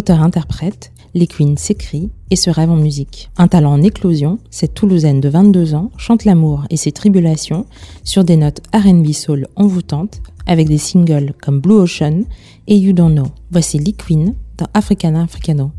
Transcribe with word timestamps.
Auteur-interprète, 0.00 0.92
les 1.12 1.26
Queens 1.26 1.56
s'écrit 1.58 2.08
et 2.30 2.36
se 2.36 2.48
rêve 2.48 2.70
en 2.70 2.76
musique. 2.76 3.30
Un 3.36 3.48
talent 3.48 3.72
en 3.72 3.82
éclosion, 3.82 4.38
cette 4.48 4.72
Toulousaine 4.72 5.20
de 5.20 5.28
22 5.28 5.74
ans 5.74 5.90
chante 5.98 6.24
l'amour 6.24 6.64
et 6.70 6.78
ses 6.78 6.90
tribulations 6.90 7.66
sur 8.02 8.24
des 8.24 8.36
notes 8.36 8.62
R&B 8.74 9.12
soul 9.12 9.46
envoûtantes 9.56 10.22
avec 10.46 10.68
des 10.68 10.78
singles 10.78 11.34
comme 11.42 11.60
Blue 11.60 11.74
Ocean 11.74 12.22
et 12.66 12.78
You 12.78 12.94
Don't 12.94 13.12
Know. 13.12 13.26
Voici 13.50 13.78
Lee 13.78 13.92
Queen 13.92 14.34
dans 14.56 14.68
Africana 14.72 15.24
Africano. 15.24 15.70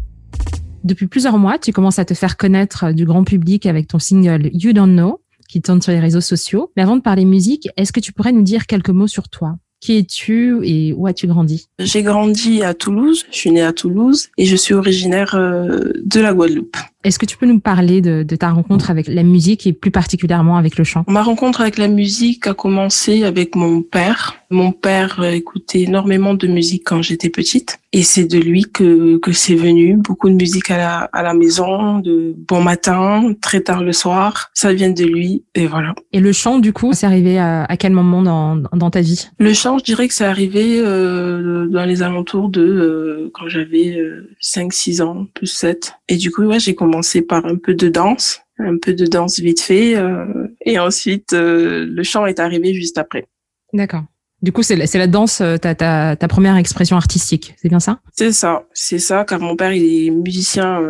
Depuis 0.83 1.08
plusieurs 1.08 1.39
mois, 1.39 1.58
tu 1.58 1.73
commences 1.73 1.97
à 1.97 2.05
te 2.05 2.13
faire 2.13 2.38
connaître 2.38 2.91
du 2.91 3.05
grand 3.05 3.23
public 3.23 3.66
avec 3.66 3.88
ton 3.88 3.97
single 3.97 4.52
You 4.53 4.72
Don't 4.73 4.94
Know 4.94 5.19
qui 5.49 5.63
tourne 5.63 5.81
sur 5.81 5.94
les 5.94 5.99
réseaux 5.99 6.22
sociaux. 6.22 6.72
Mais 6.77 6.83
avant 6.83 6.95
de 6.95 7.02
parler 7.02 7.25
musique, 7.25 7.69
est-ce 7.75 7.91
que 7.91 7.99
tu 7.99 8.13
pourrais 8.13 8.33
nous 8.33 8.44
dire 8.44 8.67
quelques 8.67 8.91
mots 8.91 9.08
sur 9.08 9.30
toi? 9.30 9.58
Qui 9.81 9.98
es-tu 9.98 10.59
et 10.63 10.94
où 10.94 11.08
as-tu 11.08 11.27
grandi? 11.27 11.67
J'ai 11.80 12.03
grandi 12.03 12.63
à 12.63 12.73
Toulouse, 12.73 13.26
je 13.31 13.35
suis 13.35 13.52
née 13.52 13.63
à 13.63 13.73
Toulouse 13.73 14.30
et 14.38 14.45
je 14.45 14.55
suis 14.55 14.73
originaire 14.73 15.35
euh, 15.35 15.91
de 16.03 16.22
la 16.22 16.34
Guadeloupe. 16.34 16.77
Est-ce 17.03 17.17
que 17.17 17.25
tu 17.25 17.35
peux 17.35 17.47
nous 17.47 17.59
parler 17.59 18.01
de, 18.01 18.21
de, 18.21 18.35
ta 18.35 18.51
rencontre 18.51 18.91
avec 18.91 19.07
la 19.07 19.23
musique 19.23 19.65
et 19.65 19.73
plus 19.73 19.89
particulièrement 19.89 20.57
avec 20.57 20.77
le 20.77 20.83
chant? 20.83 21.03
Ma 21.07 21.23
rencontre 21.23 21.61
avec 21.61 21.79
la 21.79 21.87
musique 21.87 22.45
a 22.45 22.53
commencé 22.53 23.23
avec 23.23 23.55
mon 23.55 23.81
père. 23.81 24.35
Mon 24.51 24.71
père 24.71 25.19
euh, 25.21 25.31
écoutait 25.31 25.81
énormément 25.81 26.35
de 26.35 26.45
musique 26.45 26.83
quand 26.85 27.01
j'étais 27.01 27.29
petite 27.29 27.79
et 27.93 28.03
c'est 28.03 28.25
de 28.25 28.37
lui 28.37 28.63
que, 28.63 29.17
que 29.17 29.31
c'est 29.31 29.55
venu. 29.55 29.95
Beaucoup 29.95 30.30
de 30.30 30.35
musique 30.35 30.69
à 30.69 30.77
la, 30.77 30.97
à 31.11 31.23
la 31.23 31.33
maison, 31.33 31.99
de 31.99 32.35
bon 32.38 32.61
matin, 32.61 33.33
très 33.41 33.61
tard 33.61 33.83
le 33.83 33.93
soir. 33.93 34.52
Ça 34.53 34.71
vient 34.71 34.91
de 34.91 35.03
lui 35.03 35.43
et 35.55 35.65
voilà. 35.65 35.95
Et 36.13 36.19
le 36.19 36.31
chant, 36.33 36.59
du 36.59 36.71
coup, 36.71 36.93
c'est 36.93 37.05
arrivé 37.05 37.39
à, 37.39 37.63
à, 37.63 37.77
quel 37.77 37.93
moment 37.93 38.21
dans, 38.21 38.58
dans 38.58 38.91
ta 38.91 39.02
vie? 39.02 39.30
Le 39.39 39.53
chant, 39.53 39.80
je 39.80 39.86
dirais 39.86 40.08
que 40.08 40.13
c'est 40.13 40.25
arrivé 40.25 40.80
euh, 40.80 41.67
dans 41.67 41.86
les 41.86 42.03
alentours 42.03 42.49
de 42.49 42.61
euh, 42.61 43.31
quand 43.33 43.47
j'avais 43.47 43.97
5-6 44.41 45.02
ans, 45.02 45.27
plus 45.33 45.47
7. 45.47 45.93
Et 46.09 46.17
du 46.17 46.30
coup, 46.31 46.43
ouais, 46.43 46.59
j'ai 46.59 46.75
commencé 46.75 46.91
commencé 46.92 47.22
par 47.22 47.45
un 47.45 47.56
peu 47.56 47.73
de 47.73 47.88
danse, 47.88 48.42
un 48.59 48.78
peu 48.78 48.94
de 48.94 49.06
danse 49.06 49.39
vite 49.39 49.61
fait, 49.61 49.95
euh, 49.95 50.25
et 50.66 50.78
ensuite 50.78 51.33
euh, 51.33 51.86
le 51.89 52.03
chant 52.03 52.25
est 52.25 52.39
arrivé 52.39 52.73
juste 52.73 52.98
après. 52.98 53.28
D'accord. 53.73 54.03
Du 54.42 54.52
coup, 54.52 54.64
c'est 54.64 54.75
la, 54.75 54.86
la, 54.92 55.08
danse, 55.08 55.39
euh, 55.39 55.58
ta, 55.58 55.75
ta, 55.75 56.16
ta, 56.16 56.28
première 56.28 56.58
expression 56.58 56.98
artistique, 56.98 57.53
c'est 57.61 57.70
bien 57.70 57.80
ça? 57.80 58.00
C'est 58.11 58.31
ça, 58.31 58.64
c'est 58.73 58.98
ça, 58.98 59.23
car 59.23 59.39
mon 59.39 59.56
père, 59.56 59.72
il 59.72 60.08
est 60.08 60.09
musicien, 60.09 60.81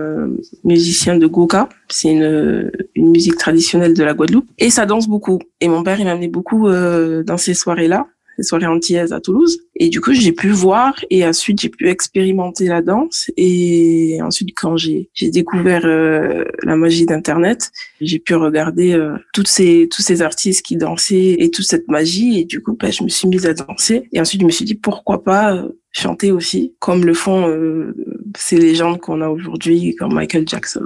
musicien 0.64 1.18
de 1.18 1.28
goka. 1.28 1.68
C'est 1.90 2.12
une, 2.12 2.72
une 2.96 3.10
musique 3.12 3.36
traditionnelle 3.36 3.94
de 3.94 4.04
la 4.04 4.14
Guadeloupe. 4.14 4.50
Et 4.58 4.70
ça 4.70 4.86
danse 4.86 5.08
beaucoup. 5.10 5.40
Et 5.60 5.68
mon 5.68 5.84
père, 5.84 6.00
il 6.00 6.06
m'amenait 6.06 6.30
beaucoup 6.30 6.70
dans 6.70 7.38
ces 7.38 7.54
soirées-là 7.54 8.08
les 8.38 8.44
soirées 8.44 8.68
antillaises 8.68 9.14
à 9.14 9.20
Toulouse. 9.20 9.60
Et 9.76 9.90
du 9.90 10.02
coup, 10.02 10.14
j'ai 10.14 10.32
pu 10.32 10.50
voir 10.50 10.94
et 11.10 11.26
ensuite 11.26 11.62
j'ai 11.62 11.70
pu 11.70 11.90
expérimenter 11.90 12.66
la 12.66 12.82
danse. 12.82 13.30
Et 13.38 14.20
ensuite, 14.22 14.50
quand 14.56 14.78
j'ai 14.78 15.10
j'ai 15.14 15.30
découvert 15.30 15.86
euh, 15.86 16.44
la 16.64 16.76
magie 16.76 17.06
d'Internet, 17.06 17.72
j'ai 18.00 18.20
pu 18.20 18.36
regarder 18.36 18.94
euh, 18.94 19.16
toutes 19.34 19.48
ces 19.48 19.88
tous 19.90 20.02
ces 20.02 20.22
artistes 20.22 20.64
qui 20.66 20.76
dansaient 20.76 21.36
et 21.40 21.50
toute 21.52 21.66
cette 21.66 21.88
magie. 21.88 22.40
Et 22.40 22.46
du 22.46 22.62
coup, 22.62 22.78
bah, 22.80 22.92
je 22.92 23.04
me 23.04 23.09
suis 23.09 23.28
mise 23.28 23.46
à 23.46 23.54
danser. 23.54 24.08
Et 24.12 24.20
ensuite, 24.20 24.42
je 24.42 24.46
me 24.46 24.52
suis 24.52 24.66
dit 24.66 24.76
pourquoi 24.76 25.24
pas 25.24 25.56
euh, 25.56 25.70
chanter 25.92 26.32
aussi, 26.32 26.74
comme 26.80 27.06
le 27.06 27.14
font 27.14 27.48
euh, 27.48 27.94
ces 28.38 28.58
légendes 28.58 29.00
qu'on 29.00 29.22
a 29.22 29.30
aujourd'hui, 29.30 29.96
comme 29.96 30.14
Michael 30.14 30.48
Jackson, 30.48 30.82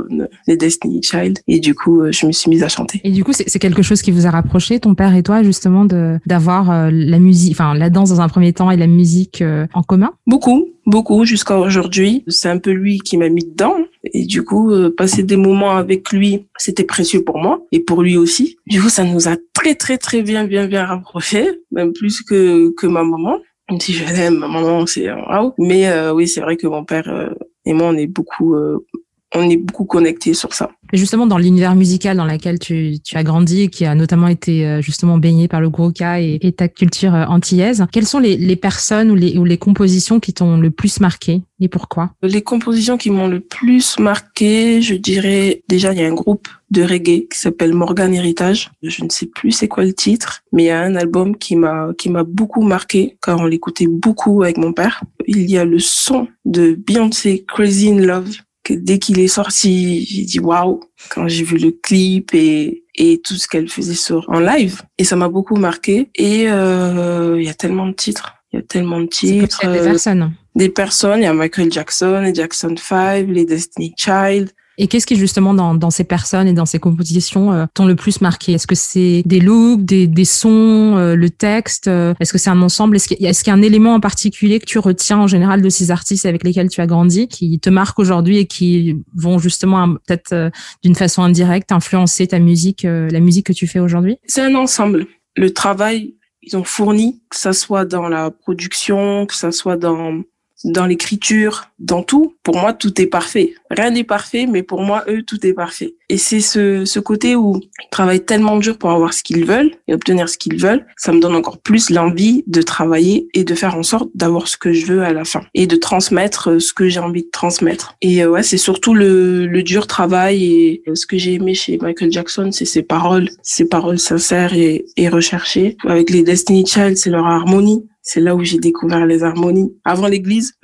les 0.47 0.57
Destiny 0.57 1.01
Child. 1.03 1.39
Et 1.47 1.59
du 1.59 1.75
coup, 1.75 2.01
euh, 2.01 2.11
je 2.11 2.25
me 2.25 2.31
suis 2.31 2.49
mise 2.49 2.63
à 2.63 2.69
chanter. 2.69 3.01
Et 3.03 3.11
du 3.11 3.23
coup, 3.23 3.31
c'est 3.33 3.59
quelque 3.59 3.81
chose 3.81 4.01
qui 4.01 4.11
vous 4.11 4.25
a 4.27 4.31
rapproché, 4.31 4.79
ton 4.79 4.95
père 4.95 5.15
et 5.15 5.23
toi, 5.23 5.43
justement, 5.43 5.85
de 5.85 6.19
d'avoir 6.25 6.71
euh, 6.71 6.89
la 6.91 7.19
musique, 7.19 7.53
enfin 7.53 7.73
la 7.73 7.89
danse 7.89 8.09
dans 8.09 8.21
un 8.21 8.29
premier 8.29 8.53
temps 8.53 8.71
et 8.71 8.77
la 8.77 8.87
musique 8.87 9.41
euh, 9.41 9.67
en 9.73 9.83
commun? 9.83 10.11
Beaucoup, 10.27 10.67
beaucoup 10.85 11.25
jusqu'à 11.25 11.57
aujourd'hui. 11.57 12.23
C'est 12.27 12.49
un 12.49 12.57
peu 12.57 12.71
lui 12.71 12.99
qui 12.99 13.17
m'a 13.17 13.29
mis 13.29 13.45
dedans. 13.45 13.75
Et 14.13 14.25
du 14.25 14.43
coup, 14.43 14.71
passer 14.95 15.23
des 15.23 15.35
moments 15.35 15.77
avec 15.77 16.11
lui, 16.11 16.45
c'était 16.57 16.83
précieux 16.83 17.23
pour 17.23 17.39
moi 17.39 17.65
et 17.71 17.79
pour 17.79 18.03
lui 18.03 18.17
aussi. 18.17 18.57
Du 18.67 18.79
coup, 18.79 18.89
ça 18.89 19.03
nous 19.03 19.27
a 19.27 19.35
très, 19.53 19.73
très, 19.73 19.97
très 19.97 20.21
bien, 20.21 20.45
bien, 20.45 20.67
bien 20.67 20.85
rapprochés, 20.85 21.47
même 21.71 21.91
plus 21.91 22.21
que, 22.21 22.71
que 22.75 22.85
ma 22.85 23.03
maman 23.03 23.39
même 23.69 23.79
si 23.79 23.93
je 23.93 24.05
l'aime, 24.05 24.37
maman, 24.37 24.85
c'est 24.85 25.11
waouh. 25.11 25.53
Mais 25.57 25.87
euh, 25.87 26.13
oui, 26.13 26.27
c'est 26.27 26.41
vrai 26.41 26.57
que 26.57 26.67
mon 26.67 26.85
père 26.85 27.09
euh, 27.09 27.29
et 27.65 27.73
moi, 27.73 27.87
on 27.87 27.97
est 27.97 28.07
beaucoup, 28.07 28.55
euh, 28.55 28.85
on 29.33 29.49
est 29.49 29.57
beaucoup 29.57 29.85
connectés 29.85 30.33
sur 30.33 30.53
ça. 30.53 30.69
Justement, 30.95 31.27
dans 31.27 31.37
l'univers 31.37 31.75
musical 31.75 32.17
dans 32.17 32.25
lequel 32.25 32.59
tu, 32.59 32.97
tu, 33.03 33.17
as 33.17 33.23
grandi, 33.23 33.69
qui 33.69 33.85
a 33.85 33.95
notamment 33.95 34.27
été 34.27 34.81
justement 34.81 35.17
baigné 35.17 35.47
par 35.47 35.61
le 35.61 35.69
gros 35.69 35.91
et, 36.01 36.39
et, 36.47 36.51
ta 36.51 36.67
culture 36.67 37.13
antillaise, 37.13 37.85
quelles 37.91 38.05
sont 38.05 38.19
les, 38.19 38.37
les 38.37 38.55
personnes 38.55 39.11
ou 39.11 39.15
les, 39.15 39.37
ou 39.37 39.45
les 39.45 39.57
compositions 39.57 40.19
qui 40.19 40.33
t'ont 40.33 40.57
le 40.57 40.71
plus 40.71 40.99
marqué 40.99 41.41
et 41.61 41.69
pourquoi? 41.69 42.11
Les 42.21 42.41
compositions 42.41 42.97
qui 42.97 43.09
m'ont 43.09 43.27
le 43.27 43.39
plus 43.39 43.97
marqué, 43.97 44.81
je 44.81 44.95
dirais 44.95 45.63
déjà 45.69 45.93
il 45.93 45.99
y 45.99 46.03
a 46.03 46.07
un 46.07 46.13
groupe 46.13 46.47
de 46.69 46.83
reggae 46.83 47.27
qui 47.31 47.39
s'appelle 47.39 47.73
Morgan 47.73 48.13
Héritage. 48.13 48.71
Je 48.83 49.03
ne 49.05 49.09
sais 49.09 49.27
plus 49.27 49.51
c'est 49.51 49.69
quoi 49.69 49.85
le 49.85 49.93
titre, 49.93 50.43
mais 50.51 50.63
il 50.63 50.67
y 50.67 50.71
a 50.71 50.81
un 50.81 50.95
album 50.95 51.37
qui 51.37 51.55
m'a 51.55 51.89
qui 51.97 52.09
m'a 52.09 52.23
beaucoup 52.23 52.61
marqué 52.61 53.17
car 53.21 53.39
on 53.39 53.45
l'écoutait 53.45 53.87
beaucoup 53.87 54.43
avec 54.43 54.57
mon 54.57 54.73
père. 54.73 55.03
Il 55.27 55.49
y 55.49 55.57
a 55.57 55.63
le 55.63 55.79
son 55.79 56.27
de 56.43 56.73
Beyoncé 56.73 57.45
Crazy 57.47 57.89
in 57.89 57.99
Love 57.99 58.35
que 58.65 58.73
dès 58.73 58.99
qu'il 58.99 59.19
est 59.19 59.29
sorti, 59.29 60.05
j'ai 60.05 60.23
dit 60.23 60.39
waouh 60.39 60.81
quand 61.09 61.29
j'ai 61.29 61.43
vu 61.43 61.57
le 61.57 61.71
clip 61.71 62.33
et 62.33 62.83
et 62.97 63.21
tout 63.23 63.35
ce 63.35 63.47
qu'elle 63.47 63.69
faisait 63.69 63.93
sur 63.93 64.25
en 64.29 64.39
live 64.39 64.81
et 64.97 65.03
ça 65.03 65.15
m'a 65.15 65.27
beaucoup 65.27 65.57
marqué 65.57 66.09
et 66.15 66.49
euh, 66.49 67.35
il 67.37 67.45
y 67.45 67.49
a 67.49 67.53
tellement 67.53 67.87
de 67.87 67.93
titres 67.93 68.35
il 68.55 68.59
y 68.59 68.63
a 68.63 68.67
tellement 68.67 69.01
de 69.01 69.07
titres. 69.07 69.67
Des 69.67 69.79
personnes. 69.79 70.33
Des 70.55 70.69
personnes. 70.69 71.19
Il 71.19 71.23
y 71.23 71.27
a 71.27 71.33
Michael 71.33 71.69
Jackson, 71.71 72.31
Jackson 72.33 72.75
5, 72.77 73.27
les 73.27 73.43
Destiny 73.43 73.93
Child. 73.97 74.51
Et 74.77 74.87
qu'est-ce 74.87 75.05
qui 75.05 75.15
justement 75.15 75.53
dans, 75.53 75.75
dans 75.75 75.89
ces 75.89 76.03
personnes 76.03 76.47
et 76.47 76.53
dans 76.53 76.65
ces 76.65 76.79
compositions 76.79 77.53
euh, 77.53 77.65
t'ont 77.73 77.85
le 77.85 77.95
plus 77.95 78.21
marqué? 78.21 78.53
Est-ce 78.53 78.67
que 78.67 78.75
c'est 78.75 79.23
des 79.25 79.39
looks, 79.39 79.83
des, 79.83 80.07
des 80.07 80.25
sons, 80.25 80.97
euh, 80.97 81.15
le 81.15 81.29
texte 81.29 81.87
euh, 81.87 82.13
Est-ce 82.19 82.31
que 82.33 82.37
c'est 82.37 82.49
un 82.49 82.61
ensemble? 82.61 82.97
Est-ce 82.97 83.07
qu'il 83.07 83.21
y, 83.21 83.25
est 83.25 83.47
y, 83.47 83.49
a 83.49 83.53
un 83.53 83.61
élément 83.61 83.93
en 83.93 83.99
particulier 83.99 84.59
que 84.59 84.65
tu 84.65 84.79
retiens 84.79 85.19
en 85.19 85.27
général 85.27 85.61
de 85.61 85.69
ces 85.69 85.91
artistes 85.91 86.25
avec 86.25 86.43
lesquels 86.43 86.69
tu 86.69 86.81
as 86.81 86.87
grandi, 86.87 87.27
qui 87.27 87.59
te 87.59 87.69
marquent 87.69 87.99
aujourd'hui 87.99 88.37
et 88.37 88.45
qui 88.45 88.97
vont 89.15 89.39
justement 89.39 89.95
peut-être 90.05 90.51
d'une 90.83 90.95
façon 90.95 91.23
indirecte 91.23 91.71
influencer 91.71 92.27
ta 92.27 92.39
musique, 92.39 92.83
la 92.83 93.19
musique 93.19 93.47
que 93.47 93.53
tu 93.53 93.67
fais 93.67 93.79
aujourd'hui? 93.79 94.17
C'est 94.25 94.41
un 94.41 94.55
ensemble. 94.55 95.07
Le 95.35 95.53
travail 95.53 96.15
ils 96.45 96.55
ont 96.55 96.63
fourni, 96.63 97.21
que 97.29 97.37
ça 97.37 97.53
soit 97.53 97.85
dans 97.85 98.07
la 98.07 98.29
production, 98.29 99.25
que 99.25 99.33
ça 99.33 99.51
soit 99.51 99.77
dans 99.77 100.21
dans 100.63 100.85
l'écriture, 100.85 101.69
dans 101.79 102.01
tout. 102.01 102.35
Pour 102.41 102.57
moi, 102.57 102.73
tout 102.73 102.99
est 102.99 103.07
parfait. 103.07 103.53
Rien 103.75 103.91
n'est 103.91 104.03
parfait, 104.03 104.45
mais 104.45 104.63
pour 104.63 104.81
moi, 104.81 105.03
eux, 105.07 105.23
tout 105.23 105.45
est 105.45 105.53
parfait. 105.53 105.95
Et 106.09 106.17
c'est 106.17 106.39
ce, 106.39 106.85
ce 106.85 106.99
côté 106.99 107.35
où 107.35 107.59
ils 107.61 107.89
travaillent 107.89 108.23
tellement 108.23 108.57
dur 108.57 108.77
pour 108.77 108.91
avoir 108.91 109.13
ce 109.13 109.23
qu'ils 109.23 109.45
veulent 109.45 109.71
et 109.87 109.93
obtenir 109.93 110.29
ce 110.29 110.37
qu'ils 110.37 110.61
veulent. 110.61 110.85
Ça 110.97 111.11
me 111.11 111.19
donne 111.19 111.35
encore 111.35 111.57
plus 111.57 111.89
l'envie 111.89 112.43
de 112.47 112.61
travailler 112.61 113.27
et 113.33 113.43
de 113.43 113.55
faire 113.55 113.75
en 113.75 113.83
sorte 113.83 114.09
d'avoir 114.13 114.47
ce 114.47 114.57
que 114.57 114.71
je 114.71 114.85
veux 114.85 115.03
à 115.03 115.13
la 115.13 115.25
fin 115.25 115.41
et 115.53 115.67
de 115.67 115.75
transmettre 115.75 116.61
ce 116.61 116.73
que 116.73 116.87
j'ai 116.87 116.99
envie 116.99 117.23
de 117.23 117.29
transmettre. 117.31 117.95
Et 118.01 118.23
euh, 118.23 118.29
ouais, 118.29 118.43
c'est 118.43 118.57
surtout 118.57 118.93
le, 118.93 119.47
le 119.47 119.63
dur 119.63 119.87
travail 119.87 120.43
et 120.45 120.83
ce 120.93 121.05
que 121.05 121.17
j'ai 121.17 121.33
aimé 121.33 121.53
chez 121.55 121.77
Michael 121.81 122.11
Jackson, 122.11 122.51
c'est 122.51 122.65
ses 122.65 122.83
paroles, 122.83 123.29
ses 123.41 123.65
paroles 123.65 123.99
sincères 123.99 124.53
et, 124.53 124.85
et 124.97 125.09
recherchées. 125.09 125.77
Avec 125.85 126.09
les 126.11 126.23
Destiny 126.23 126.65
Child, 126.65 126.97
c'est 126.97 127.09
leur 127.09 127.25
harmonie 127.25 127.83
c'est 128.07 128.21
là 128.21 128.35
où 128.35 128.43
j'ai 128.43 128.59
découvert 128.59 129.07
les 129.07 129.23
harmonies 129.23 129.73
avant 129.83 130.07
l'église. 130.07 130.53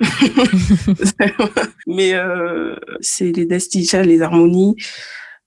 Mais 1.88 2.14
euh, 2.14 2.76
c'est 3.02 3.32
les 3.32 3.46
destichas, 3.46 4.02
les 4.02 4.22
harmonies. 4.22 4.76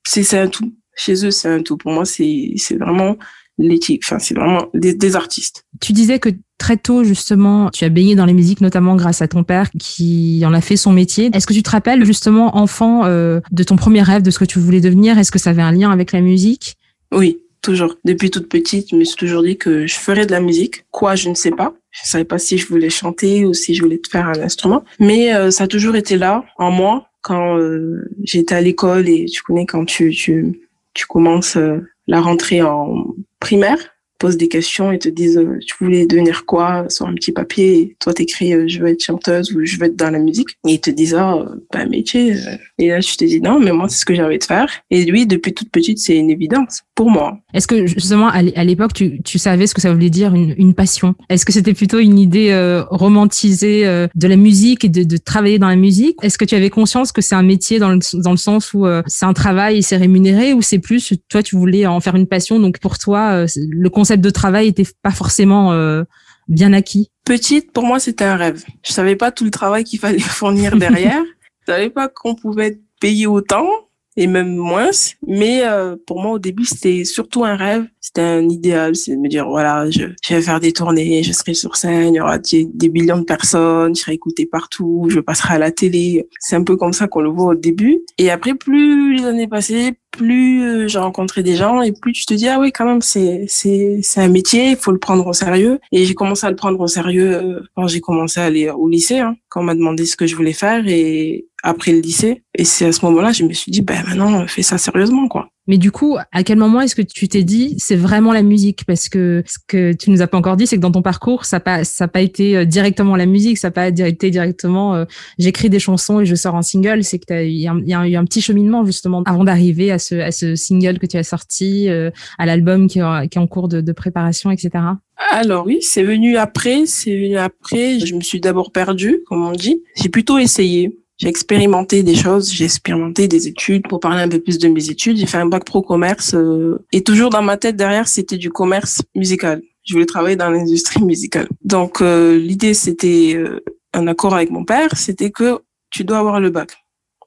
C'est 0.05 0.37
un 0.37 0.47
tout. 0.47 0.73
Chez 0.95 1.25
eux, 1.25 1.31
c'est 1.31 1.49
un 1.49 1.61
tout. 1.61 1.77
Pour 1.77 1.91
moi, 1.91 2.05
c'est 2.05 2.55
vraiment 2.79 3.17
l'éthique. 3.57 4.03
Enfin, 4.05 4.19
c'est 4.19 4.35
vraiment 4.35 4.67
des, 4.73 4.93
des, 4.93 5.15
artistes. 5.15 5.65
Tu 5.81 5.93
disais 5.93 6.19
que 6.19 6.29
très 6.57 6.77
tôt, 6.77 7.03
justement, 7.03 7.69
tu 7.69 7.85
as 7.85 7.89
baigné 7.89 8.15
dans 8.15 8.25
les 8.25 8.33
musiques, 8.33 8.61
notamment 8.61 8.95
grâce 8.95 9.21
à 9.21 9.27
ton 9.27 9.43
père 9.43 9.69
qui 9.79 10.43
en 10.45 10.53
a 10.53 10.61
fait 10.61 10.77
son 10.77 10.91
métier. 10.91 11.29
Est-ce 11.33 11.47
que 11.47 11.53
tu 11.53 11.63
te 11.63 11.69
rappelles, 11.69 12.05
justement, 12.05 12.57
enfant, 12.57 13.05
euh, 13.05 13.39
de 13.51 13.63
ton 13.63 13.75
premier 13.75 14.01
rêve, 14.01 14.21
de 14.21 14.31
ce 14.31 14.39
que 14.39 14.45
tu 14.45 14.59
voulais 14.59 14.81
devenir? 14.81 15.17
Est-ce 15.17 15.31
que 15.31 15.39
ça 15.39 15.51
avait 15.51 15.61
un 15.61 15.71
lien 15.71 15.91
avec 15.91 16.11
la 16.11 16.21
musique? 16.21 16.75
Oui, 17.11 17.39
toujours. 17.61 17.95
Depuis 18.05 18.29
toute 18.29 18.49
petite, 18.49 18.89
je 18.91 18.95
me 18.95 19.03
suis 19.03 19.15
toujours 19.15 19.43
dit 19.43 19.57
que 19.57 19.87
je 19.87 19.95
ferais 19.95 20.25
de 20.25 20.31
la 20.31 20.39
musique. 20.39 20.85
Quoi, 20.91 21.15
je 21.15 21.29
ne 21.29 21.35
sais 21.35 21.51
pas. 21.51 21.73
Je 21.91 22.09
savais 22.09 22.25
pas 22.25 22.37
si 22.37 22.57
je 22.57 22.67
voulais 22.67 22.89
chanter 22.89 23.45
ou 23.45 23.53
si 23.53 23.73
je 23.73 23.81
voulais 23.81 24.01
faire 24.11 24.27
un 24.27 24.39
instrument, 24.41 24.83
mais 24.99 25.33
euh, 25.33 25.49
ça 25.49 25.63
a 25.63 25.67
toujours 25.67 25.95
été 25.95 26.17
là 26.17 26.43
en 26.57 26.69
moi 26.69 27.07
quand 27.25 27.57
euh, 27.57 28.07
j'étais 28.23 28.53
à 28.53 28.61
l'école 28.61 29.09
et 29.09 29.25
tu 29.25 29.41
connais 29.41 29.65
quand 29.65 29.83
tu 29.85 30.11
tu 30.11 30.61
tu 30.93 31.07
commences 31.07 31.57
euh, 31.57 31.79
la 32.05 32.21
rentrée 32.21 32.61
en 32.61 33.15
primaire 33.39 33.94
posent 34.19 34.37
des 34.37 34.47
questions 34.47 34.91
et 34.91 34.99
te 34.99 35.09
disent 35.09 35.37
euh, 35.37 35.59
tu 35.65 35.83
voulais 35.83 36.05
devenir 36.05 36.45
quoi 36.45 36.85
sur 36.89 37.05
un 37.05 37.13
petit 37.13 37.31
papier 37.31 37.79
et 37.79 37.95
toi 37.99 38.13
t'écris 38.13 38.53
euh, 38.53 38.65
je 38.67 38.79
veux 38.79 38.87
être 38.87 39.03
chanteuse 39.03 39.51
ou 39.53 39.65
je 39.65 39.77
veux 39.77 39.85
être 39.85 39.95
dans 39.95 40.09
la 40.09 40.19
musique. 40.19 40.49
Et 40.67 40.73
ils 40.73 40.81
te 40.81 40.89
disent 40.89 41.15
ah 41.15 41.45
bah 41.71 41.85
métier 41.85 42.35
et 42.77 42.89
là 42.89 43.01
je 43.01 43.15
te 43.15 43.25
dis 43.25 43.41
non 43.41 43.59
mais 43.59 43.71
moi 43.71 43.89
c'est 43.89 43.99
ce 43.99 44.05
que 44.05 44.15
j'ai 44.15 44.23
envie 44.23 44.39
de 44.39 44.43
faire. 44.43 44.69
Et 44.89 45.05
lui 45.05 45.25
depuis 45.25 45.53
toute 45.53 45.69
petite 45.69 45.99
c'est 45.99 46.17
une 46.17 46.29
évidence 46.29 46.81
pour 46.95 47.09
moi. 47.09 47.37
Est-ce 47.53 47.67
que 47.67 47.85
justement 47.87 48.29
à 48.29 48.41
l'époque 48.41 48.93
tu, 48.93 49.21
tu 49.23 49.37
savais 49.37 49.67
ce 49.67 49.73
que 49.73 49.81
ça 49.81 49.91
voulait 49.91 50.09
dire 50.09 50.33
une, 50.33 50.73
passion? 50.73 51.15
Est-ce 51.29 51.45
que 51.45 51.53
c'était 51.53 51.73
plutôt 51.73 51.99
une 51.99 52.19
idée 52.19 52.53
romantisée 52.89 53.83
de 54.13 54.27
la 54.27 54.35
musique 54.35 54.83
et 54.83 54.89
de, 54.89 55.03
de, 55.03 55.17
travailler 55.17 55.59
dans 55.59 55.69
la 55.69 55.75
musique? 55.75 56.17
Est-ce 56.21 56.37
que 56.37 56.45
tu 56.45 56.55
avais 56.55 56.69
conscience 56.69 57.11
que 57.11 57.21
c'est 57.21 57.35
un 57.35 57.43
métier 57.43 57.79
dans 57.79 57.91
le, 57.91 57.99
dans 58.21 58.31
le 58.31 58.37
sens 58.37 58.73
où 58.73 58.85
c'est 59.07 59.25
un 59.25 59.33
travail 59.33 59.77
et 59.77 59.81
c'est 59.81 59.97
rémunéré 59.97 60.53
ou 60.53 60.61
c'est 60.61 60.79
plus 60.79 61.13
toi 61.29 61.43
tu 61.43 61.55
voulais 61.55 61.85
en 61.85 61.99
faire 61.99 62.15
une 62.15 62.27
passion 62.27 62.59
donc 62.59 62.79
pour 62.79 62.97
toi 62.97 63.45
le 63.55 63.89
concept 64.05 64.23
de 64.23 64.29
travail 64.29 64.67
était 64.67 64.85
pas 65.01 65.09
forcément 65.09 65.73
euh, 65.73 66.03
bien 66.47 66.73
acquis 66.73 67.09
Petite, 67.23 67.71
pour 67.71 67.85
moi, 67.85 67.99
c'était 67.99 68.25
un 68.25 68.35
rêve. 68.35 68.63
Je 68.83 68.93
savais 68.93 69.15
pas 69.15 69.31
tout 69.31 69.45
le 69.45 69.49
travail 69.49 69.83
qu'il 69.83 69.97
fallait 69.97 70.19
fournir 70.39 70.77
derrière. 70.77 71.23
je 71.61 71.73
savais 71.73 71.89
pas 71.89 72.07
qu'on 72.07 72.35
pouvait 72.35 72.77
payé 73.01 73.25
autant 73.25 73.67
et 74.15 74.27
même 74.27 74.55
moins. 74.55 74.91
Mais 75.25 75.61
euh, 75.63 75.95
pour 76.05 76.21
moi, 76.21 76.33
au 76.33 76.39
début, 76.39 76.65
c'était 76.65 77.03
surtout 77.03 77.43
un 77.45 77.55
rêve. 77.55 77.87
C'était 77.99 78.21
un 78.21 78.47
idéal, 78.47 78.95
c'est 78.95 79.15
de 79.15 79.19
me 79.19 79.27
dire, 79.27 79.49
voilà, 79.49 79.89
je, 79.89 80.03
vais 80.29 80.41
faire 80.43 80.59
des 80.59 80.71
tournées, 80.71 81.23
je 81.23 81.31
serai 81.31 81.55
sur 81.55 81.75
scène, 81.75 82.13
il 82.13 82.17
y 82.17 82.21
aura 82.21 82.37
des, 82.37 82.65
des 82.71 82.89
millions 82.89 83.17
de 83.17 83.23
personnes, 83.23 83.95
je 83.95 84.01
serai 84.01 84.13
écoutée 84.13 84.45
partout, 84.45 85.07
je 85.09 85.19
passerai 85.19 85.55
à 85.55 85.57
la 85.57 85.71
télé. 85.71 86.27
C'est 86.39 86.55
un 86.55 86.63
peu 86.63 86.77
comme 86.77 86.93
ça 86.93 87.07
qu'on 87.07 87.21
le 87.21 87.29
voit 87.29 87.53
au 87.53 87.55
début. 87.55 88.01
Et 88.19 88.29
après, 88.29 88.53
plus 88.53 89.17
les 89.17 89.25
années 89.25 89.47
passaient, 89.47 89.95
plus 90.15 90.63
euh, 90.63 90.87
j'ai 90.87 90.99
rencontré 90.99 91.43
des 91.43 91.55
gens 91.55 91.81
et 91.81 91.91
plus 91.91 92.13
tu 92.13 92.25
te 92.25 92.33
dis 92.33 92.47
ah 92.47 92.59
oui 92.59 92.71
quand 92.71 92.85
même 92.85 93.01
c'est 93.01 93.45
c'est 93.47 93.99
c'est 94.01 94.21
un 94.21 94.29
métier 94.29 94.71
il 94.71 94.77
faut 94.77 94.91
le 94.91 94.99
prendre 94.99 95.25
au 95.27 95.33
sérieux. 95.33 95.79
Et 95.91 96.05
j'ai 96.05 96.13
commencé 96.13 96.45
à 96.45 96.49
le 96.49 96.55
prendre 96.55 96.79
au 96.79 96.87
sérieux 96.87 97.33
euh, 97.33 97.61
quand 97.75 97.87
j'ai 97.87 98.01
commencé 98.01 98.39
à 98.39 98.45
aller 98.45 98.69
au 98.69 98.87
lycée 98.87 99.19
hein, 99.19 99.35
quand 99.49 99.61
on 99.61 99.63
m'a 99.63 99.75
demandé 99.75 100.05
ce 100.05 100.15
que 100.15 100.27
je 100.27 100.35
voulais 100.35 100.53
faire 100.53 100.87
et 100.87 101.45
après 101.63 101.91
le 101.91 101.99
lycée. 101.99 102.43
Et 102.57 102.65
c'est 102.65 102.85
à 102.85 102.91
ce 102.91 103.03
moment-là 103.05 103.31
je 103.31 103.43
me 103.43 103.53
suis 103.53 103.71
dit 103.71 103.81
ben 103.81 104.03
maintenant 104.07 104.47
fais 104.47 104.63
ça 104.63 104.77
sérieusement 104.77 105.27
quoi 105.27 105.49
mais 105.67 105.77
du 105.77 105.91
coup, 105.91 106.17
à 106.31 106.43
quel 106.43 106.57
moment 106.57 106.81
est-ce 106.81 106.95
que 106.95 107.01
tu 107.01 107.27
t'es 107.27 107.43
dit 107.43 107.75
c'est 107.79 107.95
vraiment 107.95 108.33
la 108.33 108.43
musique? 108.43 108.85
Parce 108.85 109.09
que 109.09 109.43
ce 109.45 109.57
que 109.67 109.93
tu 109.93 110.11
nous 110.11 110.21
as 110.21 110.27
pas 110.27 110.37
encore 110.37 110.57
dit, 110.57 110.67
c'est 110.67 110.75
que 110.75 110.81
dans 110.81 110.91
ton 110.91 111.01
parcours, 111.01 111.45
ça 111.45 111.57
n'a 111.57 111.61
pas, 111.61 111.83
ça 111.83 112.07
pas 112.07 112.21
été 112.21 112.55
euh, 112.55 112.65
directement 112.65 113.15
la 113.15 113.25
musique, 113.25 113.57
ça 113.57 113.69
n'a 113.69 113.71
pas 113.71 113.87
été 113.87 114.29
directement 114.29 114.95
euh, 114.95 115.05
j'écris 115.39 115.69
des 115.69 115.79
chansons 115.79 116.19
et 116.19 116.25
je 116.25 116.35
sors 116.35 116.55
un 116.55 116.61
single. 116.61 117.03
C'est 117.03 117.19
que 117.19 117.45
il 117.45 117.57
y, 117.57 117.67
a 117.67 118.07
eu 118.07 118.15
un 118.15 118.25
petit 118.25 118.41
cheminement 118.41 118.85
justement 118.85 119.23
avant 119.25 119.43
d'arriver 119.43 119.91
à 119.91 119.99
ce, 119.99 120.15
à 120.15 120.31
ce 120.31 120.55
single 120.55 120.99
que 120.99 121.05
tu 121.05 121.17
as 121.17 121.23
sorti, 121.23 121.89
euh, 121.89 122.11
à 122.37 122.45
l'album 122.45 122.87
qui, 122.87 122.99
qui, 122.99 123.37
est 123.37 123.37
en 123.37 123.47
cours 123.47 123.67
de, 123.67 123.81
de 123.81 123.91
préparation, 123.91 124.51
etc. 124.51 124.83
Alors 125.31 125.65
oui, 125.65 125.79
c'est 125.81 126.03
venu 126.03 126.37
après. 126.37 126.85
C'est 126.85 127.15
venu 127.15 127.37
après. 127.37 127.99
Je 127.99 128.15
me 128.15 128.21
suis 128.21 128.39
d'abord 128.39 128.71
perdue, 128.71 129.21
comme 129.27 129.43
on 129.43 129.51
dit. 129.51 129.81
J'ai 129.95 130.09
plutôt 130.09 130.37
essayé. 130.37 130.99
J'ai 131.17 131.29
expérimenté 131.29 132.03
des 132.03 132.15
choses, 132.15 132.51
j'ai 132.51 132.65
expérimenté 132.65 133.27
des 133.27 133.47
études. 133.47 133.87
Pour 133.87 134.01
parler 134.01 134.21
un 134.21 134.27
peu 134.27 134.39
plus 134.39 134.57
de 134.57 134.67
mes 134.67 134.89
études, 134.89 135.17
j'ai 135.17 135.25
fait 135.25 135.37
un 135.37 135.45
bac 135.45 135.63
pro 135.63 135.81
commerce 135.81 136.33
euh, 136.33 136.85
et 136.91 137.03
toujours 137.03 137.29
dans 137.29 137.41
ma 137.41 137.55
tête 137.55 137.77
derrière, 137.77 138.07
c'était 138.07 138.37
du 138.37 138.49
commerce 138.49 139.01
musical. 139.15 139.61
Je 139.85 139.93
voulais 139.93 140.05
travailler 140.05 140.35
dans 140.35 140.49
l'industrie 140.49 141.03
musicale. 141.05 141.47
Donc 141.63 142.01
euh, 142.01 142.37
l'idée, 142.37 142.73
c'était 142.73 143.33
euh, 143.35 143.63
un 143.93 144.07
accord 144.07 144.35
avec 144.35 144.49
mon 144.49 144.65
père, 144.65 144.97
c'était 144.97 145.31
que 145.31 145.59
tu 145.89 146.03
dois 146.03 146.17
avoir 146.17 146.41
le 146.41 146.49
bac. 146.49 146.75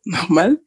Normal. 0.04 0.58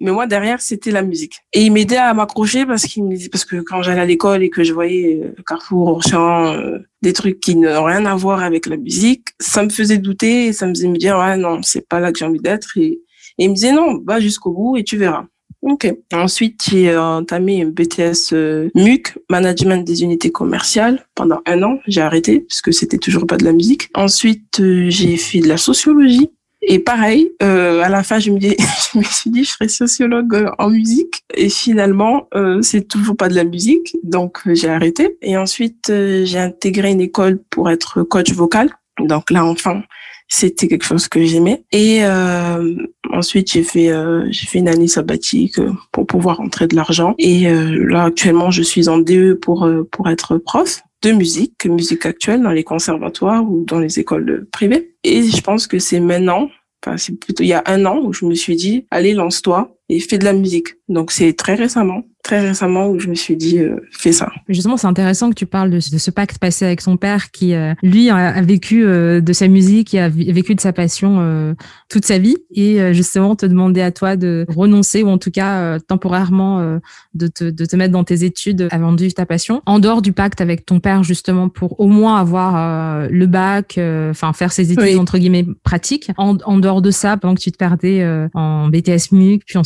Mais 0.00 0.12
moi, 0.12 0.26
derrière, 0.26 0.60
c'était 0.60 0.92
la 0.92 1.02
musique. 1.02 1.40
Et 1.52 1.64
il 1.64 1.72
m'aidait 1.72 1.96
à 1.96 2.14
m'accrocher 2.14 2.66
parce 2.66 2.84
qu'il 2.84 3.04
me 3.04 3.14
disait, 3.14 3.28
parce 3.28 3.44
que 3.44 3.56
quand 3.56 3.82
j'allais 3.82 4.00
à 4.00 4.04
l'école 4.04 4.42
et 4.42 4.50
que 4.50 4.62
je 4.62 4.72
voyais 4.72 5.20
euh, 5.22 5.34
Carrefour, 5.44 5.96
Auchan, 5.96 6.52
euh, 6.52 6.78
des 7.02 7.12
trucs 7.12 7.40
qui 7.40 7.56
n'ont 7.56 7.84
rien 7.84 8.06
à 8.06 8.14
voir 8.14 8.42
avec 8.42 8.66
la 8.66 8.76
musique, 8.76 9.28
ça 9.40 9.62
me 9.64 9.70
faisait 9.70 9.98
douter 9.98 10.46
et 10.46 10.52
ça 10.52 10.66
me 10.66 10.74
faisait 10.74 10.88
me 10.88 10.96
dire, 10.96 11.18
ouais, 11.18 11.36
non, 11.36 11.60
c'est 11.62 11.86
pas 11.86 11.98
là 11.98 12.12
que 12.12 12.18
j'ai 12.18 12.24
envie 12.24 12.40
d'être. 12.40 12.76
Et, 12.76 13.00
il 13.40 13.50
me 13.50 13.54
disait, 13.54 13.72
non, 13.72 14.00
va 14.04 14.18
jusqu'au 14.18 14.52
bout 14.52 14.76
et 14.76 14.84
tu 14.84 14.96
verras. 14.96 15.24
Ok. 15.62 15.92
Ensuite, 16.12 16.62
j'ai 16.70 16.96
entamé 16.96 17.62
un 17.62 17.68
BTS 17.68 18.32
euh, 18.32 18.68
MUC, 18.76 19.16
Management 19.28 19.84
des 19.84 20.02
unités 20.04 20.30
commerciales, 20.30 21.04
pendant 21.16 21.40
un 21.46 21.62
an. 21.62 21.78
J'ai 21.86 22.00
arrêté 22.00 22.40
parce 22.40 22.60
que 22.62 22.70
c'était 22.70 22.98
toujours 22.98 23.26
pas 23.26 23.36
de 23.36 23.44
la 23.44 23.52
musique. 23.52 23.88
Ensuite, 23.94 24.60
j'ai 24.88 25.16
fait 25.16 25.40
de 25.40 25.48
la 25.48 25.56
sociologie 25.56 26.30
et 26.62 26.80
pareil, 26.80 27.30
euh, 27.42 27.82
à 27.82 27.88
la 27.88 28.02
fin, 28.02 28.18
je 28.18 28.30
me, 28.30 28.38
dis, 28.38 28.56
je 28.92 28.98
me 28.98 29.04
suis 29.04 29.30
dit, 29.30 29.44
je 29.44 29.50
serais 29.50 29.68
sociologue 29.68 30.34
euh, 30.34 30.50
en 30.58 30.70
musique. 30.70 31.22
Et 31.34 31.48
finalement, 31.48 32.28
euh, 32.34 32.62
c'est 32.62 32.86
toujours 32.86 33.16
pas 33.16 33.28
de 33.28 33.34
la 33.34 33.44
musique, 33.44 33.96
donc 34.02 34.40
euh, 34.46 34.54
j'ai 34.54 34.68
arrêté. 34.68 35.16
Et 35.22 35.36
ensuite, 35.36 35.90
euh, 35.90 36.24
j'ai 36.24 36.38
intégré 36.38 36.90
une 36.90 37.00
école 37.00 37.40
pour 37.50 37.70
être 37.70 38.02
coach 38.02 38.32
vocal. 38.32 38.70
Donc 39.00 39.30
là, 39.30 39.44
enfin, 39.44 39.82
c'était 40.26 40.66
quelque 40.66 40.84
chose 40.84 41.06
que 41.06 41.24
j'aimais. 41.24 41.62
Et 41.70 42.04
euh, 42.04 42.74
ensuite, 43.12 43.52
j'ai 43.52 43.62
fait 43.62 43.92
j'ai 44.30 44.46
fait 44.46 44.58
une 44.58 44.68
année 44.68 44.88
sabbatique 44.88 45.60
pour 45.92 46.04
pouvoir 46.04 46.38
rentrer 46.38 46.66
de 46.66 46.74
l'argent. 46.74 47.14
Et 47.18 47.48
là, 47.48 48.02
actuellement, 48.02 48.50
je 48.50 48.62
suis 48.62 48.88
en 48.88 48.98
DE 48.98 49.38
pour 49.40 49.70
pour 49.92 50.08
être 50.08 50.36
prof 50.36 50.80
de 51.02 51.12
musique, 51.12 51.64
musique 51.66 52.06
actuelle 52.06 52.42
dans 52.42 52.50
les 52.50 52.64
conservatoires 52.64 53.44
ou 53.44 53.64
dans 53.64 53.78
les 53.78 53.98
écoles 53.98 54.46
privées. 54.50 54.96
Et 55.04 55.22
je 55.22 55.40
pense 55.40 55.66
que 55.66 55.78
c'est 55.78 56.00
maintenant, 56.00 56.50
enfin 56.84 56.96
c'est 56.96 57.18
plutôt 57.18 57.42
il 57.42 57.48
y 57.48 57.52
a 57.52 57.62
un 57.66 57.86
an 57.86 58.00
où 58.02 58.12
je 58.12 58.24
me 58.24 58.34
suis 58.34 58.56
dit, 58.56 58.86
allez, 58.90 59.14
lance-toi 59.14 59.77
et 59.88 60.00
fais 60.00 60.18
de 60.18 60.24
la 60.24 60.32
musique. 60.32 60.74
Donc 60.88 61.12
c'est 61.12 61.32
très 61.34 61.54
récemment 61.54 62.04
très 62.28 62.46
récemment 62.46 62.88
où 62.88 63.00
je 63.00 63.08
me 63.08 63.14
suis 63.14 63.36
dit 63.36 63.58
euh, 63.58 63.76
fais 63.90 64.12
ça. 64.12 64.30
Justement, 64.48 64.76
c'est 64.76 64.86
intéressant 64.86 65.30
que 65.30 65.34
tu 65.34 65.46
parles 65.46 65.70
de, 65.70 65.76
de, 65.76 65.98
ce 65.98 66.10
pacte 66.10 66.38
passé 66.38 66.66
avec 66.66 66.82
son 66.82 66.98
père 66.98 67.30
qui 67.30 67.54
euh, 67.54 67.72
lui 67.82 68.10
a, 68.10 68.42
vécu 68.42 68.84
euh, 68.84 69.22
de 69.22 69.32
sa 69.32 69.48
musique 69.48 69.94
et 69.94 70.00
a 70.00 70.10
vécu 70.10 70.54
de 70.54 70.60
sa 70.60 70.74
passion 70.74 71.16
euh, 71.20 71.54
toute 71.88 72.04
sa 72.04 72.18
vie 72.18 72.36
et 72.54 72.92
justement 72.92 73.34
te 73.34 73.46
demander 73.46 73.80
à 73.80 73.90
toi 73.90 74.16
de 74.16 74.44
renoncer 74.48 75.02
ou 75.02 75.08
en 75.08 75.16
tout 75.16 75.30
cas 75.30 75.78
temporairement 75.80 76.78
de 77.14 77.26
te, 77.26 77.44
de 77.44 77.64
te 77.64 77.76
mettre 77.76 77.92
dans 77.92 78.04
tes 78.04 78.24
études 78.24 78.68
avant 78.70 78.92
de 78.92 79.00
vivre 79.00 79.14
ta 79.14 79.26
passion 79.26 79.62
en 79.66 79.78
dehors 79.78 80.02
du 80.02 80.12
pacte 80.12 80.40
avec 80.40 80.66
ton 80.66 80.80
père 80.80 81.02
justement 81.02 81.48
pour 81.48 81.80
au 81.80 81.86
moins 81.86 82.16
avoir 82.16 83.08
le 83.08 83.26
bac, 83.26 83.78
enfin 84.10 84.32
faire 84.32 84.52
ses 84.52 84.72
études 84.72 84.98
entre 84.98 85.18
guillemets 85.18 85.46
pratiques. 85.62 86.10
En, 86.16 86.36
en, 86.44 86.58
dehors 86.58 86.82
de 86.82 86.90
ça, 86.90 87.16
pendant 87.16 87.34
que 87.34 87.40
tu 87.40 87.52
te 87.52 87.56
perdais 87.56 88.06
en 88.34 88.68
BTS 88.68 89.12
MUC 89.12 89.44
puis 89.46 89.58
en 89.58 89.64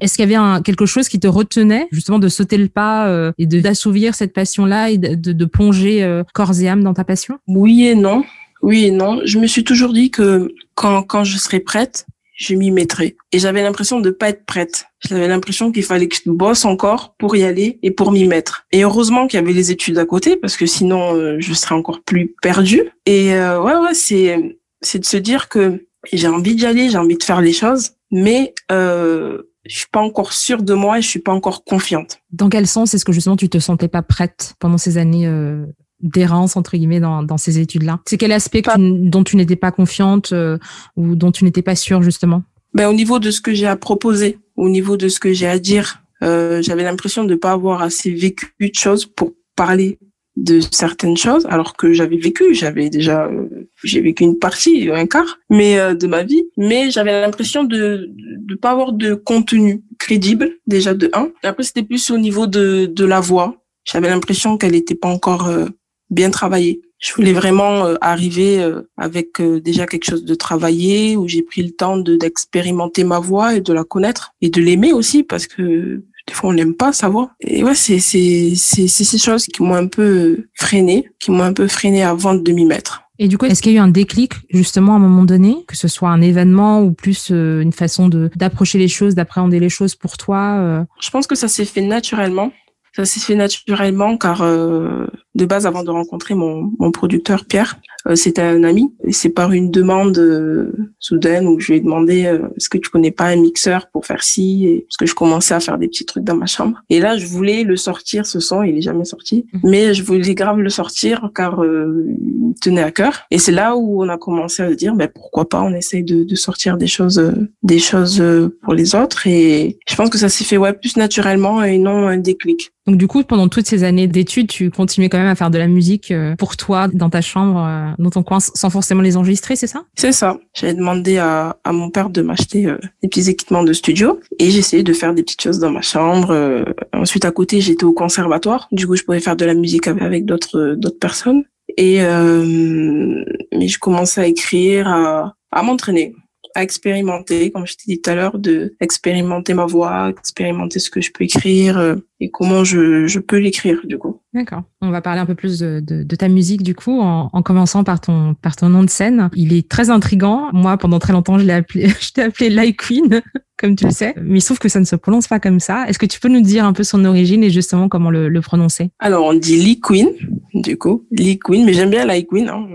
est-ce 0.00 0.16
qu'il 0.16 0.30
y 0.30 0.34
avait 0.34 0.62
quelque 0.62 0.86
chose 0.86 1.08
qui 1.08 1.20
te 1.20 1.26
retenait 1.26 1.88
justement 1.92 2.18
de 2.18 2.28
sauter 2.28 2.56
le 2.56 2.68
pas 2.68 3.08
euh, 3.08 3.32
et 3.38 3.46
d'assouvir 3.46 4.14
cette 4.14 4.32
passion-là 4.32 4.90
et 4.90 4.98
de, 4.98 5.32
de, 5.32 5.44
plonger 5.44 6.02
euh, 6.02 6.22
corps 6.34 6.60
et 6.60 6.68
âme 6.68 6.82
dans 6.82 6.94
ta 6.94 7.04
passion? 7.04 7.38
Oui 7.46 7.86
et 7.86 7.94
non. 7.94 8.24
Oui 8.62 8.86
et 8.86 8.90
non. 8.90 9.20
Je 9.24 9.38
me 9.38 9.46
suis 9.46 9.64
toujours 9.64 9.92
dit 9.92 10.10
que 10.10 10.52
quand, 10.74 11.02
quand 11.02 11.24
je 11.24 11.38
serai 11.38 11.60
prête, 11.60 12.06
je 12.36 12.54
m'y 12.54 12.70
mettrai. 12.70 13.16
Et 13.32 13.38
j'avais 13.38 13.62
l'impression 13.62 14.00
de 14.00 14.10
pas 14.10 14.28
être 14.28 14.44
prête. 14.44 14.86
J'avais 15.08 15.28
l'impression 15.28 15.72
qu'il 15.72 15.84
fallait 15.84 16.08
que 16.08 16.16
je 16.16 16.30
bosse 16.30 16.64
encore 16.64 17.14
pour 17.18 17.34
y 17.36 17.44
aller 17.44 17.78
et 17.82 17.90
pour 17.90 18.12
m'y 18.12 18.26
mettre. 18.26 18.66
Et 18.72 18.82
heureusement 18.82 19.26
qu'il 19.26 19.40
y 19.40 19.42
avait 19.42 19.54
les 19.54 19.70
études 19.70 19.98
à 19.98 20.04
côté 20.04 20.36
parce 20.36 20.56
que 20.56 20.66
sinon 20.66 21.14
euh, 21.14 21.36
je 21.38 21.54
serais 21.54 21.74
encore 21.74 22.02
plus 22.02 22.34
perdue. 22.42 22.90
Et 23.06 23.30
ouais 23.30 23.76
ouais, 23.76 23.94
c'est 23.94 24.58
c'est 24.82 24.98
de 24.98 25.04
se 25.04 25.16
dire 25.16 25.48
que 25.48 25.86
j'ai 26.12 26.28
envie 26.28 26.54
d'y 26.54 26.66
aller, 26.66 26.90
j'ai 26.90 26.98
envie 26.98 27.16
de 27.16 27.22
faire 27.22 27.40
les 27.40 27.52
choses, 27.52 27.92
mais 28.10 28.54
euh, 28.70 29.42
je 29.64 29.78
suis 29.78 29.88
pas 29.90 30.00
encore 30.00 30.32
sûre 30.32 30.62
de 30.62 30.74
moi 30.74 30.98
et 30.98 31.02
je 31.02 31.08
suis 31.08 31.20
pas 31.20 31.32
encore 31.32 31.64
confiante. 31.64 32.18
Dans 32.32 32.48
quel 32.48 32.66
sens 32.66 32.94
est-ce 32.94 33.04
que 33.04 33.12
justement 33.12 33.36
tu 33.36 33.48
te 33.48 33.58
sentais 33.58 33.88
pas 33.88 34.02
prête 34.02 34.54
pendant 34.58 34.78
ces 34.78 34.98
années 34.98 35.26
euh, 35.26 35.66
d'errance 36.00 36.56
entre 36.56 36.76
guillemets 36.76 37.00
dans, 37.00 37.22
dans 37.22 37.38
ces 37.38 37.58
études-là? 37.58 38.00
C'est 38.06 38.16
quel 38.16 38.32
aspect 38.32 38.62
dont 38.78 39.24
tu 39.24 39.36
n'étais 39.36 39.56
pas 39.56 39.72
confiante 39.72 40.32
euh, 40.32 40.58
ou 40.96 41.16
dont 41.16 41.32
tu 41.32 41.44
n'étais 41.44 41.62
pas 41.62 41.74
sûre 41.74 42.02
justement? 42.02 42.42
Ben 42.74 42.88
au 42.88 42.92
niveau 42.92 43.18
de 43.18 43.30
ce 43.30 43.40
que 43.40 43.54
j'ai 43.54 43.66
à 43.66 43.76
proposer, 43.76 44.38
au 44.56 44.68
niveau 44.68 44.96
de 44.96 45.08
ce 45.08 45.18
que 45.18 45.32
j'ai 45.32 45.46
à 45.46 45.58
dire, 45.58 46.02
euh, 46.22 46.62
j'avais 46.62 46.82
l'impression 46.82 47.24
de 47.24 47.34
pas 47.34 47.52
avoir 47.52 47.82
assez 47.82 48.10
vécu 48.10 48.54
de 48.60 48.74
choses 48.74 49.06
pour 49.06 49.32
parler 49.54 49.98
de 50.36 50.60
certaines 50.60 51.16
choses, 51.16 51.46
alors 51.48 51.76
que 51.76 51.92
j'avais 51.92 52.18
vécu, 52.18 52.54
j'avais 52.54 52.90
déjà, 52.90 53.26
euh, 53.26 53.68
j'ai 53.82 54.00
vécu 54.00 54.22
une 54.22 54.38
partie, 54.38 54.90
un 54.92 55.06
quart, 55.06 55.38
mais 55.48 55.78
euh, 55.78 55.94
de 55.94 56.06
ma 56.06 56.22
vie, 56.22 56.44
mais 56.56 56.90
j'avais 56.90 57.20
l'impression 57.20 57.64
de 57.64 58.10
de 58.48 58.54
pas 58.54 58.70
avoir 58.70 58.92
de 58.92 59.14
contenu 59.14 59.82
crédible 59.98 60.50
déjà 60.66 60.94
de 60.94 61.10
un. 61.14 61.30
Et 61.42 61.46
après 61.46 61.62
c'était 61.62 61.82
plus 61.82 62.10
au 62.10 62.18
niveau 62.18 62.46
de 62.46 62.86
de 62.86 63.04
la 63.04 63.20
voix, 63.20 63.64
j'avais 63.84 64.08
l'impression 64.08 64.58
qu'elle 64.58 64.72
n'était 64.72 64.94
pas 64.94 65.08
encore 65.08 65.48
euh, 65.48 65.66
bien 66.10 66.30
travaillée. 66.30 66.82
Je 66.98 67.12
voulais 67.14 67.34
vraiment 67.34 67.94
arriver 68.00 68.58
avec 68.96 69.42
déjà 69.42 69.84
quelque 69.86 70.06
chose 70.06 70.24
de 70.24 70.34
travaillé 70.34 71.14
où 71.14 71.28
j'ai 71.28 71.42
pris 71.42 71.62
le 71.62 71.70
temps 71.70 71.98
de 71.98 72.16
d'expérimenter 72.16 73.04
ma 73.04 73.18
voix 73.18 73.54
et 73.54 73.60
de 73.60 73.74
la 73.74 73.84
connaître 73.84 74.32
et 74.40 74.48
de 74.48 74.62
l'aimer 74.62 74.94
aussi 74.94 75.22
parce 75.22 75.46
que 75.46 76.02
des 76.26 76.34
fois, 76.34 76.50
on 76.50 76.54
n'aime 76.54 76.74
pas 76.74 76.92
savoir. 76.92 77.28
Et 77.40 77.62
ouais, 77.62 77.74
c'est, 77.74 77.98
c'est, 78.00 78.52
c'est, 78.56 78.88
c'est 78.88 79.04
ces 79.04 79.18
choses 79.18 79.46
qui 79.46 79.62
m'ont 79.62 79.74
un 79.74 79.86
peu 79.86 80.46
freiné, 80.54 81.08
qui 81.20 81.30
m'ont 81.30 81.44
un 81.44 81.52
peu 81.52 81.68
freiné 81.68 82.02
avant 82.02 82.34
de 82.34 82.52
m'y 82.52 82.64
mettre. 82.64 83.02
Et 83.18 83.28
du 83.28 83.38
coup, 83.38 83.46
est-ce 83.46 83.62
qu'il 83.62 83.72
y 83.72 83.76
a 83.76 83.78
eu 83.78 83.82
un 83.82 83.88
déclic 83.88 84.34
justement 84.50 84.92
à 84.92 84.96
un 84.96 85.00
moment 85.00 85.24
donné, 85.24 85.64
que 85.66 85.76
ce 85.76 85.88
soit 85.88 86.10
un 86.10 86.20
événement 86.20 86.82
ou 86.82 86.92
plus 86.92 87.30
euh, 87.30 87.60
une 87.60 87.72
façon 87.72 88.08
de 88.08 88.30
d'approcher 88.36 88.78
les 88.78 88.88
choses, 88.88 89.14
d'appréhender 89.14 89.58
les 89.58 89.70
choses 89.70 89.94
pour 89.94 90.18
toi 90.18 90.58
euh? 90.58 90.84
Je 91.00 91.10
pense 91.10 91.26
que 91.26 91.34
ça 91.34 91.48
s'est 91.48 91.64
fait 91.64 91.80
naturellement. 91.80 92.52
Ça 92.94 93.04
s'est 93.04 93.20
fait 93.20 93.34
naturellement 93.34 94.18
car 94.18 94.42
euh, 94.42 95.06
de 95.36 95.44
base, 95.44 95.66
avant 95.66 95.82
de 95.82 95.90
rencontrer 95.90 96.34
mon, 96.34 96.72
mon 96.78 96.90
producteur 96.90 97.44
Pierre, 97.44 97.78
euh, 98.08 98.14
c'était 98.14 98.42
un 98.42 98.64
ami. 98.64 98.92
Et 99.04 99.12
c'est 99.12 99.28
par 99.28 99.52
une 99.52 99.70
demande 99.70 100.18
euh, 100.18 100.72
soudaine 100.98 101.46
où 101.46 101.60
je 101.60 101.72
lui 101.72 101.78
ai 101.78 101.80
demandé 101.80 102.24
euh, 102.26 102.48
est-ce 102.56 102.68
que 102.68 102.78
tu 102.78 102.88
connais 102.88 103.10
pas 103.10 103.26
un 103.26 103.36
mixeur 103.36 103.88
pour 103.92 104.06
faire 104.06 104.22
ci? 104.22 104.66
Et 104.66 104.86
parce 104.88 104.96
que 104.96 105.06
je 105.06 105.14
commençais 105.14 105.54
à 105.54 105.60
faire 105.60 105.78
des 105.78 105.88
petits 105.88 106.06
trucs 106.06 106.24
dans 106.24 106.36
ma 106.36 106.46
chambre. 106.46 106.82
Et 106.88 107.00
là, 107.00 107.16
je 107.16 107.26
voulais 107.26 107.64
le 107.64 107.76
sortir 107.76 108.26
ce 108.26 108.40
son, 108.40 108.62
il 108.62 108.78
est 108.78 108.82
jamais 108.82 109.04
sorti, 109.04 109.46
mhm. 109.52 109.60
mais 109.64 109.94
je 109.94 110.02
voulais 110.02 110.34
grave 110.34 110.58
le 110.58 110.70
sortir 110.70 111.30
car 111.34 111.62
il 111.64 112.54
tenait 112.60 112.82
à 112.82 112.90
cœur. 112.90 113.24
Et 113.30 113.38
c'est 113.38 113.52
là 113.52 113.76
où 113.76 114.02
on 114.02 114.08
a 114.08 114.16
commencé 114.16 114.62
à 114.62 114.70
se 114.70 114.74
dire 114.74 114.94
ben 114.94 115.08
pourquoi 115.12 115.48
pas 115.48 115.60
on 115.62 115.74
essaye 115.74 116.04
de, 116.04 116.24
de 116.24 116.34
sortir 116.34 116.76
des 116.76 116.86
choses 116.86 117.22
des 117.62 117.78
choses 117.78 118.22
pour 118.62 118.74
les 118.74 118.94
autres 118.94 119.26
et 119.26 119.78
je 119.88 119.94
pense 119.94 120.10
que 120.10 120.18
ça 120.18 120.28
s'est 120.28 120.44
fait 120.44 120.56
ouais 120.56 120.72
plus 120.72 120.96
naturellement 120.96 121.62
et 121.62 121.78
non 121.78 122.06
un 122.06 122.18
déclic. 122.18 122.70
Donc 122.86 122.98
du 122.98 123.08
coup, 123.08 123.24
pendant 123.24 123.48
toutes 123.48 123.66
ces 123.66 123.82
années 123.82 124.06
d'études, 124.06 124.46
tu 124.46 124.70
continuais 124.70 125.08
quand 125.08 125.18
même 125.18 125.25
à 125.28 125.34
faire 125.34 125.50
de 125.50 125.58
la 125.58 125.66
musique 125.66 126.10
euh, 126.10 126.36
pour 126.36 126.56
toi, 126.56 126.88
dans 126.92 127.10
ta 127.10 127.20
chambre, 127.20 127.62
euh, 127.64 127.90
dans 127.98 128.10
ton 128.10 128.22
coin, 128.22 128.38
sans 128.40 128.70
forcément 128.70 129.02
les 129.02 129.16
enregistrer, 129.16 129.56
c'est 129.56 129.66
ça? 129.66 129.84
C'est 129.94 130.12
ça. 130.12 130.38
J'avais 130.54 130.74
demandé 130.74 131.18
à, 131.18 131.56
à, 131.64 131.72
mon 131.72 131.90
père 131.90 132.10
de 132.10 132.22
m'acheter 132.22 132.66
euh, 132.66 132.78
des 133.02 133.08
petits 133.08 133.28
équipements 133.28 133.62
de 133.62 133.72
studio 133.72 134.20
et 134.38 134.50
j'essayais 134.50 134.82
de 134.82 134.92
faire 134.92 135.14
des 135.14 135.22
petites 135.22 135.42
choses 135.42 135.58
dans 135.58 135.70
ma 135.70 135.82
chambre. 135.82 136.64
ensuite, 136.92 137.24
à 137.24 137.30
côté, 137.30 137.60
j'étais 137.60 137.84
au 137.84 137.92
conservatoire. 137.92 138.68
Du 138.72 138.86
coup, 138.86 138.96
je 138.96 139.02
pouvais 139.02 139.20
faire 139.20 139.36
de 139.36 139.44
la 139.44 139.54
musique 139.54 139.88
avec 139.88 140.24
d'autres 140.24 140.74
d'autres 140.78 140.98
personnes. 140.98 141.44
Et 141.76 141.98
mais 141.98 143.68
je 143.68 143.78
commençais 143.78 144.20
à 144.20 144.26
écrire, 144.26 144.88
à, 144.88 145.34
à 145.50 145.62
m'entraîner 145.62 146.14
à 146.56 146.62
expérimenter, 146.62 147.50
comme 147.50 147.66
je 147.66 147.74
t'ai 147.74 147.84
dit 147.86 148.00
tout 148.00 148.10
à 148.10 148.14
l'heure, 148.14 148.38
de 148.38 148.74
expérimenter 148.80 149.52
ma 149.52 149.66
voix, 149.66 150.08
expérimenter 150.08 150.78
ce 150.78 150.88
que 150.88 151.02
je 151.02 151.12
peux 151.12 151.24
écrire 151.24 151.76
euh, 151.76 151.96
et 152.18 152.30
comment 152.30 152.64
je, 152.64 153.06
je 153.06 153.18
peux 153.18 153.36
l'écrire 153.36 153.80
du 153.84 153.98
coup. 153.98 154.22
D'accord. 154.32 154.62
On 154.80 154.90
va 154.90 155.02
parler 155.02 155.20
un 155.20 155.26
peu 155.26 155.34
plus 155.34 155.58
de, 155.58 155.80
de, 155.80 156.02
de 156.02 156.16
ta 156.16 156.28
musique 156.28 156.62
du 156.62 156.74
coup, 156.74 156.98
en, 156.98 157.28
en, 157.30 157.42
commençant 157.42 157.84
par 157.84 158.00
ton 158.00 158.34
par 158.34 158.56
ton 158.56 158.70
nom 158.70 158.82
de 158.82 158.88
scène. 158.88 159.28
Il 159.34 159.52
est 159.52 159.68
très 159.68 159.90
intrigant. 159.90 160.48
Moi, 160.54 160.78
pendant 160.78 160.98
très 160.98 161.12
longtemps, 161.12 161.38
je 161.38 161.44
l'ai 161.44 161.52
appelé, 161.52 161.88
je 162.00 162.12
t'ai 162.12 162.22
appelé 162.22 162.48
Like 162.48 162.78
Queen, 162.78 163.20
comme 163.58 163.76
tu 163.76 163.84
le 163.84 163.90
sais. 163.90 164.14
Mais 164.16 164.38
il 164.38 164.40
se 164.40 164.46
trouve 164.46 164.58
que 164.58 164.70
ça 164.70 164.80
ne 164.80 164.86
se 164.86 164.96
prononce 164.96 165.28
pas 165.28 165.40
comme 165.40 165.60
ça. 165.60 165.86
Est-ce 165.88 165.98
que 165.98 166.06
tu 166.06 166.20
peux 166.20 166.28
nous 166.28 166.40
dire 166.40 166.64
un 166.64 166.72
peu 166.72 166.84
son 166.84 167.04
origine 167.04 167.44
et 167.44 167.50
justement 167.50 167.90
comment 167.90 168.10
le, 168.10 168.30
le 168.30 168.40
prononcer? 168.40 168.90
Alors, 168.98 169.26
on 169.26 169.34
dit 169.34 169.56
Lee 169.56 169.80
Queen, 169.80 170.08
du 170.54 170.78
coup, 170.78 171.06
Lee 171.10 171.38
Queen, 171.38 171.66
mais 171.66 171.74
j'aime 171.74 171.90
bien 171.90 172.06
Like 172.06 172.28
Queen. 172.28 172.48
Hein. 172.48 172.66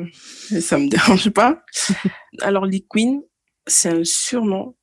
Ça 0.60 0.78
me 0.78 0.88
dérange 0.88 1.32
pas. 1.32 1.64
Alors, 2.42 2.68
Lee 2.68 2.86
Queen, 2.88 3.22
c'est 3.68 3.89
un 3.89 4.03
surnom 4.03 4.75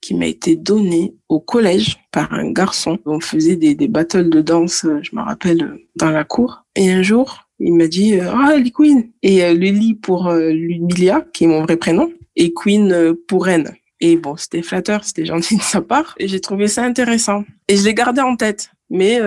qui 0.00 0.14
m'a 0.14 0.26
été 0.26 0.56
donné 0.56 1.14
au 1.28 1.40
collège 1.40 1.98
par 2.12 2.32
un 2.32 2.50
garçon. 2.50 2.98
On 3.04 3.20
faisait 3.20 3.56
des, 3.56 3.88
battles 3.88 4.30
de 4.30 4.40
danse, 4.40 4.84
euh, 4.84 5.00
je 5.02 5.14
me 5.14 5.22
rappelle, 5.22 5.62
euh, 5.62 5.86
dans 5.96 6.10
la 6.10 6.24
cour. 6.24 6.64
Et 6.76 6.90
un 6.90 7.02
jour, 7.02 7.48
il 7.58 7.74
m'a 7.74 7.88
dit 7.88 8.18
euh, 8.18 8.30
ah 8.32 8.56
Lee 8.56 8.72
Queen 8.72 9.10
et 9.22 9.52
le 9.52 9.70
Lee 9.70 9.94
pour 9.94 10.30
Ludmilla 10.32 11.26
qui 11.32 11.44
est 11.44 11.48
mon 11.48 11.62
vrai 11.62 11.76
prénom 11.76 12.10
et 12.36 12.52
Queen 12.52 13.14
pour 13.26 13.46
Reine. 13.46 13.74
Et 14.00 14.16
bon, 14.16 14.36
c'était 14.36 14.62
flatteur, 14.62 15.02
c'était 15.02 15.26
gentil 15.26 15.56
de 15.56 15.62
sa 15.62 15.80
part 15.80 16.14
et 16.18 16.28
j'ai 16.28 16.40
trouvé 16.40 16.68
ça 16.68 16.84
intéressant 16.84 17.44
et 17.66 17.76
je 17.76 17.84
l'ai 17.84 17.94
gardé 17.94 18.20
en 18.20 18.36
tête. 18.36 18.70
Mais 18.90 19.20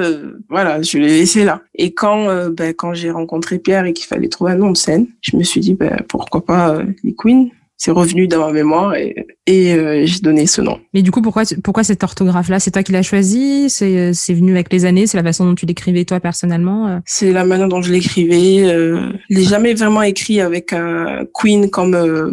voilà, 0.50 0.82
je 0.82 0.98
l'ai 0.98 1.20
laissé 1.20 1.44
là. 1.44 1.62
Et 1.76 1.94
quand 1.94 2.50
ben, 2.52 2.74
quand 2.74 2.94
j'ai 2.94 3.12
rencontré 3.12 3.60
Pierre 3.60 3.86
et 3.86 3.92
qu'il 3.92 4.06
fallait 4.06 4.30
trouver 4.30 4.54
un 4.54 4.56
nom 4.56 4.72
de 4.72 4.78
scène, 4.78 5.08
je 5.20 5.36
me 5.36 5.44
suis 5.44 5.60
dit 5.60 5.74
ben, 5.74 5.98
pourquoi 6.08 6.46
pas 6.46 6.82
Lee 7.04 7.16
Queen 7.18 7.52
c'est 7.84 7.90
revenu 7.90 8.28
dans 8.28 8.46
ma 8.46 8.52
mémoire 8.52 8.94
et, 8.94 9.26
et 9.48 9.74
euh, 9.74 10.06
j'ai 10.06 10.20
donné 10.20 10.46
ce 10.46 10.62
nom. 10.62 10.80
Mais 10.94 11.02
du 11.02 11.10
coup, 11.10 11.24
pourquoi, 11.24 11.42
pourquoi 11.64 11.84
cette 11.84 12.04
orthographe-là? 12.04 12.60
C'est 12.60 12.70
toi 12.70 12.84
qui 12.84 12.92
l'as 12.92 13.02
choisi? 13.02 13.72
C'est, 13.72 14.14
c'est 14.14 14.36
venu 14.36 14.52
avec 14.52 14.72
les 14.72 14.86
années? 14.86 15.08
C'est 15.08 15.18
la 15.18 15.24
façon 15.24 15.46
dont 15.46 15.56
tu 15.56 15.66
l'écrivais 15.66 16.06
toi 16.06 16.20
personnellement 16.20 16.88
euh? 16.88 17.00
C'est 17.08 17.32
la 17.32 17.44
manière 17.44 17.68
dont 17.68 17.82
je 17.82 17.92
l'écrivais. 17.92 18.70
Euh, 18.72 19.10
je 19.32 19.36
l'ai 19.36 19.46
jamais 19.46 19.74
vraiment 19.74 20.04
écrit 20.04 20.42
avec 20.42 20.74
un 20.74 21.26
Queen 21.34 21.72
comme 21.72 21.96
euh, 21.96 22.30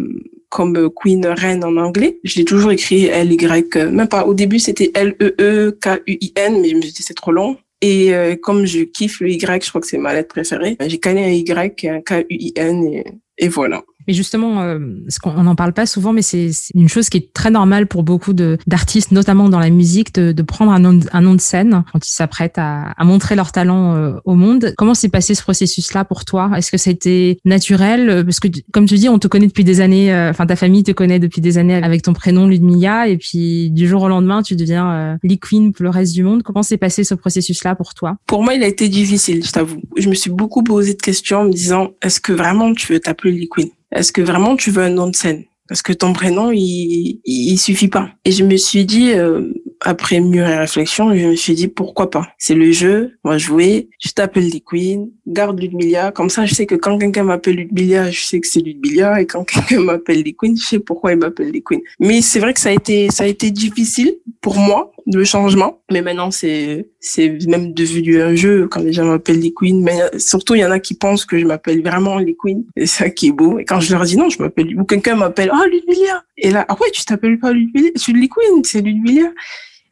comme 0.50 0.90
Queen 0.94 1.24
reine 1.24 1.64
en 1.64 1.78
anglais. 1.78 2.18
Je 2.24 2.36
l'ai 2.36 2.44
toujours 2.44 2.70
écrit 2.70 3.06
L 3.06 3.32
Y. 3.32 3.74
Même 3.90 4.06
pas. 4.06 4.26
Au 4.26 4.34
début, 4.34 4.58
c'était 4.58 4.90
L 4.92 5.14
E 5.22 5.34
E 5.40 5.78
K 5.80 6.02
U 6.06 6.18
I 6.20 6.32
N, 6.36 6.60
mais 6.60 6.68
je 6.68 6.76
me 6.76 6.82
suis 6.82 6.92
dit 6.92 7.02
c'est 7.02 7.14
trop 7.14 7.32
long. 7.32 7.56
Et 7.80 8.12
comme 8.42 8.66
je 8.66 8.80
kiffe 8.80 9.20
le 9.20 9.30
Y, 9.30 9.64
je 9.64 9.68
crois 9.70 9.80
que 9.80 9.86
c'est 9.86 9.98
ma 9.98 10.12
lettre 10.12 10.28
préférée. 10.28 10.76
J'ai 10.86 10.98
calé 10.98 11.22
un 11.22 11.30
Y 11.30 11.84
et 11.84 11.88
un 11.88 12.00
K 12.02 12.26
U 12.28 12.36
I 12.38 12.52
N 12.56 12.84
et, 12.84 13.04
et 13.38 13.48
voilà. 13.48 13.82
Mais 14.08 14.14
justement, 14.14 14.62
euh, 14.62 14.78
ce 15.08 15.18
n'en 15.28 15.54
parle 15.54 15.74
pas 15.74 15.84
souvent, 15.84 16.14
mais 16.14 16.22
c'est 16.22 16.50
une 16.74 16.88
chose 16.88 17.10
qui 17.10 17.18
est 17.18 17.32
très 17.34 17.50
normale 17.50 17.86
pour 17.86 18.02
beaucoup 18.02 18.32
d'artistes, 18.32 19.12
notamment 19.12 19.50
dans 19.50 19.60
la 19.60 19.68
musique, 19.68 20.14
de, 20.14 20.42
prendre 20.42 20.72
un 20.72 20.80
nom, 20.80 21.34
de 21.34 21.40
scène 21.40 21.84
quand 21.92 22.08
ils 22.08 22.12
s'apprêtent 22.12 22.56
à, 22.56 22.92
à, 22.92 23.04
montrer 23.04 23.36
leur 23.36 23.52
talent 23.52 23.94
euh, 23.94 24.14
au 24.24 24.34
monde. 24.34 24.72
Comment 24.78 24.94
s'est 24.94 25.10
passé 25.10 25.34
ce 25.34 25.42
processus-là 25.42 26.06
pour 26.06 26.24
toi? 26.24 26.50
Est-ce 26.56 26.70
que 26.70 26.78
ça 26.78 26.88
a 26.88 26.92
été 26.94 27.38
naturel? 27.44 28.24
Parce 28.24 28.40
que, 28.40 28.48
comme 28.72 28.86
tu 28.86 28.94
dis, 28.94 29.10
on 29.10 29.18
te 29.18 29.28
connaît 29.28 29.46
depuis 29.46 29.64
des 29.64 29.82
années, 29.82 30.12
euh, 30.12 30.30
enfin 30.30 30.46
ta 30.46 30.56
famille 30.56 30.84
te 30.84 30.92
connaît 30.92 31.18
depuis 31.18 31.42
des 31.42 31.58
années 31.58 31.74
avec 31.74 32.00
ton 32.00 32.14
prénom 32.14 32.46
Ludmilla, 32.46 33.08
et 33.08 33.18
puis 33.18 33.70
du 33.70 33.86
jour 33.86 34.02
au 34.02 34.08
lendemain, 34.08 34.42
tu 34.42 34.56
deviens 34.56 34.90
euh, 34.90 35.16
Lee 35.22 35.38
Queen 35.38 35.74
pour 35.74 35.82
le 35.82 35.90
reste 35.90 36.14
du 36.14 36.22
monde. 36.22 36.42
Comment 36.42 36.62
s'est 36.62 36.78
passé 36.78 37.04
ce 37.04 37.14
processus-là 37.14 37.74
pour 37.74 37.92
toi? 37.92 38.16
Pour 38.26 38.42
moi, 38.42 38.54
il 38.54 38.62
a 38.62 38.68
été 38.68 38.88
difficile, 38.88 39.44
je 39.44 39.52
t'avoue. 39.52 39.82
Je 39.98 40.08
me 40.08 40.14
suis 40.14 40.30
beaucoup 40.30 40.62
posé 40.62 40.94
de 40.94 41.02
questions 41.02 41.40
en 41.40 41.44
me 41.44 41.52
disant, 41.52 41.90
est-ce 42.00 42.20
que 42.20 42.32
vraiment 42.32 42.72
tu 42.72 42.94
veux 42.94 43.00
t'appeler 43.00 43.32
Lee 43.32 43.48
Queen? 43.50 43.68
Est-ce 43.92 44.12
que 44.12 44.22
vraiment 44.22 44.56
tu 44.56 44.70
veux 44.70 44.82
un 44.82 44.90
nom 44.90 45.08
de 45.08 45.16
scène? 45.16 45.44
Parce 45.68 45.82
que 45.82 45.92
ton 45.92 46.14
prénom, 46.14 46.50
il, 46.50 47.20
il, 47.24 47.58
suffit 47.58 47.88
pas. 47.88 48.10
Et 48.24 48.32
je 48.32 48.42
me 48.42 48.56
suis 48.56 48.86
dit, 48.86 49.12
euh, 49.12 49.52
après 49.82 50.20
mûre 50.20 50.46
réflexion, 50.46 51.14
je 51.14 51.26
me 51.26 51.36
suis 51.36 51.54
dit 51.54 51.68
pourquoi 51.68 52.10
pas? 52.10 52.28
C'est 52.38 52.54
le 52.54 52.72
jeu, 52.72 53.18
moi 53.22 53.36
jouer, 53.36 53.90
je 53.98 54.10
t'appelle 54.10 54.50
des 54.50 54.60
Queen, 54.60 55.10
garde 55.28 55.60
Ludmilla, 55.60 56.10
comme 56.12 56.30
ça 56.30 56.46
je 56.46 56.54
sais 56.54 56.66
que 56.66 56.74
quand 56.74 56.98
quelqu'un 56.98 57.24
m'appelle 57.24 57.56
Ludmilla, 57.56 58.10
je 58.10 58.20
sais 58.20 58.40
que 58.40 58.46
c'est 58.46 58.60
Ludmilla 58.60 59.20
et 59.20 59.26
quand 59.26 59.44
quelqu'un 59.52 59.80
m'appelle 59.80 60.22
des 60.22 60.32
Queen, 60.32 60.56
je 60.56 60.64
sais 60.64 60.78
pourquoi 60.78 61.12
il 61.12 61.18
m'appelle 61.18 61.52
des 61.52 61.62
Queen. 61.62 61.80
Mais 62.00 62.22
c'est 62.22 62.40
vrai 62.40 62.54
que 62.54 62.60
ça 62.60 62.70
a 62.70 62.72
été 62.72 63.10
ça 63.10 63.24
a 63.24 63.26
été 63.26 63.50
difficile 63.50 64.16
pour 64.40 64.56
moi 64.56 64.92
le 65.06 65.24
changement, 65.24 65.80
mais 65.90 66.02
maintenant 66.02 66.30
c'est 66.30 66.88
c'est 67.00 67.38
même 67.46 67.72
devenu 67.72 68.20
un 68.20 68.34
jeu 68.34 68.68
quand 68.68 68.80
les 68.80 68.92
gens 68.92 69.04
m'appellent 69.04 69.40
les 69.40 69.52
Queen, 69.54 69.82
mais 69.82 69.98
surtout 70.18 70.54
il 70.54 70.60
y 70.60 70.64
en 70.64 70.70
a 70.70 70.80
qui 70.80 70.94
pensent 70.94 71.24
que 71.24 71.38
je 71.38 71.46
m'appelle 71.46 71.82
vraiment 71.82 72.18
les 72.18 72.36
Queen, 72.36 72.64
et 72.76 72.86
ça 72.86 73.10
qui 73.10 73.28
est 73.28 73.32
beau. 73.32 73.58
Et 73.58 73.64
quand 73.64 73.80
je 73.80 73.92
leur 73.92 74.04
dis 74.04 74.16
non, 74.16 74.28
je 74.30 74.42
m'appelle 74.42 74.78
ou 74.78 74.84
quelqu'un 74.84 75.14
m'appelle 75.14 75.50
ah 75.52 75.64
Ludmilla 75.66 76.24
et 76.36 76.50
là 76.50 76.64
ah 76.68 76.76
ouais 76.80 76.90
tu 76.92 77.04
t'appelles 77.04 77.38
pas 77.38 77.52
Ludmilla, 77.52 77.90
c'est 77.96 78.12
les 78.12 78.28
Queen, 78.28 78.64
c'est 78.64 78.80
Ludmilla. 78.80 79.30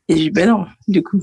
Et 0.08 0.16
j'ai 0.16 0.22
dit, 0.24 0.30
ben 0.30 0.48
non, 0.48 0.66
du 0.86 1.02
coup. 1.02 1.22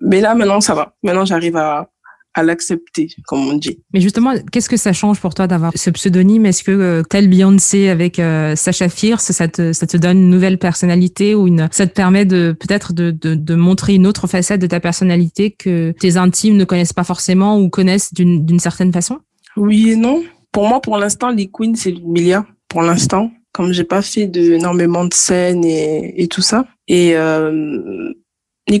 Mais 0.00 0.20
là, 0.20 0.34
maintenant, 0.34 0.60
ça 0.60 0.74
va. 0.74 0.94
Maintenant, 1.02 1.24
j'arrive 1.24 1.56
à, 1.56 1.90
à 2.34 2.42
l'accepter, 2.42 3.08
comme 3.26 3.46
on 3.48 3.54
dit. 3.54 3.78
Mais 3.92 4.00
justement, 4.00 4.34
qu'est-ce 4.50 4.68
que 4.68 4.76
ça 4.76 4.92
change 4.92 5.20
pour 5.20 5.34
toi 5.34 5.46
d'avoir 5.46 5.72
ce 5.74 5.90
pseudonyme? 5.90 6.46
Est-ce 6.46 6.64
que 6.64 6.70
euh, 6.72 7.02
tel 7.02 7.28
Beyoncé 7.28 7.88
avec 7.88 8.18
euh, 8.18 8.56
Sacha 8.56 8.88
Fierce, 8.88 9.32
ça 9.32 9.48
te, 9.48 9.72
ça 9.72 9.86
te 9.86 9.96
donne 9.96 10.18
une 10.18 10.30
nouvelle 10.30 10.58
personnalité 10.58 11.34
ou 11.34 11.46
une, 11.46 11.68
ça 11.70 11.86
te 11.86 11.92
permet 11.92 12.24
de 12.24 12.56
peut-être 12.58 12.92
de, 12.92 13.10
de, 13.10 13.34
de, 13.34 13.54
montrer 13.54 13.94
une 13.94 14.06
autre 14.06 14.26
facette 14.26 14.60
de 14.60 14.66
ta 14.66 14.80
personnalité 14.80 15.52
que 15.52 15.92
tes 15.98 16.16
intimes 16.16 16.56
ne 16.56 16.64
connaissent 16.64 16.92
pas 16.92 17.04
forcément 17.04 17.58
ou 17.60 17.68
connaissent 17.68 18.12
d'une 18.12 18.58
certaine 18.58 18.92
façon? 18.92 19.18
Oui 19.56 19.90
et 19.92 19.96
non. 19.96 20.22
Pour 20.52 20.68
moi, 20.68 20.80
pour 20.80 20.98
l'instant, 20.98 21.30
les 21.30 21.48
queens, 21.48 21.74
c'est 21.74 21.94
milliard. 22.04 22.44
Pour 22.68 22.82
l'instant, 22.82 23.30
comme 23.52 23.72
j'ai 23.72 23.84
pas 23.84 24.02
fait 24.02 24.26
de, 24.26 24.40
énormément 24.54 25.04
de 25.04 25.14
scènes 25.14 25.64
et, 25.64 26.22
et 26.22 26.26
tout 26.26 26.42
ça. 26.42 26.66
Et 26.88 27.16
euh, 27.16 28.12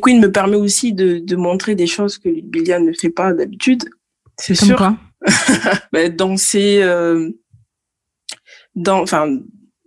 Queen 0.00 0.20
me 0.20 0.30
permet 0.30 0.56
aussi 0.56 0.92
de, 0.92 1.18
de 1.18 1.36
montrer 1.36 1.74
des 1.74 1.86
choses 1.86 2.18
que 2.18 2.28
Lydia 2.28 2.78
ne 2.78 2.92
fait 2.92 3.10
pas 3.10 3.32
d'habitude. 3.32 3.84
C'est 4.38 4.54
sûr. 4.54 4.76
Quoi 4.76 4.96
ben, 5.92 6.14
danser, 6.14 6.80
euh, 6.82 7.30
dans, 8.74 9.04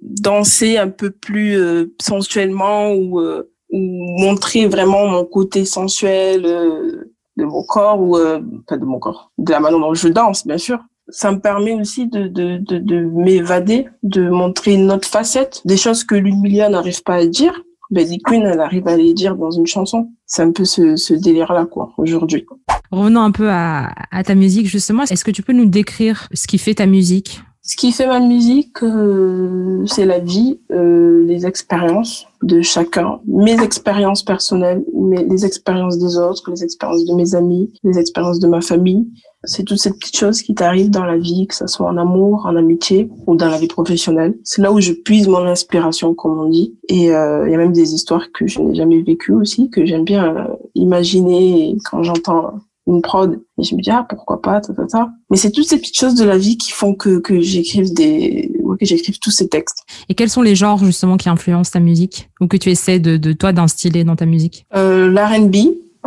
danser 0.02 0.78
un 0.78 0.90
peu 0.90 1.12
plus 1.12 1.56
euh, 1.58 1.94
sensuellement 2.02 2.92
ou, 2.92 3.20
euh, 3.20 3.52
ou 3.70 3.80
montrer 4.20 4.68
vraiment 4.68 5.08
mon 5.08 5.26
côté 5.26 5.66
sensuel 5.66 6.42
de 6.42 7.44
mon 7.44 7.64
corps 7.64 8.02
ou 8.02 8.18
pas 8.66 8.78
de 8.78 8.86
mon 8.86 8.98
corps, 8.98 9.32
de 9.38 9.52
la 9.52 9.60
manière 9.60 9.80
dont 9.80 9.94
je 9.94 10.08
danse, 10.08 10.48
bien 10.48 10.58
sûr 10.58 10.80
ça 11.10 11.32
me 11.32 11.40
permet 11.40 11.74
aussi 11.74 12.08
de, 12.08 12.28
de, 12.28 12.58
de, 12.58 12.80
de 12.80 13.00
m'évader, 13.02 13.88
de 14.04 14.30
montrer 14.30 14.74
une 14.74 14.92
autre 14.92 15.08
facette, 15.08 15.62
des 15.66 15.78
choses 15.78 16.04
que 16.04 16.16
l'humilia 16.16 16.70
n'arrive 16.70 17.02
pas 17.04 17.16
à 17.16 17.26
dire. 17.26 17.64
Betty 17.90 18.20
Queen, 18.20 18.44
elle 18.44 18.60
arrive 18.60 18.88
à 18.88 18.98
les 18.98 19.14
dire 19.14 19.36
dans 19.36 19.52
une 19.52 19.68
chanson. 19.68 20.10
C'est 20.26 20.42
un 20.42 20.52
peu 20.52 20.66
ce, 20.66 20.96
ce 20.96 21.14
délire-là, 21.14 21.66
quoi, 21.66 21.94
aujourd'hui. 21.98 22.46
Revenons 22.92 23.22
un 23.22 23.32
peu 23.32 23.50
à, 23.50 23.94
à 24.12 24.24
ta 24.24 24.36
musique, 24.36 24.68
justement. 24.68 25.04
Est-ce 25.04 25.26
que 25.26 25.32
tu 25.32 25.44
peux 25.44 25.54
nous 25.54 25.66
décrire 25.66 26.28
ce 26.34 26.48
qui 26.48 26.58
fait 26.58 26.76
ta 26.76 26.86
musique? 26.86 27.42
Ce 27.70 27.76
qui 27.76 27.92
fait 27.92 28.08
ma 28.08 28.22
musique, 28.22 28.82
euh, 28.82 29.84
c'est 29.88 30.06
la 30.06 30.20
vie, 30.20 30.58
euh, 30.72 31.26
les 31.26 31.46
expériences 31.46 32.26
de 32.42 32.62
chacun, 32.62 33.20
mes 33.28 33.62
expériences 33.62 34.24
personnelles, 34.24 34.86
mais 34.96 35.26
les 35.26 35.46
expériences 35.46 35.98
des 35.98 36.16
autres, 36.16 36.50
les 36.50 36.64
expériences 36.64 37.04
de 37.04 37.14
mes 37.14 37.36
amis, 37.36 37.74
les 37.84 38.00
expériences 38.00 38.40
de 38.40 38.48
ma 38.48 38.62
famille. 38.62 39.10
C'est 39.48 39.64
toutes 39.64 39.80
ces 39.80 39.92
petites 39.92 40.18
choses 40.18 40.42
qui 40.42 40.54
t'arrivent 40.54 40.92
dans 40.92 41.06
la 41.06 41.18
vie, 41.18 41.48
que 41.48 41.56
ce 41.56 41.66
soit 41.68 41.88
en 41.88 41.98
amour, 41.98 42.46
en 42.46 42.56
amitié 42.56 43.10
ou 43.26 43.36
dans 43.36 43.50
la 43.50 43.58
vie 43.58 43.68
professionnelle. 43.68 44.36
C'est 44.44 44.62
là 44.62 44.72
où 44.72 44.80
je 44.80 44.94
puise 44.94 45.28
mon 45.28 45.46
inspiration, 45.46 46.14
comme 46.14 46.38
on 46.38 46.50
dit. 46.50 46.76
Et 46.90 47.16
euh, 47.16 47.48
il 47.48 47.52
y 47.52 47.56
a 47.56 47.58
même 47.58 47.74
des 47.74 47.94
histoires 47.94 48.28
que 48.32 48.46
je 48.46 48.60
n'ai 48.60 48.76
jamais 48.76 49.02
vécues 49.02 49.34
aussi, 49.34 49.70
que 49.70 49.86
j'aime 49.86 50.04
bien 50.04 50.48
imaginer 50.76 51.76
quand 51.90 52.04
j'entends 52.04 52.60
une 52.88 53.02
prod. 53.02 53.40
Et 53.60 53.64
je 53.64 53.76
me 53.76 53.82
dis, 53.82 53.90
ah, 53.90 54.06
pourquoi 54.08 54.42
pas, 54.42 54.62
ta, 54.62 54.74
ta, 54.74 54.86
ta. 54.86 55.10
Mais 55.30 55.38
c'est 55.38 55.52
toutes 55.52 55.68
ces 55.68 55.78
petites 55.78 55.98
choses 55.98 56.16
de 56.16 56.24
la 56.24 56.38
vie 56.38 56.58
qui 56.58 56.72
font 56.72 56.96
que, 56.96 57.20
que 57.20 57.42
j'écrive 57.42 57.94
des, 57.94 58.52
que 58.80 58.86
j'écrive 58.86 59.20
tous 59.20 59.32
ces 59.32 59.50
textes. 59.50 59.84
Et 60.10 60.16
quels 60.16 60.30
sont 60.30 60.42
les 60.42 60.56
genres, 60.56 60.84
justement, 60.84 61.18
qui 61.18 61.30
influencent 61.30 61.72
ta 61.72 61.80
musique? 61.80 62.30
Ou 62.40 62.48
que 62.48 62.58
tu 62.58 62.70
essaies 62.70 63.00
de, 63.00 63.18
de 63.18 63.34
toi 63.34 63.52
d'instiller 63.52 64.04
dans 64.04 64.16
ta 64.16 64.26
musique? 64.26 64.66
Euh, 64.76 65.10
l'R&B, 65.10 65.56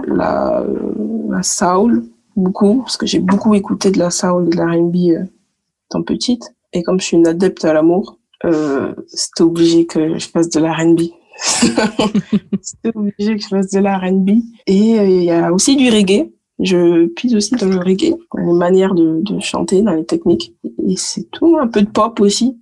la, 0.07 0.65
la 1.29 1.43
soul, 1.43 2.05
beaucoup, 2.41 2.79
parce 2.79 2.97
que 2.97 3.07
j'ai 3.07 3.19
beaucoup 3.19 3.55
écouté 3.55 3.91
de 3.91 3.99
la 3.99 4.11
soul 4.11 4.47
et 4.47 4.51
de 4.51 4.57
l'R&B 4.57 4.97
euh, 5.11 5.25
étant 5.89 6.03
petite. 6.03 6.55
Et 6.73 6.83
comme 6.83 7.01
je 7.01 7.07
suis 7.07 7.17
une 7.17 7.27
adepte 7.27 7.65
à 7.65 7.73
l'amour, 7.73 8.19
euh, 8.45 8.95
c'était 9.09 9.43
obligé 9.43 9.87
que 9.87 10.19
je 10.19 10.29
fasse 10.29 10.49
de 10.49 10.61
l'R&B. 10.61 11.01
c'était 12.63 12.97
obligé 12.97 13.37
que 13.37 13.43
je 13.43 13.49
fasse 13.49 13.71
de 13.71 13.81
l'R&B. 13.81 14.31
Et 14.67 14.99
euh, 14.99 15.07
il 15.07 15.25
y 15.25 15.31
a 15.31 15.53
aussi 15.53 15.77
du 15.77 15.91
reggae. 15.91 16.31
Je 16.59 17.07
pise 17.07 17.35
aussi 17.35 17.55
dans 17.55 17.69
le 17.69 17.79
reggae, 17.79 18.15
dans 18.35 18.53
les 18.53 18.59
manières 18.59 18.95
de, 18.95 19.23
de 19.23 19.41
chanter, 19.41 19.83
dans 19.83 19.95
les 19.95 20.05
techniques. 20.05 20.55
Et 20.87 20.97
c'est 20.97 21.31
tout, 21.31 21.57
un 21.59 21.69
peu 21.69 21.83
de 21.83 21.89
pop 21.89 22.21
aussi 22.21 22.60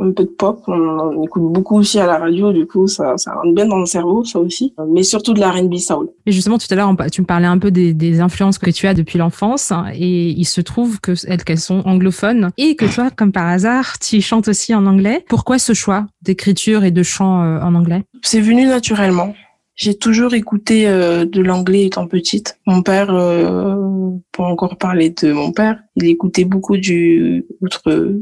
un 0.00 0.12
peu 0.12 0.24
de 0.24 0.28
pop. 0.28 0.62
On, 0.66 1.22
écoute 1.22 1.42
beaucoup 1.52 1.78
aussi 1.78 1.98
à 1.98 2.06
la 2.06 2.18
radio, 2.18 2.52
du 2.52 2.66
coup, 2.66 2.86
ça, 2.86 3.16
ça 3.16 3.34
rentre 3.34 3.54
bien 3.54 3.66
dans 3.66 3.78
le 3.78 3.86
cerveau, 3.86 4.24
ça 4.24 4.38
aussi. 4.38 4.74
Mais 4.88 5.02
surtout 5.02 5.34
de 5.34 5.40
la 5.40 5.50
R&B 5.50 5.76
soul. 5.76 6.08
Et 6.26 6.32
justement, 6.32 6.58
tout 6.58 6.66
à 6.70 6.74
l'heure, 6.74 6.94
tu 7.12 7.20
me 7.20 7.26
parlais 7.26 7.46
un 7.46 7.58
peu 7.58 7.70
des, 7.70 7.92
des 7.92 8.20
influences 8.20 8.58
que 8.58 8.70
tu 8.70 8.86
as 8.86 8.94
depuis 8.94 9.18
l'enfance, 9.18 9.72
et 9.94 10.30
il 10.30 10.44
se 10.44 10.60
trouve 10.60 11.00
que 11.00 11.12
qu'elles 11.44 11.58
sont 11.58 11.82
anglophones, 11.84 12.50
et 12.56 12.76
que 12.76 12.86
toi, 12.92 13.10
comme 13.10 13.32
par 13.32 13.46
hasard, 13.46 13.98
tu 13.98 14.20
chantes 14.20 14.48
aussi 14.48 14.74
en 14.74 14.86
anglais. 14.86 15.24
Pourquoi 15.28 15.58
ce 15.58 15.72
choix 15.74 16.06
d'écriture 16.22 16.84
et 16.84 16.90
de 16.90 17.02
chant 17.02 17.42
euh, 17.42 17.60
en 17.60 17.74
anglais? 17.74 18.02
C'est 18.22 18.40
venu 18.40 18.66
naturellement. 18.66 19.34
J'ai 19.74 19.94
toujours 19.94 20.34
écouté 20.34 20.86
euh, 20.86 21.24
de 21.24 21.40
l'anglais 21.40 21.86
étant 21.86 22.06
petite. 22.06 22.58
Mon 22.66 22.82
père, 22.82 23.14
euh, 23.14 24.10
pour 24.32 24.46
encore 24.46 24.76
parler 24.76 25.10
de 25.10 25.32
mon 25.32 25.52
père, 25.52 25.80
il 25.96 26.06
écoutait 26.06 26.44
beaucoup 26.44 26.76
du 26.76 27.46
outre 27.62 28.12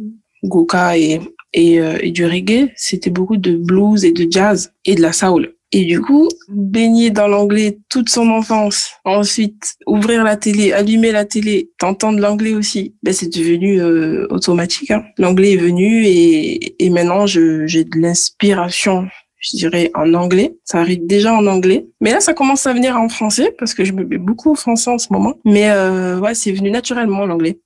Goka 0.44 0.96
et 0.96 1.20
et, 1.52 1.80
euh, 1.80 1.98
et 2.00 2.10
du 2.10 2.24
reggae, 2.26 2.70
c'était 2.76 3.10
beaucoup 3.10 3.36
de 3.36 3.56
blues 3.56 4.04
et 4.04 4.12
de 4.12 4.26
jazz 4.30 4.72
et 4.84 4.94
de 4.94 5.02
la 5.02 5.12
soul. 5.12 5.54
Et 5.70 5.84
du 5.84 6.00
coup, 6.00 6.28
baigner 6.48 7.10
dans 7.10 7.28
l'anglais 7.28 7.78
toute 7.90 8.08
son 8.08 8.28
enfance, 8.30 8.90
ensuite 9.04 9.74
ouvrir 9.86 10.24
la 10.24 10.36
télé, 10.36 10.72
allumer 10.72 11.12
la 11.12 11.26
télé, 11.26 11.70
t'entendre 11.78 12.20
l'anglais 12.20 12.54
aussi, 12.54 12.94
ben 13.02 13.12
c'est 13.12 13.30
devenu 13.30 13.82
euh, 13.82 14.26
automatique. 14.30 14.90
Hein. 14.90 15.04
L'anglais 15.18 15.52
est 15.52 15.56
venu 15.56 16.06
et, 16.06 16.82
et 16.82 16.88
maintenant 16.88 17.26
j'ai 17.26 17.84
de 17.84 17.98
l'inspiration, 18.00 19.08
je 19.40 19.58
dirais, 19.58 19.90
en 19.94 20.14
anglais. 20.14 20.56
Ça 20.64 20.78
arrive 20.80 21.06
déjà 21.06 21.34
en 21.34 21.46
anglais, 21.46 21.86
mais 22.00 22.12
là 22.12 22.20
ça 22.20 22.32
commence 22.32 22.66
à 22.66 22.72
venir 22.72 22.96
en 22.96 23.10
français 23.10 23.54
parce 23.58 23.74
que 23.74 23.84
je 23.84 23.92
me 23.92 24.04
mets 24.04 24.16
beaucoup 24.16 24.52
au 24.52 24.54
français 24.54 24.90
en 24.90 24.98
ce 24.98 25.12
moment. 25.12 25.34
Mais 25.44 25.68
euh, 25.68 26.18
ouais, 26.18 26.34
c'est 26.34 26.52
venu 26.52 26.70
naturellement 26.70 27.26
l'anglais. 27.26 27.58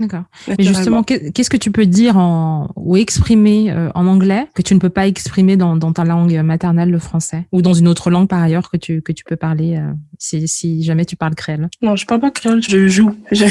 D'accord. 0.00 0.24
Mais 0.48 0.64
justement, 0.64 1.04
qu'est-ce 1.04 1.50
que 1.50 1.56
tu 1.56 1.70
peux 1.70 1.86
dire 1.86 2.16
en, 2.16 2.68
ou 2.74 2.96
exprimer 2.96 3.70
euh, 3.70 3.90
en 3.94 4.08
anglais 4.08 4.48
que 4.54 4.62
tu 4.62 4.74
ne 4.74 4.80
peux 4.80 4.90
pas 4.90 5.06
exprimer 5.06 5.56
dans, 5.56 5.76
dans, 5.76 5.92
ta 5.92 6.02
langue 6.02 6.34
maternelle, 6.42 6.90
le 6.90 6.98
français, 6.98 7.46
ou 7.52 7.62
dans 7.62 7.74
une 7.74 7.86
autre 7.86 8.10
langue 8.10 8.28
par 8.28 8.42
ailleurs 8.42 8.70
que 8.70 8.76
tu 8.76 9.02
que 9.02 9.12
tu 9.12 9.22
peux 9.22 9.36
parler 9.36 9.76
euh, 9.76 9.92
si, 10.18 10.48
si 10.48 10.82
jamais 10.82 11.04
tu 11.04 11.14
parles 11.14 11.36
créole? 11.36 11.68
Non, 11.80 11.94
je 11.94 12.06
parle 12.06 12.20
pas 12.20 12.32
créole, 12.32 12.60
je 12.60 12.88
joue. 12.88 13.14
Je, 13.30 13.46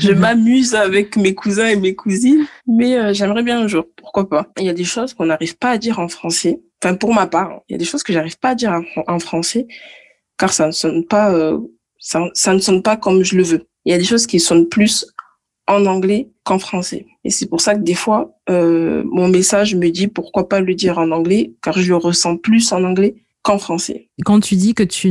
je 0.00 0.12
m'amuse 0.20 0.74
avec 0.74 1.16
mes 1.16 1.34
cousins 1.34 1.66
et 1.66 1.76
mes 1.76 1.94
cousines, 1.94 2.46
mais 2.66 2.98
euh, 2.98 3.14
j'aimerais 3.14 3.42
bien 3.42 3.60
un 3.60 3.66
jour. 3.66 3.84
Pourquoi 3.96 4.28
pas 4.28 4.48
Il 4.58 4.66
y 4.66 4.70
a 4.70 4.74
des 4.74 4.84
choses 4.84 5.14
qu'on 5.14 5.26
n'arrive 5.26 5.56
pas 5.56 5.70
à 5.70 5.78
dire 5.78 5.98
en 5.98 6.08
français. 6.08 6.60
Enfin, 6.82 6.94
pour 6.94 7.14
ma 7.14 7.26
part, 7.26 7.60
il 7.68 7.72
y 7.72 7.74
a 7.74 7.78
des 7.78 7.84
choses 7.84 8.02
que 8.02 8.12
j'arrive 8.12 8.38
pas 8.38 8.50
à 8.50 8.54
dire 8.54 8.72
en, 8.72 9.14
en, 9.14 9.18
français, 9.18 9.66
car 10.38 10.52
ça 10.52 10.66
ne 10.66 10.72
sonne 10.72 11.04
pas, 11.06 11.34
ça, 11.98 12.20
ça 12.34 12.54
ne 12.54 12.58
sonne 12.58 12.82
pas 12.82 12.96
comme 12.96 13.22
je 13.22 13.36
le 13.36 13.42
veux. 13.42 13.66
Il 13.84 13.92
y 13.92 13.94
a 13.94 13.98
des 13.98 14.04
choses 14.04 14.26
qui 14.26 14.40
sonnent 14.40 14.68
plus 14.68 15.06
en 15.70 15.86
anglais 15.86 16.30
qu'en 16.44 16.58
français. 16.58 17.06
Et 17.24 17.30
c'est 17.30 17.46
pour 17.46 17.60
ça 17.60 17.74
que 17.74 17.82
des 17.82 17.94
fois, 17.94 18.32
euh, 18.50 19.02
mon 19.06 19.28
message 19.28 19.74
me 19.76 19.88
dit 19.90 20.08
pourquoi 20.08 20.48
pas 20.48 20.60
le 20.60 20.74
dire 20.74 20.98
en 20.98 21.10
anglais, 21.12 21.54
car 21.62 21.78
je 21.78 21.88
le 21.88 21.96
ressens 21.96 22.36
plus 22.36 22.72
en 22.72 22.82
anglais 22.84 23.14
qu'en 23.42 23.58
français. 23.58 24.08
Quand 24.24 24.40
tu 24.40 24.56
dis 24.56 24.74
que 24.74 24.82
tu, 24.82 25.08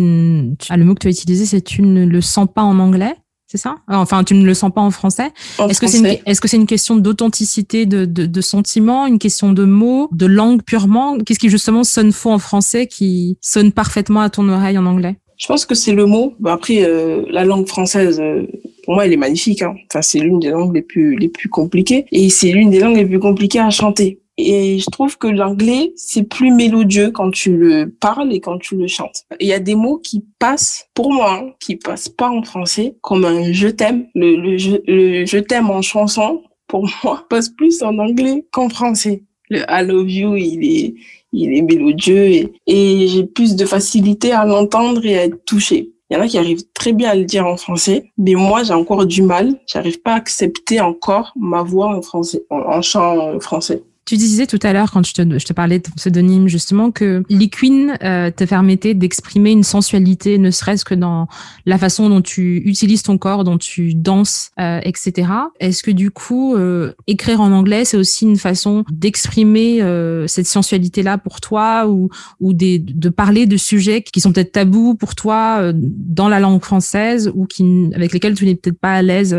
ah, 0.69 0.77
le 0.77 0.85
mot 0.85 0.93
que 0.93 0.99
tu 0.99 1.07
as 1.07 1.11
utilisé, 1.11 1.45
c'est 1.45 1.61
tu 1.61 1.81
ne 1.81 2.05
le 2.05 2.21
sens 2.21 2.47
pas 2.53 2.61
en 2.61 2.77
anglais, 2.77 3.15
c'est 3.47 3.57
ça? 3.57 3.77
Enfin, 3.87 4.23
tu 4.23 4.35
ne 4.35 4.45
le 4.45 4.53
sens 4.53 4.71
pas 4.71 4.81
en 4.81 4.91
français. 4.91 5.31
Est-ce 5.67 5.79
que 5.79 5.87
c'est 5.87 5.99
une, 5.99 6.17
est-ce 6.27 6.39
que 6.39 6.47
c'est 6.47 6.57
une 6.57 6.67
question 6.67 6.97
d'authenticité, 6.97 7.87
de, 7.87 8.05
de, 8.05 8.27
de 8.27 8.41
sentiment, 8.41 9.07
une 9.07 9.17
question 9.17 9.53
de 9.53 9.63
mots, 9.63 10.07
de 10.11 10.27
langue 10.27 10.61
purement? 10.61 11.17
Qu'est-ce 11.17 11.39
qui 11.39 11.49
justement 11.49 11.83
sonne 11.83 12.11
faux 12.11 12.31
en 12.31 12.37
français, 12.37 12.85
qui 12.85 13.39
sonne 13.41 13.71
parfaitement 13.71 14.21
à 14.21 14.29
ton 14.29 14.47
oreille 14.49 14.77
en 14.77 14.85
anglais? 14.85 15.17
Je 15.39 15.47
pense 15.47 15.65
que 15.65 15.73
c'est 15.73 15.93
le 15.93 16.05
mot. 16.05 16.35
après, 16.45 16.83
euh, 16.83 17.23
la 17.29 17.45
langue 17.45 17.67
française, 17.67 18.19
euh, 18.19 18.45
pour 18.83 18.95
moi, 18.95 19.05
elle 19.05 19.13
est 19.13 19.17
magnifique. 19.17 19.61
Hein. 19.61 19.75
Enfin, 19.89 20.01
c'est 20.01 20.19
l'une 20.19 20.39
des 20.39 20.49
langues 20.49 20.75
les 20.75 20.81
plus 20.81 21.15
les 21.15 21.29
plus 21.29 21.49
compliquées 21.49 22.05
et 22.11 22.29
c'est 22.29 22.51
l'une 22.51 22.69
des 22.69 22.79
langues 22.79 22.97
les 22.97 23.05
plus 23.05 23.19
compliquées 23.19 23.59
à 23.59 23.69
chanter. 23.69 24.19
Et 24.37 24.79
je 24.79 24.89
trouve 24.89 25.17
que 25.17 25.27
l'anglais, 25.27 25.91
c'est 25.95 26.23
plus 26.23 26.51
mélodieux 26.51 27.11
quand 27.11 27.31
tu 27.31 27.57
le 27.57 27.89
parles 27.89 28.33
et 28.33 28.39
quand 28.39 28.57
tu 28.57 28.75
le 28.75 28.87
chantes. 28.87 29.25
Il 29.39 29.47
y 29.47 29.53
a 29.53 29.59
des 29.59 29.75
mots 29.75 29.97
qui 29.97 30.23
passent, 30.39 30.87
pour 30.93 31.11
moi, 31.11 31.33
hein, 31.33 31.49
qui 31.59 31.75
passent 31.75 32.07
pas 32.07 32.29
en 32.29 32.41
français, 32.43 32.95
comme 33.01 33.25
un 33.25 33.51
je 33.51 33.67
t'aime. 33.67 34.07
Le, 34.15 34.35
le, 34.35 34.55
le 34.87 35.25
je 35.25 35.37
t'aime 35.39 35.69
en 35.69 35.81
chanson, 35.81 36.41
pour 36.67 36.89
moi, 37.03 37.25
passe 37.29 37.49
plus 37.49 37.81
en 37.83 37.97
anglais 37.97 38.45
qu'en 38.51 38.69
français. 38.69 39.23
Le 39.49 39.59
I 39.69 39.85
love 39.85 40.09
you, 40.09 40.35
il 40.35 40.63
est, 40.63 40.93
il 41.33 41.57
est 41.57 41.61
mélodieux 41.61 42.25
et, 42.25 42.53
et 42.67 43.07
j'ai 43.07 43.23
plus 43.23 43.55
de 43.55 43.65
facilité 43.65 44.31
à 44.31 44.45
l'entendre 44.45 45.05
et 45.05 45.17
à 45.17 45.25
être 45.25 45.43
touchée. 45.45 45.91
Il 46.09 46.17
y 46.17 46.19
en 46.19 46.23
a 46.23 46.27
qui 46.27 46.39
arrivent 46.39 46.63
très 46.73 46.91
bien 46.91 47.11
à 47.11 47.15
le 47.15 47.23
dire 47.23 47.45
en 47.45 47.55
français, 47.55 48.11
mais 48.17 48.33
moi, 48.33 48.63
j'ai 48.63 48.73
encore 48.73 49.05
du 49.05 49.21
mal. 49.21 49.59
J'arrive 49.67 50.01
pas 50.01 50.13
à 50.13 50.15
accepter 50.15 50.81
encore 50.81 51.31
ma 51.35 51.61
voix 51.61 51.95
en 51.95 52.01
français, 52.01 52.43
en, 52.49 52.81
chant 52.81 53.39
français. 53.39 53.83
Tu 54.05 54.17
disais 54.17 54.47
tout 54.47 54.59
à 54.63 54.73
l'heure, 54.73 54.91
quand 54.91 55.05
je 55.05 55.13
te, 55.13 55.39
je 55.39 55.45
te, 55.45 55.53
parlais 55.53 55.77
de 55.77 55.83
ton 55.83 55.91
pseudonyme, 55.95 56.47
justement, 56.47 56.91
que 56.91 57.23
Liquine 57.29 57.97
euh, 58.03 58.31
te 58.31 58.43
permettait 58.43 58.93
d'exprimer 58.93 59.51
une 59.51 59.63
sensualité, 59.63 60.37
ne 60.37 60.51
serait-ce 60.51 60.83
que 60.83 60.95
dans 60.95 61.27
la 61.65 61.77
façon 61.77 62.09
dont 62.09 62.21
tu 62.21 62.57
utilises 62.65 63.03
ton 63.03 63.17
corps, 63.17 63.43
dont 63.43 63.57
tu 63.57 63.93
danses, 63.93 64.51
euh, 64.59 64.79
etc. 64.83 65.29
Est-ce 65.59 65.83
que 65.83 65.91
du 65.91 66.11
coup, 66.11 66.55
euh, 66.55 66.93
écrire 67.07 67.41
en 67.41 67.51
anglais, 67.51 67.85
c'est 67.85 67.97
aussi 67.97 68.25
une 68.25 68.37
façon 68.37 68.83
d'exprimer 68.89 69.81
euh, 69.81 70.27
cette 70.27 70.47
sensualité-là 70.47 71.17
pour 71.17 71.41
toi 71.41 71.87
ou, 71.87 72.09
ou 72.39 72.53
des, 72.53 72.79
de 72.79 73.09
parler 73.09 73.45
de 73.45 73.57
sujets 73.57 74.01
qui 74.01 74.21
sont 74.21 74.31
peut-être 74.31 74.51
tabous 74.51 74.95
pour 74.95 75.15
toi 75.15 75.57
euh, 75.59 75.73
dans 75.75 76.29
la 76.29 76.39
langue 76.39 76.63
française 76.63 77.31
ou 77.35 77.45
qui, 77.45 77.89
avec 77.93 78.13
lesquels 78.13 78.35
tu 78.35 78.45
n'es 78.45 78.55
peut-être 78.55 78.79
pas 78.79 78.93
à 78.93 79.01
l'aise 79.01 79.37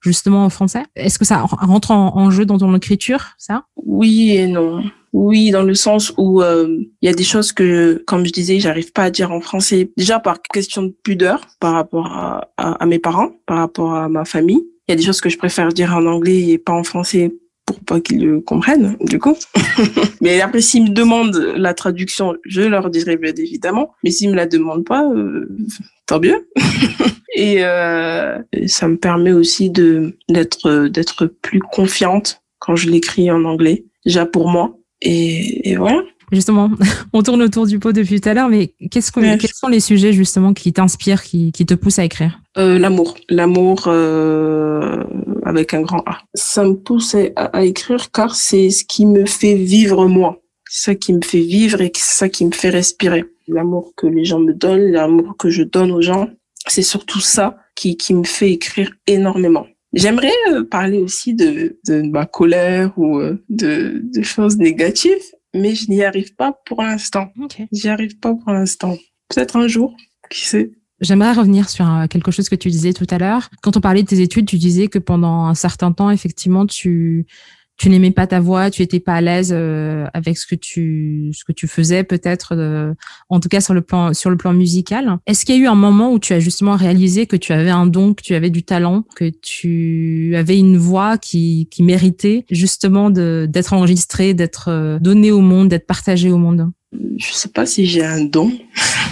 justement 0.00 0.44
en 0.44 0.50
français? 0.50 0.84
Est-ce 0.96 1.18
que 1.18 1.24
ça 1.24 1.42
rentre 1.42 1.90
en, 1.90 2.30
jeu 2.30 2.44
dans 2.44 2.58
ton 2.58 2.74
écriture, 2.74 3.30
ça? 3.38 3.64
Oui 4.12 4.36
et 4.36 4.46
non. 4.46 4.82
Oui, 5.12 5.50
dans 5.50 5.62
le 5.62 5.74
sens 5.74 6.12
où 6.16 6.42
euh, 6.42 6.78
il 7.02 7.06
y 7.06 7.08
a 7.08 7.14
des 7.14 7.24
choses 7.24 7.52
que, 7.52 8.02
comme 8.06 8.24
je 8.24 8.32
disais, 8.32 8.60
j'arrive 8.60 8.92
pas 8.92 9.04
à 9.04 9.10
dire 9.10 9.30
en 9.30 9.40
français. 9.40 9.90
Déjà 9.96 10.18
par 10.18 10.40
question 10.40 10.82
de 10.82 10.94
pudeur 11.04 11.46
par 11.60 11.74
rapport 11.74 12.06
à, 12.56 12.86
mes 12.86 12.98
parents, 12.98 13.32
par 13.46 13.58
rapport 13.58 13.94
à 13.94 14.08
ma 14.08 14.24
famille. 14.24 14.62
Il 14.88 14.92
y 14.92 14.94
a 14.94 14.96
des 14.96 15.02
choses 15.02 15.20
que 15.20 15.28
je 15.28 15.36
préfère 15.36 15.68
dire 15.68 15.94
en 15.94 16.06
anglais 16.06 16.48
et 16.48 16.58
pas 16.58 16.72
en 16.72 16.82
français 16.82 17.34
pour 17.66 17.78
pas 17.80 18.00
qu'ils 18.00 18.24
le 18.24 18.40
comprennent, 18.40 18.96
du 19.00 19.18
coup. 19.18 19.36
Mais 20.22 20.40
après, 20.40 20.62
s'ils 20.62 20.84
me 20.84 20.88
demandent 20.88 21.52
la 21.56 21.74
traduction, 21.74 22.34
je 22.44 22.62
leur 22.62 22.88
dirai 22.88 23.16
bien 23.16 23.32
évidemment. 23.36 23.92
Mais 24.02 24.10
s'ils 24.10 24.30
me 24.30 24.34
la 24.34 24.46
demandent 24.46 24.84
pas, 24.84 25.04
euh, 25.04 25.46
tant 26.06 26.20
mieux. 26.20 26.48
et 27.36 27.64
euh, 27.64 28.38
ça 28.66 28.88
me 28.88 28.96
permet 28.96 29.32
aussi 29.32 29.68
de 29.68 30.16
d'être 30.30 30.88
d'être 30.88 31.26
plus 31.26 31.60
confiante 31.60 32.42
quand 32.58 32.76
je 32.76 32.88
l'écris 32.88 33.30
en 33.30 33.44
anglais 33.44 33.84
déjà 34.04 34.26
pour 34.26 34.48
moi. 34.48 34.76
Et, 35.00 35.70
et 35.70 35.76
voilà. 35.76 36.02
Justement, 36.32 36.70
on 37.12 37.22
tourne 37.22 37.42
autour 37.42 37.66
du 37.66 37.78
pot 37.78 37.92
depuis 37.92 38.20
tout 38.20 38.28
à 38.28 38.34
l'heure, 38.34 38.48
mais 38.48 38.74
qu'est-ce 38.90 39.12
quels 39.12 39.52
sont 39.52 39.68
les 39.68 39.80
sujets 39.80 40.12
justement 40.12 40.54
qui 40.54 40.72
t'inspirent, 40.72 41.22
qui, 41.22 41.52
qui 41.52 41.66
te 41.66 41.74
poussent 41.74 41.98
à 41.98 42.04
écrire? 42.04 42.40
Euh, 42.56 42.78
L'amour, 42.78 43.16
l'amour 43.28 43.84
euh, 43.86 45.04
avec 45.44 45.74
un 45.74 45.82
grand 45.82 46.02
A. 46.06 46.18
Ça 46.34 46.64
me 46.64 46.74
pousse 46.74 47.14
à, 47.36 47.44
à 47.44 47.64
écrire 47.64 48.10
car 48.10 48.34
c'est 48.34 48.70
ce 48.70 48.84
qui 48.84 49.04
me 49.04 49.26
fait 49.26 49.54
vivre 49.54 50.06
moi. 50.06 50.38
C'est 50.70 50.92
ça 50.92 50.94
qui 50.94 51.12
me 51.12 51.20
fait 51.22 51.40
vivre 51.40 51.82
et 51.82 51.92
c'est 51.94 52.18
ça 52.18 52.28
qui 52.30 52.46
me 52.46 52.52
fait 52.52 52.70
respirer. 52.70 53.24
L'amour 53.46 53.92
que 53.94 54.06
les 54.06 54.24
gens 54.24 54.40
me 54.40 54.54
donnent, 54.54 54.90
l'amour 54.90 55.36
que 55.38 55.50
je 55.50 55.62
donne 55.62 55.90
aux 55.90 56.00
gens, 56.00 56.30
c'est 56.66 56.82
surtout 56.82 57.20
ça 57.20 57.58
qui, 57.74 57.98
qui 57.98 58.14
me 58.14 58.24
fait 58.24 58.50
écrire 58.50 58.90
énormément. 59.06 59.66
J'aimerais 59.92 60.32
euh, 60.50 60.64
parler 60.64 60.98
aussi 60.98 61.34
de, 61.34 61.78
de 61.86 62.02
ma 62.02 62.26
colère 62.26 62.92
ou 62.98 63.18
euh, 63.18 63.44
de, 63.48 64.00
de 64.02 64.22
choses 64.22 64.56
négatives, 64.56 65.22
mais 65.54 65.74
je 65.74 65.90
n'y 65.90 66.02
arrive 66.02 66.34
pas 66.34 66.58
pour 66.64 66.82
l'instant. 66.82 67.28
Okay. 67.42 67.68
J'y 67.72 67.88
arrive 67.88 68.18
pas 68.18 68.34
pour 68.34 68.52
l'instant. 68.52 68.96
Peut-être 69.28 69.56
un 69.56 69.68
jour, 69.68 69.94
qui 70.30 70.46
sait. 70.46 70.72
J'aimerais 71.00 71.32
revenir 71.32 71.68
sur 71.68 71.90
euh, 71.90 72.06
quelque 72.06 72.30
chose 72.30 72.48
que 72.48 72.54
tu 72.54 72.70
disais 72.70 72.92
tout 72.92 73.06
à 73.10 73.18
l'heure. 73.18 73.50
Quand 73.60 73.76
on 73.76 73.80
parlait 73.80 74.02
de 74.02 74.08
tes 74.08 74.20
études, 74.20 74.46
tu 74.46 74.56
disais 74.56 74.88
que 74.88 74.98
pendant 74.98 75.46
un 75.46 75.54
certain 75.54 75.92
temps, 75.92 76.10
effectivement, 76.10 76.64
tu 76.64 77.26
tu 77.82 77.90
n'aimais 77.90 78.12
pas 78.12 78.28
ta 78.28 78.38
voix, 78.38 78.70
tu 78.70 78.80
étais 78.80 79.00
pas 79.00 79.14
à 79.14 79.20
l'aise 79.20 79.52
euh, 79.52 80.06
avec 80.14 80.38
ce 80.38 80.46
que 80.46 80.54
tu 80.54 81.32
ce 81.34 81.44
que 81.44 81.50
tu 81.50 81.66
faisais 81.66 82.04
peut-être, 82.04 82.54
euh, 82.56 82.94
en 83.28 83.40
tout 83.40 83.48
cas 83.48 83.60
sur 83.60 83.74
le 83.74 83.80
plan 83.80 84.14
sur 84.14 84.30
le 84.30 84.36
plan 84.36 84.52
musical. 84.52 85.18
Est-ce 85.26 85.44
qu'il 85.44 85.56
y 85.56 85.58
a 85.58 85.62
eu 85.62 85.66
un 85.66 85.74
moment 85.74 86.12
où 86.12 86.20
tu 86.20 86.32
as 86.32 86.38
justement 86.38 86.76
réalisé 86.76 87.26
que 87.26 87.34
tu 87.34 87.52
avais 87.52 87.70
un 87.70 87.88
don, 87.88 88.14
que 88.14 88.22
tu 88.22 88.36
avais 88.36 88.50
du 88.50 88.62
talent, 88.62 89.02
que 89.16 89.30
tu 89.30 90.32
avais 90.36 90.56
une 90.56 90.76
voix 90.76 91.18
qui 91.18 91.66
qui 91.72 91.82
méritait 91.82 92.44
justement 92.52 93.10
de 93.10 93.48
d'être 93.50 93.72
enregistrée, 93.72 94.32
d'être 94.32 94.68
euh, 94.68 95.00
donnée 95.00 95.32
au 95.32 95.40
monde, 95.40 95.66
d'être 95.66 95.88
partagée 95.88 96.30
au 96.30 96.38
monde? 96.38 96.70
Je 97.16 97.32
sais 97.32 97.48
pas 97.48 97.66
si 97.66 97.86
j'ai 97.86 98.04
un 98.04 98.24
don. 98.24 98.52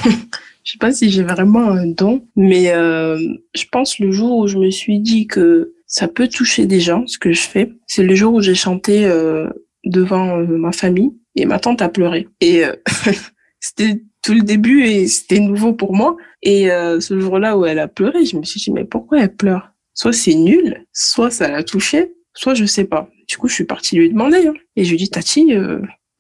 Je 0.63 0.73
sais 0.73 0.79
pas 0.79 0.93
si 0.93 1.11
j'ai 1.11 1.23
vraiment 1.23 1.71
un 1.71 1.87
don, 1.87 2.23
mais 2.37 2.71
euh, 2.71 3.19
je 3.55 3.65
pense 3.73 3.99
le 3.99 4.13
jour 4.13 4.37
où 4.37 4.47
je 4.47 4.59
me 4.59 4.71
suis 4.71 5.01
dit 5.01 5.27
que 5.27 5.73
ça 5.91 6.07
peut 6.07 6.29
toucher 6.29 6.67
des 6.67 6.81
gens, 6.81 7.07
ce 7.07 7.19
que 7.19 7.33
je 7.33 7.43
fais, 7.43 7.73
c'est 7.87 8.05
le 8.05 8.15
jour 8.15 8.33
où 8.33 8.41
j'ai 8.41 8.55
chanté 8.55 9.05
euh, 9.05 9.51
devant 9.85 10.39
euh, 10.39 10.47
ma 10.47 10.71
famille 10.73 11.11
et 11.35 11.45
ma 11.45 11.59
tante 11.59 11.83
a 11.83 11.89
pleuré. 11.89 12.29
Et 12.41 12.65
euh, 12.65 12.73
c'était 13.61 14.01
tout 14.23 14.33
le 14.33 14.43
début 14.43 14.85
et 14.85 15.09
c'était 15.09 15.41
nouveau 15.41 15.73
pour 15.73 15.93
moi. 15.93 16.17
Et 16.43 16.71
euh, 16.71 17.01
ce 17.01 17.19
jour-là 17.19 17.59
où 17.59 17.67
elle 17.67 17.81
a 17.81 17.89
pleuré, 17.89 18.25
je 18.25 18.37
me 18.37 18.45
suis 18.45 18.61
dit 18.61 18.71
mais 18.71 18.85
pourquoi 18.85 19.21
elle 19.21 19.35
pleure? 19.35 19.73
Soit 19.93 20.13
c'est 20.13 20.35
nul, 20.35 20.87
soit 20.93 21.31
ça 21.31 21.49
l'a 21.49 21.65
touché, 21.65 22.15
soit 22.35 22.55
je 22.55 22.65
sais 22.65 22.85
pas. 22.85 23.11
Du 23.29 23.37
coup, 23.37 23.49
je 23.49 23.55
suis 23.55 23.65
partie 23.65 23.97
lui 23.97 24.09
demander 24.11 24.47
hein. 24.47 24.55
et 24.77 24.85
je 24.85 24.91
lui 24.93 24.97
dis 24.97 25.11
Tati, 25.11 25.53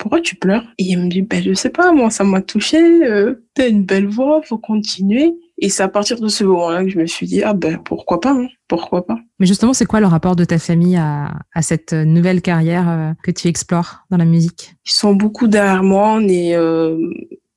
pourquoi 0.00 0.22
tu 0.22 0.34
pleures? 0.34 0.64
Et 0.78 0.84
il 0.84 0.98
me 0.98 1.08
dit, 1.08 1.20
ben, 1.20 1.42
je 1.42 1.52
sais 1.52 1.68
pas, 1.68 1.92
moi, 1.92 2.08
ça 2.08 2.24
m'a 2.24 2.40
touché, 2.40 2.78
euh, 2.78 3.46
t'as 3.54 3.68
une 3.68 3.84
belle 3.84 4.06
voix, 4.06 4.40
faut 4.42 4.56
continuer. 4.56 5.34
Et 5.60 5.68
c'est 5.68 5.82
à 5.82 5.88
partir 5.88 6.18
de 6.18 6.28
ce 6.28 6.42
moment-là 6.44 6.82
que 6.84 6.90
je 6.90 6.98
me 6.98 7.06
suis 7.06 7.26
dit, 7.26 7.42
ah 7.42 7.52
ben, 7.52 7.78
pourquoi 7.84 8.20
pas, 8.20 8.32
hein, 8.32 8.48
pourquoi 8.66 9.06
pas. 9.06 9.18
Mais 9.38 9.46
justement, 9.46 9.74
c'est 9.74 9.84
quoi 9.84 10.00
le 10.00 10.06
rapport 10.06 10.34
de 10.34 10.44
ta 10.44 10.58
famille 10.58 10.96
à, 10.96 11.34
à 11.54 11.62
cette 11.62 11.92
nouvelle 11.92 12.40
carrière 12.40 12.88
euh, 12.88 13.12
que 13.22 13.30
tu 13.30 13.46
explores 13.46 14.00
dans 14.10 14.16
la 14.16 14.24
musique? 14.24 14.74
Ils 14.86 14.92
sont 14.92 15.14
beaucoup 15.14 15.48
derrière 15.48 15.82
moi, 15.82 16.20
et 16.22 16.56
euh, 16.56 16.96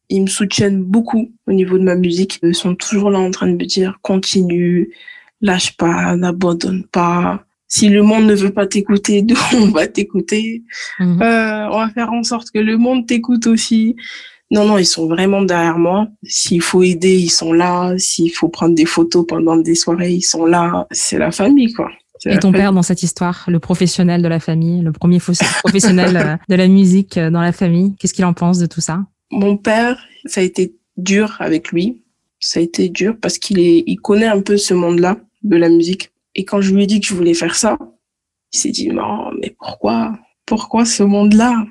ils 0.09 0.21
me 0.21 0.27
soutiennent 0.27 0.83
beaucoup 0.83 1.31
au 1.47 1.53
niveau 1.53 1.77
de 1.77 1.83
ma 1.83 1.95
musique. 1.95 2.39
Ils 2.43 2.53
sont 2.53 2.75
toujours 2.75 3.09
là 3.09 3.19
en 3.19 3.31
train 3.31 3.47
de 3.47 3.55
me 3.55 3.65
dire, 3.65 3.97
continue, 4.01 4.93
lâche 5.41 5.77
pas, 5.77 6.15
n'abandonne 6.17 6.83
pas 6.91 7.45
si 7.73 7.89
le 7.89 8.03
monde 8.03 8.25
ne 8.25 8.35
veut 8.35 8.53
pas 8.53 8.67
t'écouter, 8.67 9.25
on 9.55 9.71
va 9.71 9.87
t'écouter. 9.87 10.63
Mhm. 10.99 11.19
Euh, 11.23 11.69
on 11.71 11.79
va 11.79 11.89
faire 11.89 12.11
en 12.11 12.21
sorte 12.21 12.51
que 12.51 12.59
le 12.59 12.77
monde 12.77 13.07
t'écoute 13.07 13.47
aussi. 13.47 13.95
Non, 14.53 14.65
non, 14.65 14.77
ils 14.77 14.85
sont 14.85 15.07
vraiment 15.07 15.41
derrière 15.41 15.79
moi. 15.79 16.07
S'il 16.21 16.61
faut 16.61 16.83
aider, 16.83 17.17
ils 17.17 17.31
sont 17.31 17.53
là. 17.53 17.95
S'il 17.97 18.31
faut 18.31 18.49
prendre 18.49 18.75
des 18.75 18.85
photos 18.85 19.25
pendant 19.27 19.57
des 19.57 19.73
soirées, 19.73 20.11
ils 20.11 20.21
sont 20.21 20.45
là. 20.45 20.85
C'est 20.91 21.17
la 21.17 21.31
famille, 21.31 21.73
quoi. 21.73 21.89
Et 22.25 22.37
ton 22.37 22.51
père 22.51 22.71
dans 22.71 22.83
cette 22.83 23.01
histoire, 23.01 23.45
le 23.47 23.59
professionnel 23.59 24.21
de 24.21 24.27
la 24.27 24.39
famille, 24.39 24.81
le 24.83 24.91
premier 24.91 25.17
professionnel 25.63 26.15
euh, 26.15 26.37
de 26.47 26.55
la 26.55 26.67
musique 26.67 27.17
euh, 27.17 27.31
dans 27.31 27.41
la 27.41 27.51
famille, 27.51 27.95
qu'est-ce 27.97 28.13
qu'il 28.13 28.25
en 28.25 28.33
pense 28.33 28.59
de 28.59 28.67
tout 28.67 28.79
ça? 28.79 29.03
Mon 29.31 29.57
père, 29.57 29.97
ça 30.25 30.41
a 30.41 30.43
été 30.43 30.75
dur 30.97 31.35
avec 31.39 31.71
lui. 31.71 32.03
Ça 32.39 32.59
a 32.59 32.63
été 32.63 32.89
dur 32.89 33.15
parce 33.19 33.39
qu'il 33.39 33.59
est, 33.59 33.83
il 33.87 33.97
connaît 33.97 34.27
un 34.27 34.39
peu 34.39 34.57
ce 34.57 34.75
monde-là 34.75 35.17
de 35.41 35.57
la 35.57 35.67
musique. 35.67 36.11
Et 36.35 36.45
quand 36.45 36.61
je 36.61 36.75
lui 36.75 36.83
ai 36.83 36.87
dit 36.87 36.99
que 36.99 37.07
je 37.07 37.15
voulais 37.15 37.33
faire 37.33 37.55
ça, 37.55 37.77
il 38.53 38.59
s'est 38.59 38.71
dit, 38.71 38.89
non, 38.89 39.31
mais 39.41 39.55
pourquoi? 39.57 40.17
Pourquoi 40.45 40.85
ce 40.85 41.01
monde-là? 41.01 41.65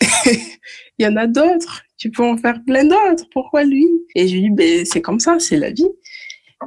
Il 0.98 1.04
y 1.04 1.08
en 1.08 1.16
a 1.16 1.26
d'autres. 1.26 1.82
Tu 1.98 2.10
peux 2.10 2.24
en 2.24 2.36
faire 2.36 2.60
plein 2.66 2.84
d'autres. 2.84 3.26
Pourquoi 3.32 3.64
lui? 3.64 3.86
Et 4.14 4.28
je 4.28 4.34
lui 4.34 4.42
dit, 4.42 4.50
ben, 4.50 4.84
c'est 4.84 5.00
comme 5.00 5.20
ça, 5.20 5.38
c'est 5.38 5.56
la 5.56 5.70
vie. 5.70 5.88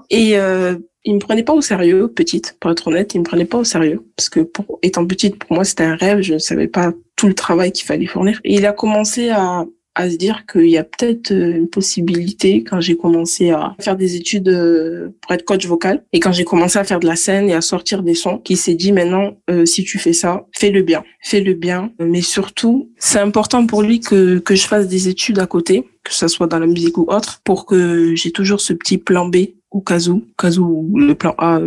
Et 0.10 0.38
euh, 0.38 0.76
il 1.06 1.16
me 1.16 1.20
prenait 1.20 1.44
pas 1.44 1.54
au 1.54 1.62
sérieux, 1.62 2.08
petite, 2.08 2.58
pour 2.60 2.72
être 2.72 2.88
honnête, 2.88 3.14
il 3.14 3.20
me 3.20 3.24
prenait 3.24 3.46
pas 3.46 3.58
au 3.58 3.64
sérieux. 3.64 4.06
Parce 4.16 4.30
que 4.30 4.50
étant 4.82 5.06
petite, 5.06 5.38
pour 5.38 5.54
moi, 5.54 5.64
c'était 5.64 5.84
un 5.84 5.96
rêve. 5.96 6.22
Je 6.22 6.34
ne 6.34 6.40
savais 6.40 6.68
pas 6.68 6.94
tout 7.16 7.28
le 7.28 7.36
travail 7.36 7.72
qu'il 7.72 7.86
fallait 7.86 8.06
fournir. 8.06 8.40
Et 8.44 8.56
il 8.56 8.66
a 8.66 8.74
commencé 8.74 9.30
à, 9.30 9.66
à 9.96 10.10
se 10.10 10.16
dire 10.16 10.46
qu'il 10.46 10.70
y 10.70 10.78
a 10.78 10.84
peut-être 10.84 11.32
euh, 11.32 11.58
une 11.58 11.70
possibilité 11.70 12.64
quand 12.64 12.82
j'ai 12.82 12.96
commencé 12.96 13.52
à 13.52 13.76
faire 13.80 13.96
des 13.96 14.16
études 14.16 14.50
euh, 14.50 15.10
pour 15.22 15.32
être 15.34 15.46
coach 15.46 15.66
vocal 15.68 16.04
et 16.14 16.20
quand 16.20 16.32
j'ai 16.32 16.44
commencé 16.44 16.80
à 16.80 16.84
faire 16.84 17.00
de 17.00 17.06
la 17.06 17.16
scène 17.16 17.50
et 17.50 17.54
à 17.54 17.62
sortir 17.62 18.02
des 18.02 18.16
sons, 18.16 18.40
qui 18.40 18.56
s'est 18.56 18.74
dit 18.74 18.92
maintenant 18.92 19.38
euh, 19.50 19.66
si 19.66 19.84
tu 19.84 20.00
fais 20.00 20.14
ça, 20.14 20.46
fais-le 20.52 20.82
bien, 20.82 21.04
fais-le 21.22 21.54
bien, 21.54 21.92
mais 22.00 22.22
surtout 22.22 22.90
c'est 22.98 23.20
important 23.20 23.66
pour 23.66 23.84
lui 23.84 24.00
que 24.00 24.40
que 24.40 24.56
je 24.56 24.66
fasse 24.68 24.88
des 24.88 25.08
études 25.08 25.40
à 25.40 25.46
côté, 25.46 25.88
que 26.04 26.14
ce 26.14 26.28
soit 26.28 26.48
dans 26.48 26.60
la 26.60 26.68
musique 26.68 26.98
ou 26.98 27.06
autre, 27.10 27.42
pour 27.44 27.66
que 27.66 28.16
j'ai 28.16 28.32
toujours 28.32 28.62
ce 28.62 28.74
petit 28.74 28.98
plan 28.98 29.28
B 29.28 29.38
au 29.70 29.82
cas 29.82 30.08
où, 30.08 30.24
cas 30.38 30.58
où 30.58 30.98
le 30.98 31.16
plan 31.16 31.36
A 31.38 31.60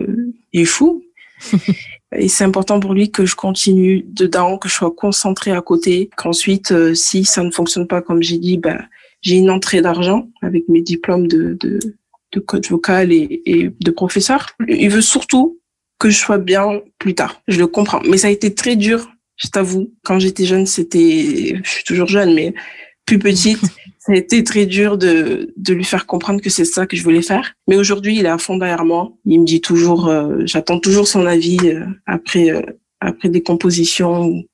est 0.53 0.65
fou. 0.65 1.03
Et 2.14 2.29
c'est 2.29 2.45
important 2.45 2.79
pour 2.79 2.95
lui 2.95 3.11
que 3.11 3.27
je 3.27 3.35
continue 3.35 4.05
dedans, 4.09 4.59
que 4.59 4.69
je 4.69 4.75
sois 4.75 4.92
concentrée 4.92 5.53
à 5.53 5.61
côté, 5.61 6.09
qu'ensuite, 6.16 6.71
euh, 6.71 6.95
si 6.95 7.25
ça 7.25 7.42
ne 7.42 7.51
fonctionne 7.51 7.87
pas 7.87 8.01
comme 8.01 8.23
j'ai 8.23 8.38
dit, 8.38 8.59
bah, 8.59 8.79
j'ai 9.23 9.37
une 9.37 9.51
entrée 9.51 9.83
d'argent 9.83 10.29
avec 10.42 10.69
mes 10.69 10.83
diplômes 10.83 11.27
de, 11.27 11.57
de, 11.61 11.79
de 12.33 12.40
coach 12.40 12.71
vocal 12.71 13.12
et, 13.12 13.42
et 13.45 13.71
de 13.79 13.90
professeur. 13.90 14.51
Il 14.69 14.90
veut 14.90 15.01
surtout 15.01 15.59
que 15.99 16.11
je 16.11 16.19
sois 16.19 16.38
bien 16.38 16.81
plus 16.99 17.14
tard. 17.14 17.42
Je 17.49 17.59
le 17.59 17.66
comprends. 17.66 18.01
Mais 18.09 18.19
ça 18.19 18.29
a 18.29 18.31
été 18.31 18.55
très 18.55 18.77
dur, 18.77 19.11
je 19.37 19.49
t'avoue. 19.49 19.92
Quand 20.05 20.19
j'étais 20.19 20.45
jeune, 20.45 20.66
c'était, 20.66 21.61
je 21.62 21.69
suis 21.69 21.85
toujours 21.85 22.09
jeune, 22.09 22.35
mais 22.35 22.55
plus 23.05 23.19
petite, 23.19 23.61
ça 24.07 24.12
a 24.12 24.16
été 24.16 24.45
très 24.45 24.66
dur 24.66 24.99
de, 24.99 25.53
de 25.57 25.75
lui 25.75 25.83
faire 25.83 26.07
comprendre 26.07 26.40
que 26.40 26.49
c'est 26.49 26.64
ça 26.64 26.87
que 26.87 26.97
je 26.97 27.03
voulais 27.03 27.23
faire. 27.23 27.55
Mais 27.66 27.77
aujourd'hui, 27.77 28.16
il 28.16 28.25
est 28.25 28.29
à 28.29 28.38
fond 28.38 28.57
derrière 28.57 28.85
moi. 28.85 29.12
Il 29.25 29.40
me 29.40 29.45
dit 29.45 29.61
toujours, 29.61 30.07
euh, 30.07 30.42
j'attends 30.45 30.79
toujours 30.79 31.09
son 31.09 31.27
avis 31.27 31.59
euh, 31.64 31.85
après 32.07 32.51
euh, 32.51 32.62
après 33.01 33.29
des 33.29 33.42
compositions 33.42 34.45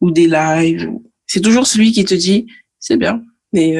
ou, 0.00 0.10
des 0.12 0.28
lives. 0.28 0.88
C'est 1.26 1.40
toujours 1.40 1.66
celui 1.66 1.90
qui 1.90 2.04
te 2.04 2.14
dit, 2.14 2.46
c'est 2.78 2.96
bien, 2.96 3.22
mais 3.52 3.76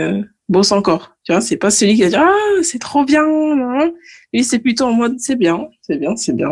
bosse 0.48 0.72
encore. 0.72 1.16
Tu 1.24 1.32
vois, 1.32 1.40
c'est 1.40 1.56
pas 1.56 1.70
celui 1.70 1.94
qui 1.94 2.02
va 2.02 2.10
dire, 2.10 2.22
ah, 2.22 2.62
c'est 2.62 2.78
trop 2.78 3.04
bien. 3.04 3.24
Lui, 4.34 4.44
c'est 4.44 4.58
plutôt 4.58 4.84
en 4.84 4.92
mode, 4.92 5.18
c'est 5.18 5.36
bien, 5.36 5.68
c'est 5.80 5.96
bien, 5.96 6.14
c'est 6.16 6.36
bien. 6.36 6.50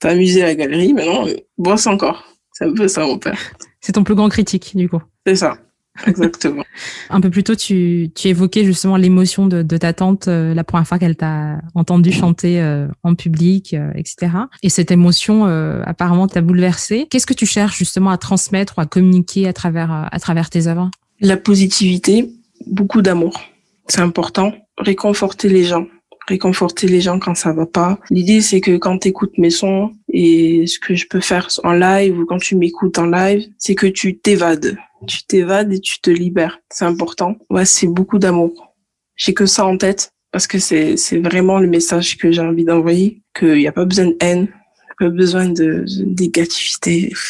T'as 0.00 0.10
amusé 0.10 0.42
à 0.42 0.46
la 0.46 0.54
galerie, 0.56 0.92
maintenant, 0.92 1.26
bosse 1.56 1.86
encore. 1.86 2.24
C'est 2.52 2.64
un 2.64 2.74
peu 2.74 2.88
ça, 2.88 3.06
mon 3.06 3.18
père. 3.18 3.38
C'est 3.80 3.92
ton 3.92 4.02
plus 4.02 4.16
grand 4.16 4.28
critique, 4.28 4.72
du 4.74 4.88
coup. 4.88 5.00
C'est 5.24 5.36
ça. 5.36 5.58
Exactement. 6.06 6.62
un 7.10 7.20
peu 7.20 7.30
plus 7.30 7.42
tôt, 7.42 7.54
tu, 7.54 8.10
tu 8.14 8.28
évoquais 8.28 8.64
justement 8.64 8.96
l'émotion 8.96 9.46
de, 9.46 9.62
de, 9.62 9.76
ta 9.76 9.92
tante 9.92 10.28
euh, 10.28 10.54
la 10.54 10.64
première 10.64 10.86
fois 10.86 10.98
qu'elle 10.98 11.16
t'a 11.16 11.60
entendu 11.74 12.12
chanter 12.12 12.60
euh, 12.60 12.86
en 13.02 13.14
public, 13.14 13.74
euh, 13.74 13.90
etc. 13.94 14.32
Et 14.62 14.68
cette 14.68 14.90
émotion, 14.90 15.44
apparemment, 15.84 16.26
t'a 16.26 16.40
bouleversée. 16.40 17.06
Qu'est-ce 17.10 17.26
que 17.26 17.34
tu 17.34 17.46
cherches 17.46 17.78
justement 17.78 18.10
à 18.10 18.18
transmettre 18.18 18.78
ou 18.78 18.80
à 18.80 18.86
communiquer 18.86 19.46
à 19.48 19.52
travers, 19.52 20.08
à 20.10 20.18
travers 20.18 20.50
tes 20.50 20.66
œuvres? 20.66 20.90
La 21.20 21.36
positivité, 21.36 22.30
beaucoup 22.66 23.02
d'amour. 23.02 23.40
C'est 23.88 24.00
important. 24.00 24.52
Réconforter 24.78 25.48
les 25.48 25.64
gens 25.64 25.86
réconforter 26.26 26.88
les 26.88 27.00
gens 27.00 27.18
quand 27.18 27.34
ça 27.34 27.52
va 27.52 27.66
pas. 27.66 27.98
L'idée, 28.10 28.40
c'est 28.40 28.60
que 28.60 28.76
quand 28.76 28.98
tu 28.98 29.08
écoutes 29.08 29.38
mes 29.38 29.50
sons 29.50 29.92
et 30.12 30.66
ce 30.66 30.78
que 30.78 30.94
je 30.94 31.06
peux 31.08 31.20
faire 31.20 31.48
en 31.62 31.72
live 31.72 32.18
ou 32.18 32.26
quand 32.26 32.38
tu 32.38 32.56
m'écoutes 32.56 32.98
en 32.98 33.06
live, 33.06 33.46
c'est 33.58 33.74
que 33.74 33.86
tu 33.86 34.18
t'évades 34.18 34.76
tu 35.06 35.24
t'évades 35.26 35.72
et 35.72 35.80
tu 35.80 36.00
te 36.00 36.10
libères. 36.10 36.58
C'est 36.70 36.84
important. 36.84 37.36
Ouais, 37.50 37.64
c'est 37.64 37.86
beaucoup 37.86 38.18
d'amour. 38.18 38.74
J'ai 39.16 39.34
que 39.34 39.46
ça 39.46 39.64
en 39.64 39.78
tête 39.78 40.10
parce 40.32 40.46
que 40.46 40.58
c'est 40.58 40.96
c'est 40.96 41.18
vraiment 41.18 41.58
le 41.58 41.68
message 41.68 42.18
que 42.18 42.30
j'ai 42.30 42.42
envie 42.42 42.64
d'envoyer. 42.64 43.22
Qu'il 43.38 43.54
n'y 43.54 43.68
a 43.68 43.72
pas 43.72 43.84
besoin 43.84 44.06
de 44.06 44.16
haine, 44.20 44.48
pas 44.98 45.10
besoin 45.10 45.48
de, 45.48 45.84
négativité. 46.04 47.12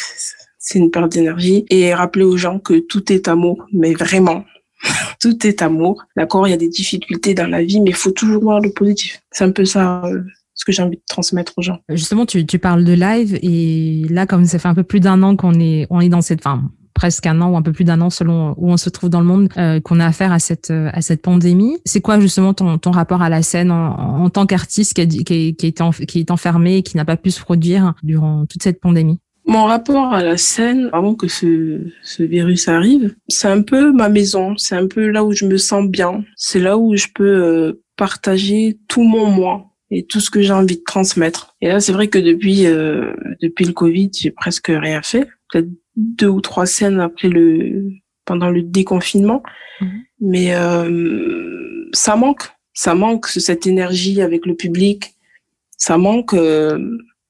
C'est 0.59 0.79
une 0.79 0.91
perte 0.91 1.13
d'énergie 1.13 1.65
et 1.69 1.93
rappeler 1.93 2.25
aux 2.25 2.35
gens 2.35 2.59
que 2.59 2.79
tout 2.79 3.13
est 3.13 3.29
amour, 3.29 3.65
mais 3.71 3.93
vraiment. 3.93 4.43
tout 5.21 5.47
est 5.47 5.61
amour. 5.61 6.03
D'accord, 6.17 6.45
il 6.45 6.51
y 6.51 6.53
a 6.53 6.57
des 6.57 6.67
difficultés 6.67 7.33
dans 7.33 7.47
la 7.47 7.63
vie, 7.63 7.79
mais 7.79 7.91
il 7.91 7.95
faut 7.95 8.11
toujours 8.11 8.41
voir 8.41 8.59
le 8.59 8.71
positif. 8.71 9.21
C'est 9.31 9.45
un 9.45 9.51
peu 9.51 9.63
ça 9.63 10.03
euh, 10.05 10.23
ce 10.55 10.65
que 10.65 10.73
j'ai 10.73 10.83
envie 10.83 10.97
de 10.97 11.03
transmettre 11.07 11.53
aux 11.55 11.61
gens. 11.61 11.79
Justement, 11.87 12.25
tu, 12.25 12.45
tu 12.45 12.59
parles 12.59 12.83
de 12.83 12.91
live 12.91 13.39
et 13.41 14.05
là, 14.09 14.25
comme 14.25 14.43
ça 14.43 14.59
fait 14.59 14.67
un 14.67 14.75
peu 14.75 14.83
plus 14.83 14.99
d'un 14.99 15.23
an 15.23 15.37
qu'on 15.37 15.57
est, 15.57 15.87
on 15.89 16.01
est 16.01 16.09
dans 16.09 16.21
cette, 16.21 16.39
enfin, 16.39 16.69
presque 16.97 17.27
un 17.27 17.39
an 17.41 17.51
ou 17.51 17.57
un 17.57 17.61
peu 17.61 17.71
plus 17.71 17.83
d'un 17.83 18.01
an 18.01 18.09
selon 18.09 18.55
où 18.57 18.71
on 18.71 18.77
se 18.77 18.89
trouve 18.89 19.11
dans 19.11 19.19
le 19.19 19.25
monde, 19.25 19.49
euh, 19.57 19.79
qu'on 19.79 19.99
a 19.99 20.05
affaire 20.05 20.31
à 20.31 20.39
cette 20.39 20.71
euh, 20.71 20.89
à 20.93 21.01
cette 21.01 21.21
pandémie. 21.21 21.77
C'est 21.85 22.01
quoi 22.01 22.19
justement 22.19 22.55
ton, 22.55 22.79
ton 22.79 22.91
rapport 22.91 23.21
à 23.21 23.29
la 23.29 23.43
scène 23.43 23.71
en, 23.71 24.29
tant 24.31 24.47
qu'artiste 24.47 24.95
qui, 24.95 25.23
qui, 25.23 25.55
qui, 25.55 25.67
est 25.67 26.05
qui 26.05 26.19
est 26.19 26.31
enfermé 26.31 26.77
et 26.77 26.83
qui 26.83 26.97
n'a 26.97 27.05
pas 27.05 27.15
pu 27.15 27.29
se 27.29 27.39
produire 27.39 27.93
durant 28.01 28.45
toute 28.47 28.63
cette 28.63 28.81
pandémie? 28.81 29.19
Mon 29.45 29.65
rapport 29.65 30.11
à 30.11 30.23
la 30.23 30.37
scène, 30.37 30.89
avant 30.91 31.13
que 31.13 31.27
ce, 31.27 31.79
ce 32.03 32.23
virus 32.23 32.67
arrive, 32.67 33.15
c'est 33.29 33.47
un 33.47 33.61
peu 33.61 33.93
ma 33.93 34.09
maison, 34.09 34.57
c'est 34.57 34.75
un 34.75 34.87
peu 34.87 35.07
là 35.07 35.23
où 35.23 35.31
je 35.31 35.45
me 35.45 35.57
sens 35.57 35.87
bien, 35.87 36.25
c'est 36.35 36.59
là 36.59 36.77
où 36.77 36.97
je 36.97 37.07
peux 37.13 37.23
euh, 37.23 37.83
partager 37.95 38.79
tout 38.89 39.03
mon 39.03 39.27
moi 39.27 39.67
et 39.91 40.05
tout 40.05 40.19
ce 40.19 40.31
que 40.31 40.41
j'ai 40.41 40.51
envie 40.51 40.77
de 40.77 40.83
transmettre. 40.83 41.55
Et 41.61 41.67
là, 41.67 41.79
c'est 41.79 41.93
vrai 41.93 42.07
que 42.07 42.19
depuis 42.19 42.63
depuis 43.41 43.65
le 43.65 43.71
Covid, 43.71 44.09
j'ai 44.19 44.31
presque 44.31 44.67
rien 44.67 45.01
fait. 45.01 45.27
Deux 45.97 46.27
ou 46.27 46.41
trois 46.41 46.65
scènes 46.65 46.99
après 46.99 47.27
le 47.27 47.91
pendant 48.25 48.49
le 48.49 48.61
déconfinement, 48.61 49.41
mhm. 49.81 50.01
mais 50.19 50.55
euh, 50.55 51.89
ça 51.93 52.15
manque, 52.15 52.43
ça 52.73 52.93
manque 52.93 53.27
cette 53.27 53.67
énergie 53.67 54.21
avec 54.21 54.45
le 54.45 54.53
public, 54.55 55.15
ça 55.77 55.97
manque 55.97 56.33
euh, 56.33 56.77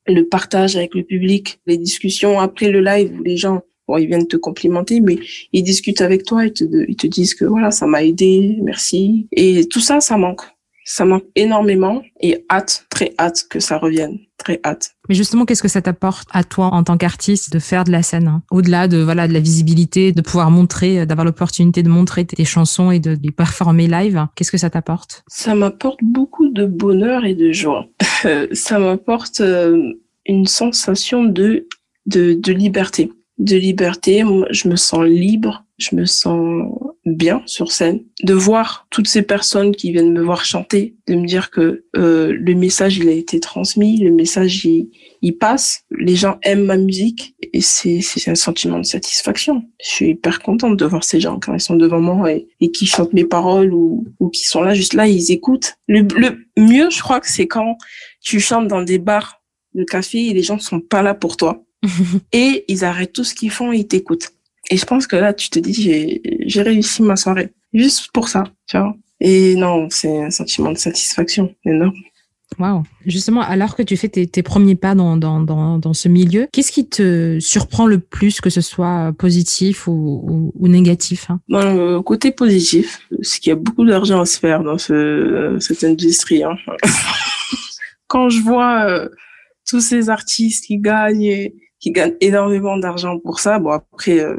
le 0.08 0.23
partage 0.23 0.75
avec 0.75 0.95
le 0.95 1.03
public, 1.03 1.60
les 1.67 1.77
discussions 1.77 2.39
après 2.39 2.69
le 2.69 2.82
live 2.82 3.13
où 3.19 3.23
les 3.23 3.38
gens 3.38 3.62
Bon, 3.88 3.97
ils 3.97 4.08
viennent 4.08 4.27
te 4.27 4.36
complimenter, 4.36 4.99
mais 4.99 5.17
ils 5.53 5.63
discutent 5.63 6.01
avec 6.01 6.23
toi, 6.23 6.45
ils 6.45 6.51
te, 6.51 6.65
ils 6.89 6.97
te 6.97 7.08
disent 7.08 7.34
que 7.34 7.45
voilà, 7.45 7.71
ça 7.71 7.88
m'a 7.88 8.03
aidé, 8.03 8.58
merci. 8.62 9.27
Et 9.32 9.65
tout 9.69 9.80
ça, 9.80 10.01
ça 10.01 10.17
manque. 10.17 10.41
Ça 10.84 11.06
manque 11.06 11.23
énormément 11.36 12.01
et 12.19 12.45
hâte, 12.49 12.86
très 12.89 13.13
hâte 13.17 13.45
que 13.49 13.60
ça 13.60 13.77
revienne, 13.77 14.19
très 14.38 14.60
hâte. 14.63 14.95
Mais 15.10 15.15
justement, 15.15 15.45
qu'est-ce 15.45 15.62
que 15.62 15.67
ça 15.67 15.82
t'apporte 15.82 16.28
à 16.32 16.43
toi 16.43 16.67
en 16.67 16.84
tant 16.84 16.97
qu'artiste 16.97 17.52
de 17.52 17.60
faire 17.60 17.84
de 17.84 17.91
la 17.91 18.04
scène 18.04 18.28
hein? 18.28 18.43
Au-delà 18.52 18.88
de 18.88 18.97
voilà 18.97 19.28
de 19.28 19.34
la 19.34 19.39
visibilité, 19.39 20.12
de 20.12 20.21
pouvoir 20.21 20.52
montrer, 20.52 21.06
d'avoir 21.06 21.26
l'opportunité 21.26 21.84
de 21.84 21.89
montrer 21.89 22.26
tes 22.26 22.45
chansons 22.45 22.91
et 22.91 23.00
de 23.00 23.17
les 23.21 23.32
performer 23.32 23.88
live, 23.88 24.28
qu'est-ce 24.36 24.52
que 24.52 24.58
ça 24.58 24.69
t'apporte? 24.69 25.23
Ça 25.28 25.56
m'apporte 25.56 26.00
beaucoup 26.04 26.50
de 26.50 26.65
bonheur 26.65 27.26
et 27.26 27.36
de 27.36 27.52
joie. 27.52 27.88
ça 28.52 28.80
m'apporte 28.80 29.41
euh, 29.41 29.93
une 30.26 30.45
sensation 30.45 31.23
de, 31.23 31.67
de, 32.06 32.34
de 32.34 32.54
liberté 32.54 33.12
de 33.38 33.56
liberté. 33.56 34.23
je 34.50 34.67
me 34.67 34.76
sens 34.76 35.06
libre, 35.06 35.65
je 35.78 35.95
me 35.95 36.06
sens 36.06 36.65
bien 37.15 37.41
sur 37.46 37.72
scène. 37.72 38.04
De 38.24 38.34
voir 38.34 38.88
toutes 38.89 39.08
ces 39.08 39.22
personnes 39.22 39.76
qui 39.76 39.91
viennent 39.91 40.12
me 40.12 40.22
voir 40.22 40.46
chanter, 40.46 40.96
de 41.08 41.15
me 41.15 41.26
dire 41.26 41.52
que 41.52 41.86
euh, 41.96 42.34
le 42.34 42.56
message 42.56 42.98
il 42.98 43.08
a 43.10 43.13
été 43.13 43.39
transmis, 43.39 43.98
le 43.98 44.12
message 44.12 44.65
il, 44.65 44.89
il 45.22 45.38
passe, 45.38 45.84
les 45.91 46.15
gens 46.15 46.38
aiment 46.43 46.65
ma 46.65 46.78
musique 46.78 47.36
et 47.54 47.62
c'est 47.62 48.02
c'est 48.02 48.30
un 48.30 48.36
sentiment 48.36 48.80
de 48.80 48.86
satisfaction. 48.86 49.63
Je 49.84 49.89
suis 49.89 50.10
hyper 50.10 50.39
contente 50.41 50.78
de 50.78 50.86
voir 50.86 51.04
ces 51.04 51.20
gens 51.20 51.39
quand 51.39 51.54
ils 51.54 51.62
sont 51.62 51.76
devant 51.76 52.02
moi 52.02 52.32
et, 52.32 52.48
et 52.60 52.72
qui 52.72 52.86
chantent 52.86 53.13
mes 53.13 53.26
paroles 53.26 53.74
ou 53.74 54.06
ou 54.20 54.30
qui 54.30 54.46
sont 54.46 54.62
là 54.62 54.74
juste 54.74 54.93
là, 54.93 55.08
ils 55.08 55.32
écoutent. 55.32 55.76
Le, 55.88 56.02
le 56.15 56.38
mieux, 56.58 56.89
je 56.89 57.02
crois 57.02 57.20
que 57.20 57.30
c'est 57.30 57.48
quand 57.48 57.78
tu 58.22 58.39
chantes 58.39 58.67
dans 58.67 58.82
des 58.82 59.00
bars 59.00 59.41
de 59.74 59.84
café 59.84 60.28
et 60.28 60.34
les 60.34 60.43
gens 60.43 60.56
ne 60.56 60.62
sont 60.62 60.82
pas 60.82 61.02
là 61.02 61.13
pour 61.13 61.38
toi 61.38 61.63
et 62.34 62.65
ils 62.67 62.84
arrêtent 62.84 63.13
tout 63.13 63.24
ce 63.24 63.36
qu'ils 63.36 63.52
font 63.52 63.72
et 63.72 63.78
ils 63.78 63.88
t'écoutent. 63.88 64.32
Et 64.69 64.77
je 64.77 64.86
pense 64.86 65.08
que 65.08 65.15
là, 65.15 65.34
tu 65.34 65.49
te 65.49 65.60
dis, 65.60 66.21
j'ai 66.45 66.62
réussi 66.62 67.01
ma 67.01 67.15
soirée. 67.15 67.49
Juste 67.73 68.12
pour 68.12 68.27
ça, 68.27 68.43
tu 68.67 68.77
vois. 68.77 68.95
Et 69.19 69.56
non, 69.56 69.88
c'est 69.89 70.23
un 70.23 70.30
sentiment 70.30 70.71
de 70.71 70.77
satisfaction 70.77 71.53
énorme. 71.65 71.93
Waouh. 72.60 72.84
Justement, 73.06 73.41
alors 73.41 73.75
que 73.75 73.84
tu 73.84 73.97
fais 73.97 74.08
tes, 74.08 74.25
tes 74.25 74.41
premiers 74.41 74.75
pas 74.75 74.95
dans, 74.95 75.17
dans, 75.17 75.41
dans, 75.41 75.77
dans 75.80 75.93
ce 75.93 76.08
milieu, 76.08 76.47
qu'est-ce 76.51 76.71
qui 76.71 76.88
te 76.88 77.39
surprend 77.39 77.88
le 77.88 77.99
plus, 77.99 78.41
que 78.41 78.49
ce 78.49 78.62
soit 78.62 79.13
positif 79.17 79.88
ou, 79.88 80.51
ou, 80.56 80.67
négatif 80.67 81.30
hein? 81.30 81.39
Dans 81.49 81.73
le 81.73 82.01
côté 82.01 82.32
positif, 82.32 83.01
c'est 83.21 83.39
qu'il 83.41 83.49
y 83.49 83.53
a 83.53 83.58
beaucoup 83.58 83.86
d'argent 83.86 84.21
à 84.21 84.25
se 84.25 84.39
faire 84.39 84.63
dans 84.63 84.77
ce, 84.77 85.58
cette 85.60 85.84
industrie. 85.84 86.43
Hein. 86.43 86.56
Quand 88.08 88.30
je 88.30 88.41
vois 88.41 88.86
euh, 88.88 89.10
tous 89.67 89.82
ces 89.82 90.10
artistes 90.10 90.65
qui 90.65 90.77
gagnent 90.77 91.51
qui 91.80 91.91
gagnent 91.91 92.15
énormément 92.21 92.77
d'argent 92.77 93.19
pour 93.19 93.39
ça. 93.39 93.60
Bon, 93.60 93.71
après, 93.71 94.19
euh, 94.19 94.38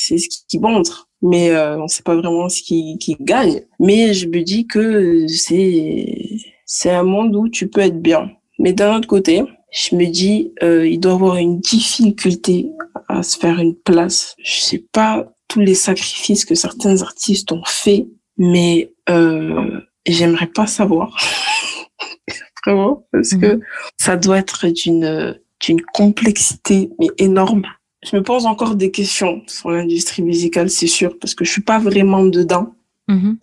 c'est 0.00 0.18
ce 0.18 0.28
qui 0.48 0.58
montre, 0.58 1.08
mais 1.22 1.50
euh, 1.50 1.78
on 1.78 1.88
sait 1.88 2.02
pas 2.02 2.16
vraiment 2.16 2.48
ce 2.48 2.62
qui, 2.62 2.96
qui 2.98 3.16
gagne. 3.20 3.62
Mais 3.78 4.14
je 4.14 4.26
me 4.26 4.42
dis 4.42 4.66
que 4.66 5.26
c'est 5.28 6.38
c'est 6.64 6.90
un 6.90 7.02
monde 7.02 7.34
où 7.36 7.48
tu 7.48 7.68
peux 7.68 7.80
être 7.80 8.00
bien. 8.00 8.30
Mais 8.58 8.72
d'un 8.72 8.96
autre 8.96 9.08
côté, 9.08 9.42
je 9.72 9.96
me 9.96 10.06
dis, 10.06 10.52
euh, 10.62 10.86
il 10.86 11.00
doit 11.00 11.14
avoir 11.14 11.36
une 11.36 11.60
difficulté 11.60 12.70
à 13.08 13.22
se 13.22 13.36
faire 13.36 13.58
une 13.58 13.74
place. 13.74 14.36
Je 14.42 14.60
sais 14.60 14.84
pas 14.92 15.32
tous 15.48 15.60
les 15.60 15.74
sacrifices 15.74 16.44
que 16.44 16.54
certains 16.54 17.02
artistes 17.02 17.50
ont 17.52 17.64
fait, 17.66 18.06
mais 18.38 18.92
euh, 19.08 19.80
j'aimerais 20.06 20.46
pas 20.46 20.66
savoir. 20.66 21.16
Vraiment, 22.66 23.06
parce 23.10 23.30
que 23.30 23.54
mhm. 23.54 23.60
ça 23.96 24.16
doit 24.16 24.38
être 24.38 24.68
d'une 24.68 25.38
d'une 25.60 25.82
complexité 25.82 26.90
mais 26.98 27.08
énorme. 27.18 27.64
Je 28.02 28.16
me 28.16 28.22
pose 28.22 28.46
encore 28.46 28.76
des 28.76 28.90
questions 28.90 29.42
sur 29.46 29.70
l'industrie 29.70 30.22
musicale, 30.22 30.70
c'est 30.70 30.86
sûr, 30.86 31.18
parce 31.18 31.34
que 31.34 31.44
je 31.44 31.50
suis 31.50 31.62
pas 31.62 31.78
vraiment 31.78 32.24
dedans. 32.24 32.74
Mm-hmm. 33.08 33.36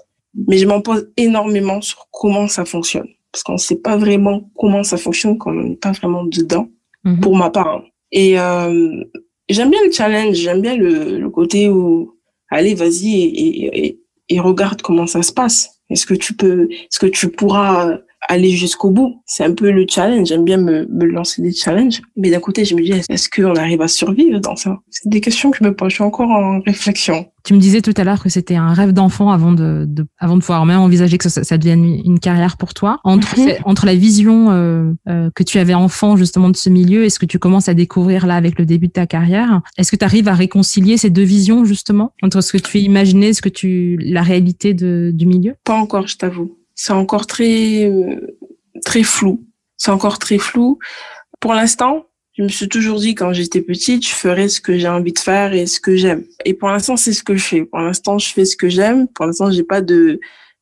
Mais 0.48 0.58
je 0.58 0.68
m'en 0.68 0.82
pose 0.82 1.12
énormément 1.18 1.82
sur 1.82 2.08
comment 2.12 2.48
ça 2.48 2.66
fonctionne. 2.66 3.08
Parce 3.32 3.44
qu'on 3.44 3.54
ne 3.54 3.58
sait 3.58 3.78
pas 3.78 3.98
vraiment 3.98 4.50
comment 4.58 4.84
ça 4.84 4.98
fonctionne 4.98 5.38
quand 5.38 5.52
on 5.52 5.64
n'est 5.64 5.76
pas 5.76 5.92
vraiment 5.92 6.24
dedans, 6.24 6.70
mm-hmm. 7.06 7.20
pour 7.20 7.36
ma 7.36 7.50
part. 7.50 7.84
Et 8.12 8.40
euh, 8.40 9.04
j'aime 9.50 9.70
bien 9.70 9.84
le 9.86 9.92
challenge, 9.92 10.36
j'aime 10.36 10.62
bien 10.62 10.76
le, 10.76 11.20
le, 11.20 11.30
côté 11.30 11.70
où, 11.70 12.16
allez, 12.50 12.74
vas-y 12.74 13.22
et, 13.22 13.88
et, 13.88 14.00
et, 14.30 14.40
regarde 14.40 14.82
comment 14.82 15.08
ça 15.08 15.22
se 15.22 15.32
passe. 15.32 15.82
Est-ce 15.90 16.06
que 16.06 16.14
tu 16.14 16.34
peux, 16.34 16.70
est-ce 16.72 17.00
que 17.00 17.06
tu 17.06 17.30
pourras 17.30 17.98
aller 18.28 18.52
jusqu'au 18.52 18.90
bout. 18.90 19.22
C'est 19.26 19.44
un 19.44 19.54
peu 19.54 19.72
le 19.72 19.86
challenge. 19.90 20.28
J'aime 20.28 20.44
bien 20.44 20.58
me, 20.58 20.88
me, 20.90 21.06
lancer 21.06 21.42
des 21.42 21.54
challenges. 21.54 22.02
Mais 22.16 22.30
d'un 22.30 22.40
côté, 22.40 22.66
je 22.66 22.76
me 22.76 22.82
dis, 22.82 22.92
est-ce 23.10 23.30
qu'on 23.30 23.56
arrive 23.56 23.82
à 23.82 23.88
survivre 23.88 24.40
dans 24.40 24.56
ça? 24.56 24.78
C'est 24.90 25.10
des 25.10 25.22
questions 25.22 25.52
que 25.52 25.58
je 25.60 25.64
me 25.64 25.76
pose. 25.76 25.90
Je 25.90 25.96
suis 25.96 26.04
encore 26.04 26.30
en 26.30 26.60
réflexion. 26.62 27.28
Tu 27.44 27.54
me 27.54 27.60
disais 27.60 27.82
tout 27.82 27.94
à 27.96 28.04
l'heure 28.04 28.22
que 28.22 28.28
c'était 28.28 28.56
un 28.56 28.74
rêve 28.74 28.92
d'enfant 28.92 29.32
avant 29.32 29.54
de, 29.54 29.86
de, 29.88 30.06
avant 30.20 30.36
de 30.36 30.42
pouvoir 30.42 30.66
même 30.66 30.80
envisager 30.80 31.18
que 31.18 31.30
ça, 31.30 31.44
ça 31.44 31.58
devienne 31.58 31.86
une 31.86 32.20
carrière 32.20 32.58
pour 32.58 32.74
toi. 32.74 33.00
Entre, 33.06 33.40
mhm. 33.40 33.54
entre 33.64 33.86
la 33.86 33.96
vision 33.96 34.52
euh, 34.52 34.92
euh, 35.08 35.30
que 35.34 35.44
tu 35.44 35.58
avais 35.58 35.74
enfant 35.74 36.18
justement 36.18 36.50
de 36.50 36.58
ce 36.58 36.70
milieu 36.70 37.06
et 37.06 37.10
ce 37.10 37.20
que 37.20 37.26
tu 37.26 37.40
commences 37.40 37.70
à 37.70 37.74
découvrir 37.74 38.28
là 38.28 38.36
avec 38.36 38.60
le 38.60 38.66
début 38.66 38.88
de 38.88 38.94
ta 38.94 39.08
carrière, 39.08 39.62
est-ce 39.78 39.92
que 39.92 39.96
tu 39.96 40.04
arrives 40.04 40.28
à 40.28 40.34
réconcilier 40.34 40.98
ces 40.98 41.10
deux 41.10 41.24
visions 41.24 41.64
justement 41.64 42.12
entre 42.22 42.42
ce 42.42 42.52
que 42.52 42.58
tu 42.58 42.80
imaginais, 42.80 43.32
ce 43.32 43.42
que 43.42 43.50
tu, 43.50 43.98
la 44.02 44.24
réalité 44.24 44.74
de, 44.74 45.12
du 45.14 45.26
milieu? 45.26 45.56
Pas 45.64 45.76
encore, 45.76 46.08
je 46.08 46.18
t'avoue 46.18 46.57
c'est 46.78 46.94
encore 46.94 47.28
très 47.28 47.92
très 48.86 49.04
flou. 49.04 49.44
C'est 49.76 49.92
encore 49.92 50.20
très 50.20 50.38
flou. 50.38 50.80
Pour 51.42 51.54
l'instant, 51.54 52.06
je 52.38 52.44
me 52.44 52.48
suis 52.48 52.70
toujours 52.70 53.00
dit 53.00 53.16
quand 53.16 53.34
j'étais 53.34 53.62
petite, 53.62 54.08
je 54.08 54.14
ferais 54.14 54.48
ce 54.48 54.62
que 54.62 54.78
j'ai 54.78 54.88
envie 54.88 55.12
de 55.12 55.20
faire 55.20 55.54
et 55.54 55.66
ce 55.66 55.80
que 55.80 55.96
j'aime. 55.96 56.24
Et 56.46 56.54
pour 56.54 56.70
l'instant, 56.70 56.96
c'est 56.96 57.14
ce 57.14 57.24
que 57.24 57.36
je 57.36 57.44
fais. 57.44 57.66
Pour 57.66 57.80
l'instant, 57.80 58.18
je 58.20 58.32
fais 58.32 58.46
ce 58.46 58.56
que 58.56 58.70
j'aime. 58.70 59.08
Pour 59.08 59.26
l'instant, 59.26 59.52
j'ai 59.52 59.64
pas 59.64 59.82
de 59.82 60.20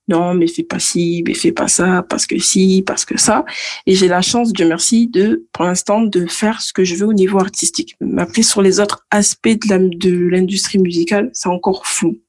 non, 0.08 0.36
mais 0.36 0.48
fais 0.48 0.64
pas 0.64 0.80
ci, 0.80 1.24
mais 1.26 1.34
fais 1.34 1.52
pas 1.52 1.68
ça, 1.68 2.06
parce 2.08 2.28
que 2.28 2.38
si, 2.38 2.84
parce 2.86 3.06
que 3.06 3.18
ça. 3.18 3.44
Et 3.88 3.96
j'ai 3.96 4.08
la 4.08 4.22
chance, 4.22 4.54
Dieu 4.54 4.68
merci, 4.68 5.08
de, 5.08 5.48
pour 5.52 5.66
l'instant, 5.66 6.02
de 6.02 6.28
faire 6.28 6.62
ce 6.62 6.74
que 6.74 6.84
je 6.84 6.96
veux 6.96 7.08
au 7.08 7.14
niveau 7.14 7.40
artistique. 7.40 7.96
Après, 8.18 8.44
sur 8.44 8.62
les 8.62 8.80
autres 8.80 9.06
aspects 9.10 9.66
de 9.68 10.30
l'industrie 10.30 10.78
musicale, 10.78 11.32
c'est 11.34 11.50
encore 11.50 11.88
flou 11.88 12.20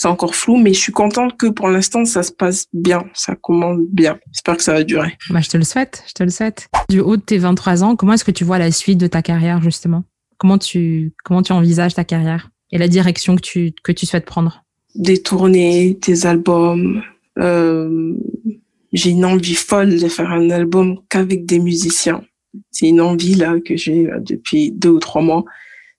c'est 0.00 0.06
encore 0.06 0.36
flou, 0.36 0.58
mais 0.58 0.72
je 0.72 0.78
suis 0.78 0.92
contente 0.92 1.36
que 1.36 1.48
pour 1.48 1.68
l'instant, 1.68 2.04
ça 2.04 2.22
se 2.22 2.30
passe 2.30 2.66
bien, 2.72 3.04
ça 3.14 3.34
commence 3.34 3.80
bien. 3.90 4.16
J'espère 4.30 4.56
que 4.56 4.62
ça 4.62 4.72
va 4.72 4.84
durer. 4.84 5.18
Bah, 5.28 5.40
je 5.40 5.48
te 5.48 5.56
le 5.56 5.64
souhaite, 5.64 6.04
je 6.06 6.12
te 6.12 6.22
le 6.22 6.30
souhaite. 6.30 6.68
Du 6.88 7.00
haut 7.00 7.16
de 7.16 7.20
tes 7.20 7.38
23 7.38 7.82
ans, 7.82 7.96
comment 7.96 8.12
est-ce 8.12 8.24
que 8.24 8.30
tu 8.30 8.44
vois 8.44 8.58
la 8.58 8.70
suite 8.70 8.98
de 8.98 9.08
ta 9.08 9.22
carrière, 9.22 9.60
justement? 9.60 10.04
Comment 10.36 10.56
tu, 10.56 11.14
comment 11.24 11.42
tu 11.42 11.50
envisages 11.50 11.94
ta 11.94 12.04
carrière 12.04 12.48
et 12.70 12.78
la 12.78 12.86
direction 12.86 13.34
que 13.34 13.40
tu, 13.40 13.72
que 13.82 13.90
tu 13.90 14.06
souhaites 14.06 14.24
prendre? 14.24 14.64
Des 14.94 15.20
tournées, 15.20 15.98
des 16.00 16.26
albums. 16.26 17.02
Euh, 17.40 18.14
j'ai 18.92 19.10
une 19.10 19.24
envie 19.24 19.56
folle 19.56 19.98
de 19.98 20.06
faire 20.06 20.30
un 20.30 20.48
album 20.50 21.00
qu'avec 21.08 21.44
des 21.44 21.58
musiciens. 21.58 22.22
C'est 22.70 22.86
une 22.86 23.00
envie 23.00 23.34
là 23.34 23.56
que 23.66 23.76
j'ai 23.76 24.08
depuis 24.20 24.70
deux 24.70 24.90
ou 24.90 25.00
trois 25.00 25.22
mois. 25.22 25.44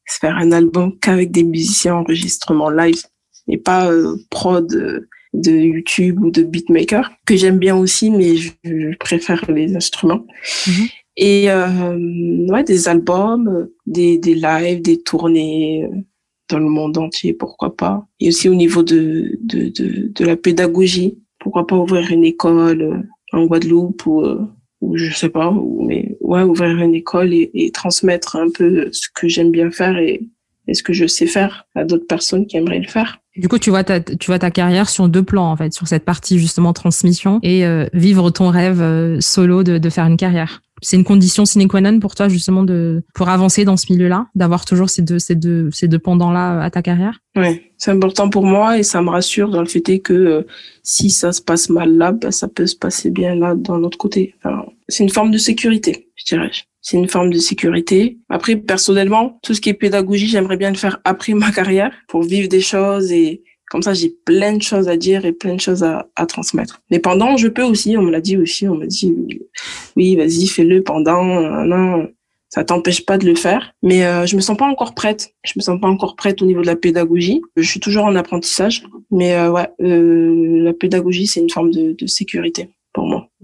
Faire 0.06 0.38
un 0.38 0.54
album 0.54 0.98
qu'avec 1.02 1.32
des 1.32 1.44
musiciens 1.44 1.96
enregistrement 1.96 2.70
live 2.70 3.04
et 3.50 3.58
pas 3.58 3.92
euh, 3.92 4.16
prod 4.30 4.68
de 5.34 5.52
YouTube 5.52 6.20
ou 6.22 6.32
de 6.32 6.44
beatmaker 6.44 7.12
que 7.26 7.36
j'aime 7.36 7.60
bien 7.60 7.76
aussi, 7.76 8.10
mais 8.10 8.36
je, 8.36 8.96
préfère 8.98 9.44
les 9.52 9.76
instruments. 9.76 10.26
Mhm. 10.68 10.88
Et 11.18 11.52
euh, 11.52 12.48
ouais, 12.48 12.64
des 12.64 12.88
albums, 12.88 13.68
des, 13.86 14.18
des 14.18 14.36
lives, 14.36 14.82
des 14.82 15.02
tournées 15.02 15.84
euh, 15.84 15.98
dans 16.50 16.60
le 16.60 16.70
monde 16.70 16.98
entier, 16.98 17.34
pourquoi 17.34 17.76
pas. 17.76 18.08
Et 18.20 18.30
aussi 18.30 18.50
au 18.50 18.56
niveau 18.56 18.84
de, 18.84 19.38
de, 19.42 19.70
de, 19.70 20.08
de 20.08 20.26
la 20.26 20.38
pédagogie, 20.38 21.20
pourquoi 21.40 21.68
pas 21.68 21.76
ouvrir 21.76 22.10
une 22.12 22.24
école 22.24 22.82
euh, 22.82 23.38
en 23.38 23.46
Guadeloupe 23.46 24.06
ou, 24.06 24.24
ou 24.82 24.98
je 24.98 25.14
sais 25.14 25.30
pas, 25.30 25.54
mais 25.82 26.18
ouais, 26.22 26.42
ouvrir 26.42 26.78
une 26.78 26.96
école 26.96 27.34
et, 27.34 27.52
et 27.54 27.72
transmettre 27.72 28.38
un 28.38 28.50
peu 28.50 28.90
ce 28.92 29.08
que 29.14 29.28
j'aime 29.28 29.52
bien 29.52 29.70
faire 29.70 29.98
et, 29.98 30.28
et 30.68 30.74
ce 30.74 30.84
que 30.84 30.94
je 30.94 31.06
sais 31.06 31.28
faire 31.28 31.68
à 31.76 31.84
d'autres 31.84 32.08
personnes 32.08 32.48
qui 32.48 32.58
aimeraient 32.58 32.80
le 32.80 32.88
faire. 32.88 33.22
Du 33.40 33.48
coup, 33.48 33.58
tu 33.58 33.70
vois 33.70 33.86
ta, 33.86 34.02
tu 34.02 34.28
vois 34.28 34.40
ta 34.40 34.52
carrière 34.52 34.90
sur 34.90 35.08
deux 35.08 35.24
plans, 35.24 35.50
en 35.50 35.56
fait, 35.56 35.74
sur 35.74 35.88
cette 35.88 36.04
partie 36.04 36.38
justement 36.40 36.74
transmission 36.74 37.40
et 37.42 37.66
euh, 37.66 37.86
vivre 37.94 38.30
ton 38.32 38.50
rêve 38.50 38.82
euh, 38.82 39.22
solo 39.22 39.64
de, 39.64 39.78
de 39.78 39.90
faire 39.90 40.06
une 40.06 40.18
carrière. 40.18 40.62
C'est 40.82 40.98
une 40.98 41.04
condition 41.04 41.46
sine 41.46 41.68
qua 41.68 41.82
non 41.82 42.00
pour 42.00 42.16
toi 42.16 42.30
justement 42.30 42.64
de 42.64 43.04
pour 43.14 43.30
avancer 43.30 43.66
dans 43.66 43.78
ce 43.78 43.92
milieu-là, 43.92 44.28
d'avoir 44.36 44.66
toujours 44.66 44.90
ces 44.90 45.02
deux 45.02 45.20
ces 45.20 45.36
deux 45.36 45.70
ces 45.72 45.88
deux 45.88 46.00
pendants-là 46.00 46.62
à 46.62 46.70
ta 46.70 46.82
carrière? 46.82 47.20
Oui, 47.36 47.62
c'est 47.78 47.92
important 47.92 48.30
pour 48.30 48.46
moi 48.46 48.78
et 48.78 48.84
ça 48.84 49.02
me 49.02 49.10
rassure 49.10 49.50
dans 49.50 49.62
le 49.62 49.68
fait 49.68 50.00
que 50.00 50.14
euh, 50.14 50.48
si 50.84 51.10
ça 51.10 51.32
se 51.32 51.42
passe 51.42 51.70
mal 51.70 51.96
là, 51.98 52.12
ben, 52.12 52.32
ça 52.32 52.48
peut 52.48 52.66
se 52.66 52.76
passer 52.76 53.10
bien 53.10 53.36
là 53.36 53.56
dans 53.56 53.78
l'autre 53.78 53.98
côté. 53.98 54.36
C'est 54.88 55.04
une 55.04 55.10
forme 55.10 55.32
de 55.32 55.38
sécurité, 55.38 56.09
je 56.20 56.36
dirais 56.36 56.52
c'est 56.82 56.98
une 56.98 57.10
forme 57.10 57.32
de 57.32 57.38
sécurité. 57.38 58.18
Après, 58.30 58.56
personnellement, 58.56 59.40
tout 59.44 59.54
ce 59.54 59.62
qui 59.62 59.70
est 59.70 59.74
pédagogie, 59.74 60.28
j'aimerais 60.28 60.58
bien 60.58 60.72
le 60.72 60.78
faire 60.78 61.00
après 61.04 61.34
ma 61.34 61.52
carrière 61.52 61.92
pour 62.08 62.24
vivre 62.24 62.48
des 62.48 62.62
choses 62.62 63.12
et 63.12 63.44
Comme 63.70 63.84
ça, 63.84 63.94
j'ai 63.94 64.10
plein 64.26 64.54
de 64.54 64.64
choses 64.64 64.88
à 64.88 64.98
dire 64.98 65.26
et 65.26 65.32
plein 65.32 65.54
de 65.54 65.62
choses 65.62 65.84
à, 65.84 66.26
transmettre. 66.26 66.82
Mais 66.90 66.98
pendant, 67.00 67.38
je 67.38 67.48
peux 67.48 67.64
aussi, 67.64 67.96
on 67.98 68.02
me 68.02 68.12
l'a 68.12 68.22
dit 68.22 68.36
aussi, 68.36 68.68
on 68.68 68.76
m'a 68.76 68.88
dit, 68.88 69.14
oui, 69.96 70.16
vas-y, 70.16 70.48
fais-le 70.48 70.82
pendant, 70.82 71.24
non, 71.66 72.10
ça 72.50 72.64
t'empêche 72.64 73.06
pas 73.06 73.20
de 73.20 73.28
le 73.28 73.36
faire. 73.36 73.74
Mais 73.84 74.04
euh, 74.06 74.26
je 74.26 74.36
me 74.36 74.42
sens 74.42 74.58
pas 74.58 74.66
encore 74.66 74.96
prête. 74.96 75.36
Je 75.44 75.54
me 75.56 75.62
sens 75.62 75.80
pas 75.80 75.88
encore 75.88 76.16
prête 76.16 76.42
au 76.42 76.46
niveau 76.46 76.62
de 76.62 76.66
la 76.66 76.76
pédagogie. 76.76 77.42
Je 77.56 77.62
suis 77.62 77.80
toujours 77.80 78.06
en 78.06 78.16
apprentissage. 78.16 78.84
Mais 79.12 79.36
euh, 79.36 79.52
ouais, 79.52 79.70
euh, 79.82 80.64
la 80.64 80.74
pédagogie, 80.74 81.28
c'est 81.28 81.40
une 81.40 81.52
forme 81.52 81.70
de, 81.70 81.94
de 81.94 82.08
sécurité. 82.08 82.70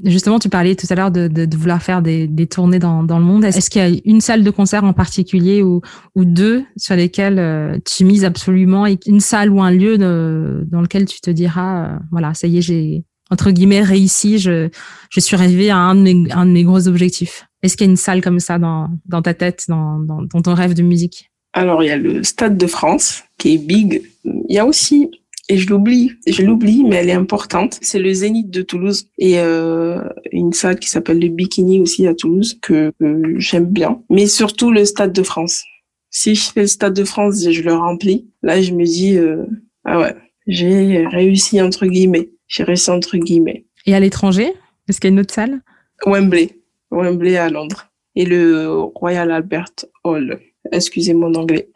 Justement, 0.03 0.39
tu 0.39 0.49
parlais 0.49 0.75
tout 0.75 0.87
à 0.89 0.95
l'heure 0.95 1.11
de, 1.11 1.29
de, 1.29 1.45
de, 1.45 1.57
vouloir 1.57 1.81
faire 1.81 2.01
des, 2.01 2.27
des 2.27 2.47
tournées 2.47 2.79
dans, 2.79 3.03
dans, 3.03 3.17
le 3.17 3.23
monde. 3.23 3.45
Est-ce 3.45 3.69
qu'il 3.69 3.81
y 3.81 3.85
a 3.85 3.97
une 4.03 4.19
salle 4.19 4.43
de 4.43 4.49
concert 4.49 4.83
en 4.83 4.91
particulier 4.91 5.63
ou, 5.63 5.81
ou 6.15 6.25
deux 6.25 6.65
sur 6.75 6.97
lesquelles 6.97 7.39
euh, 7.39 7.77
tu 7.85 8.03
mises 8.03 8.25
absolument 8.25 8.85
et 8.85 8.97
une 9.05 9.21
salle 9.21 9.49
ou 9.49 9.61
un 9.61 9.71
lieu 9.71 9.97
de, 9.97 10.67
dans 10.69 10.81
lequel 10.81 11.05
tu 11.05 11.21
te 11.21 11.31
diras, 11.31 11.85
euh, 11.85 11.99
voilà, 12.11 12.33
ça 12.33 12.47
y 12.47 12.57
est, 12.57 12.61
j'ai 12.61 13.05
entre 13.31 13.51
guillemets 13.51 13.81
réussi, 13.81 14.37
je, 14.37 14.69
je 15.09 15.19
suis 15.19 15.35
arrivé 15.35 15.69
à 15.69 15.77
un 15.77 15.95
de 15.95 16.01
mes, 16.01 16.31
un 16.31 16.45
de 16.45 16.51
mes 16.51 16.63
gros 16.63 16.87
objectifs. 16.87 17.47
Est-ce 17.63 17.77
qu'il 17.77 17.87
y 17.87 17.89
a 17.89 17.91
une 17.91 17.97
salle 17.97 18.21
comme 18.21 18.39
ça 18.39 18.59
dans, 18.59 18.89
dans 19.05 19.21
ta 19.21 19.33
tête, 19.33 19.63
dans, 19.69 19.99
dans, 19.99 20.21
dans 20.21 20.41
ton 20.41 20.53
rêve 20.53 20.73
de 20.73 20.83
musique? 20.83 21.31
Alors, 21.53 21.81
il 21.83 21.87
y 21.87 21.91
a 21.91 21.97
le 21.97 22.21
Stade 22.23 22.57
de 22.57 22.67
France 22.67 23.23
qui 23.37 23.55
est 23.55 23.57
big. 23.57 24.03
Il 24.25 24.53
y 24.53 24.59
a 24.59 24.65
aussi 24.65 25.09
et 25.47 25.57
je 25.57 25.69
l'oublie, 25.69 26.13
je 26.25 26.41
l'oublie, 26.41 26.83
mais 26.83 26.97
elle 26.97 27.09
est 27.09 27.13
importante. 27.13 27.77
C'est 27.81 27.99
le 27.99 28.11
Zénith 28.11 28.49
de 28.49 28.61
Toulouse 28.61 29.07
et 29.19 29.39
euh, 29.39 30.01
une 30.31 30.53
salle 30.53 30.79
qui 30.79 30.89
s'appelle 30.89 31.19
le 31.19 31.27
Bikini 31.27 31.79
aussi 31.79 32.07
à 32.07 32.15
Toulouse 32.15 32.57
que, 32.61 32.91
que 32.99 33.39
j'aime 33.39 33.65
bien. 33.65 34.01
Mais 34.09 34.25
surtout 34.25 34.71
le 34.71 34.85
Stade 34.85 35.13
de 35.13 35.23
France. 35.23 35.63
Si 36.09 36.33
je 36.33 36.51
fais 36.51 36.61
le 36.61 36.67
Stade 36.67 36.93
de 36.93 37.03
France 37.03 37.45
et 37.45 37.53
je 37.53 37.61
le 37.61 37.73
remplis, 37.73 38.27
là 38.41 38.61
je 38.61 38.71
me 38.71 38.85
dis 38.85 39.17
euh, 39.17 39.45
ah 39.83 39.99
ouais, 39.99 40.15
j'ai 40.47 41.05
réussi 41.05 41.61
entre 41.61 41.85
guillemets. 41.85 42.29
J'ai 42.47 42.63
réussi 42.63 42.89
entre 42.89 43.17
guillemets. 43.17 43.65
Et 43.85 43.93
à 43.93 43.99
l'étranger, 43.99 44.51
est-ce 44.89 44.99
qu'il 44.99 45.09
y 45.09 45.13
a 45.13 45.13
une 45.13 45.19
autre 45.19 45.33
salle? 45.33 45.61
Wembley, 46.05 46.59
Wembley 46.91 47.37
à 47.37 47.49
Londres 47.49 47.87
et 48.15 48.25
le 48.25 48.79
Royal 48.95 49.31
Albert 49.31 49.73
Hall. 50.03 50.39
Excusez 50.71 51.13
mon 51.13 51.33
anglais. 51.35 51.69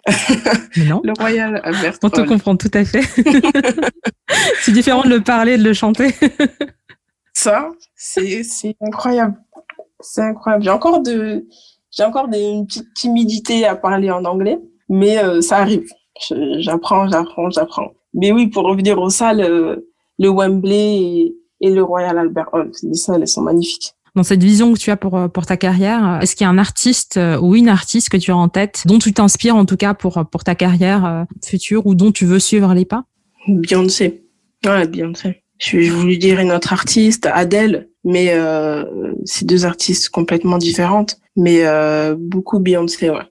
non. 0.78 1.02
Le 1.04 1.14
Royal 1.18 1.62
Albert 1.64 1.98
On 2.04 2.10
te 2.10 2.22
comprend 2.22 2.56
tout 2.56 2.72
à 2.74 2.84
fait. 2.86 3.02
c'est 4.62 4.72
différent 4.72 5.04
de 5.04 5.10
le 5.10 5.22
parler 5.22 5.54
et 5.54 5.58
de 5.58 5.64
le 5.64 5.74
chanter. 5.74 6.14
Ça, 7.34 7.70
c'est, 7.96 8.44
c'est 8.44 8.76
incroyable. 8.82 9.36
C'est 10.00 10.22
incroyable. 10.22 10.64
J'ai 10.64 10.70
encore 10.70 11.02
de, 11.02 11.46
j'ai 11.92 12.04
encore 12.04 12.28
des, 12.28 12.42
une 12.42 12.66
petite 12.66 12.94
timidité 12.94 13.66
à 13.66 13.76
parler 13.76 14.12
en 14.12 14.26
anglais, 14.26 14.60
mais 14.90 15.24
euh, 15.24 15.42
ça 15.42 15.58
arrive. 15.58 15.88
j'apprends, 16.30 17.08
j'apprends, 17.08 17.50
j'apprends. 17.50 17.92
Mais 18.14 18.32
oui, 18.32 18.48
pour 18.48 18.64
revenir 18.64 19.00
aux 19.00 19.10
salles, 19.10 19.42
euh, 19.42 19.88
le 20.18 20.30
Wembley 20.30 20.98
et, 20.98 21.36
et, 21.62 21.70
le 21.70 21.84
Royal 21.84 22.18
Albert 22.18 22.50
Hall, 22.54 22.72
les 22.84 22.96
salles, 22.96 23.22
elles 23.22 23.28
sont 23.28 23.42
magnifiques 23.42 23.94
dans 24.20 24.24
cette 24.24 24.44
vision 24.44 24.74
que 24.74 24.80
tu 24.80 24.92
as 24.92 24.98
pour, 24.98 25.32
pour 25.32 25.46
ta 25.46 25.56
carrière, 25.56 26.20
est-ce 26.22 26.36
qu'il 26.36 26.44
y 26.44 26.48
a 26.48 26.50
un 26.50 26.58
artiste 26.58 27.16
euh, 27.16 27.40
ou 27.40 27.56
une 27.56 27.70
artiste 27.70 28.10
que 28.10 28.18
tu 28.18 28.32
as 28.32 28.36
en 28.36 28.50
tête, 28.50 28.84
dont 28.86 29.00
tu 29.00 29.14
t'inspires 29.14 29.56
en 29.56 29.64
tout 29.64 29.78
cas 29.78 29.94
pour, 29.94 30.26
pour 30.30 30.44
ta 30.44 30.56
carrière 30.56 31.06
euh, 31.06 31.24
future 31.42 31.88
ou 31.88 31.96
dont 31.96 32.12
tu 32.12 32.26
veux 32.26 32.40
suivre 32.40 32.74
les 32.74 32.84
pas? 32.84 33.06
Beyoncé. 33.48 34.26
Ouais, 34.66 34.86
Beyoncé. 34.90 35.42
Je 35.58 35.90
voulu 35.90 36.18
dire 36.18 36.42
une 36.42 36.52
autre 36.52 36.74
artiste, 36.74 37.30
Adele, 37.32 37.88
mais 38.04 38.34
euh, 38.34 38.84
c'est 39.24 39.46
deux 39.46 39.66
artistes 39.66 40.10
complètement 40.10 40.58
différentes, 40.58 41.18
mais 41.38 41.66
euh, 41.66 42.14
beaucoup 42.20 42.60
Beyoncé, 42.60 43.10
ouais. 43.10 43.24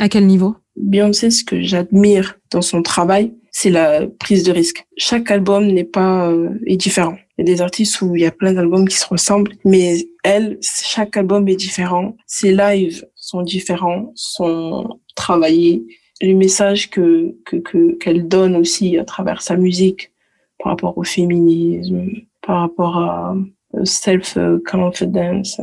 À 0.00 0.08
quel 0.08 0.26
niveau? 0.26 0.56
Beyoncé, 0.74 1.30
ce 1.30 1.44
que 1.44 1.62
j'admire 1.62 2.34
dans 2.50 2.62
son 2.62 2.82
travail, 2.82 3.32
c'est 3.52 3.70
la 3.70 4.06
prise 4.06 4.42
de 4.42 4.50
risque. 4.50 4.86
Chaque 4.96 5.30
album 5.30 5.66
n'est 5.66 5.84
pas 5.84 6.30
euh, 6.30 6.58
est 6.66 6.76
différent. 6.76 7.16
Il 7.36 7.46
y 7.46 7.50
a 7.50 7.54
des 7.54 7.60
artistes 7.60 8.00
où 8.00 8.16
il 8.16 8.22
y 8.22 8.26
a 8.26 8.30
plein 8.30 8.54
d'albums 8.54 8.88
qui 8.88 8.96
se 8.96 9.06
ressemblent, 9.06 9.52
mais 9.64 10.08
elle, 10.24 10.58
chaque 10.62 11.16
album 11.18 11.46
est 11.48 11.56
différent. 11.56 12.16
Ses 12.26 12.52
lives 12.52 13.06
sont 13.14 13.42
différents, 13.42 14.10
sont 14.14 14.98
travaillés. 15.14 15.84
Les 16.22 16.34
messages 16.34 16.88
que 16.88 17.36
que 17.44 17.92
qu'elle 17.98 18.26
donne 18.26 18.56
aussi 18.56 18.96
à 18.96 19.04
travers 19.04 19.42
sa 19.42 19.56
musique 19.56 20.12
par 20.58 20.72
rapport 20.72 20.96
au 20.96 21.04
féminisme, 21.04 22.08
par 22.40 22.60
rapport 22.60 22.96
à 22.96 23.36
self 23.84 24.38
confidence. 24.66 25.60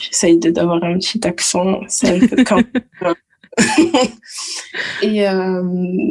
J'essaye 0.00 0.38
d'avoir 0.38 0.84
un 0.84 0.98
petit 0.98 1.26
accent 1.26 1.80
self 1.88 2.28
confidence. 2.44 3.16
et 5.02 5.28
euh, 5.28 5.62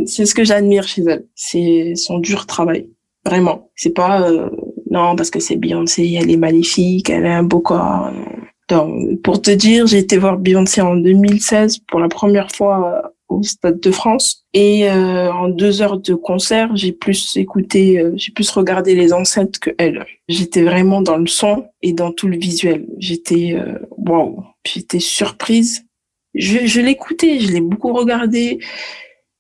c'est 0.06 0.26
ce 0.26 0.34
que 0.34 0.44
j'admire 0.44 0.88
chez 0.88 1.04
elle, 1.08 1.26
c'est 1.36 1.94
son 1.96 2.20
dur 2.20 2.46
travail, 2.46 2.90
vraiment. 3.26 3.70
C'est 3.76 3.94
pas 3.94 4.30
euh, 4.30 4.50
non 4.90 5.16
parce 5.16 5.30
que 5.30 5.40
c'est 5.40 5.56
Beyoncé, 5.56 6.18
elle 6.20 6.32
est 6.32 6.38
magnifique, 6.38 7.10
elle 7.10 7.26
a 7.26 7.38
un 7.38 7.44
beau 7.44 7.60
corps. 7.60 8.12
Donc, 8.70 9.22
pour 9.22 9.42
te 9.42 9.52
dire, 9.52 9.88
j'ai 9.88 10.00
été 10.00 10.18
voir 10.18 10.38
Beyoncé 10.38 10.82
en 10.82 10.96
2016 10.96 11.80
pour 11.88 12.00
la 12.00 12.10
première 12.10 12.52
fois 12.52 13.04
euh, 13.04 13.08
au 13.30 13.44
Stade 13.44 13.80
de 13.80 13.92
France 13.92 14.46
et 14.54 14.90
en 14.90 15.50
deux 15.50 15.82
heures 15.82 16.00
de 16.00 16.14
concert, 16.14 16.74
j'ai 16.78 16.94
plus 16.94 17.36
écouté, 17.36 18.02
j'ai 18.16 18.32
plus 18.32 18.50
regardé 18.50 18.96
les 18.96 19.12
enceintes 19.12 19.60
que 19.60 19.70
elle. 19.78 20.06
J'étais 20.30 20.64
vraiment 20.64 21.02
dans 21.02 21.18
le 21.18 21.28
son 21.28 21.66
et 21.82 21.92
dans 21.92 22.14
tout 22.14 22.30
le 22.30 22.38
visuel. 22.38 22.88
J'étais 23.00 23.54
waouh, 23.98 24.46
j'étais 24.66 25.02
surprise 25.02 25.87
je, 26.36 26.66
je 26.66 26.82
l'écoutais, 26.82 27.40
je 27.40 27.52
l'ai 27.52 27.62
beaucoup 27.62 27.94
regardé. 27.94 28.60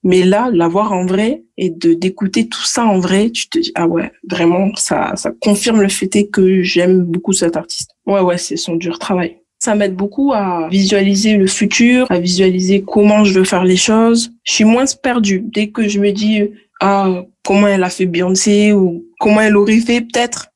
Mais 0.04 0.23
là, 0.23 0.50
la 0.54 0.67
voir 0.67 0.93
en 0.93 1.06
vrai 1.06 1.43
et 1.58 1.69
de 1.69 1.93
d'écouter 1.93 2.47
tout 2.47 2.63
ça 2.63 2.86
en 2.86 3.00
vrai, 3.00 3.32
tu 3.32 3.50
te 3.50 3.60
dis 3.60 3.71
ah 3.76 3.88
ouais, 3.88 4.12
vraiment 4.30 4.69
ça 4.76 5.13
ça 5.15 5.32
confirme 5.41 5.82
le 5.82 5.89
fait 5.89 6.28
que 6.28 6.62
j'aime 6.62 7.02
beaucoup 7.04 7.34
cet 7.34 7.58
artiste. 7.58 7.91
Ouais 8.06 8.21
ouais, 8.21 8.38
c'est 8.38 8.58
son 8.58 8.76
dur 8.76 9.00
travail. 9.00 9.38
Ça 9.60 9.73
m'aide 9.73 9.95
beaucoup 9.95 10.34
à 10.34 10.69
visualiser 10.69 11.36
le 11.36 11.47
futur, 11.47 12.06
à 12.12 12.19
visualiser 12.19 12.84
comment 12.84 13.23
je 13.26 13.39
veux 13.39 13.43
faire 13.43 13.65
les 13.65 13.76
choses. 13.76 14.32
Je 14.43 14.54
suis 14.54 14.63
moins 14.63 14.86
perdue 15.02 15.41
dès 15.43 15.69
que 15.71 15.88
je 15.88 16.00
me 16.00 16.12
dis 16.12 16.43
ah 16.80 17.23
comment 17.43 17.67
elle 17.67 17.84
a 17.84 17.89
fait 17.89 18.06
Beyoncé 18.06 18.71
ou 18.73 19.04
comment 19.19 19.41
elle 19.41 19.58
aurait 19.58 19.80
fait 19.80 20.02
peut-être. 20.02 20.47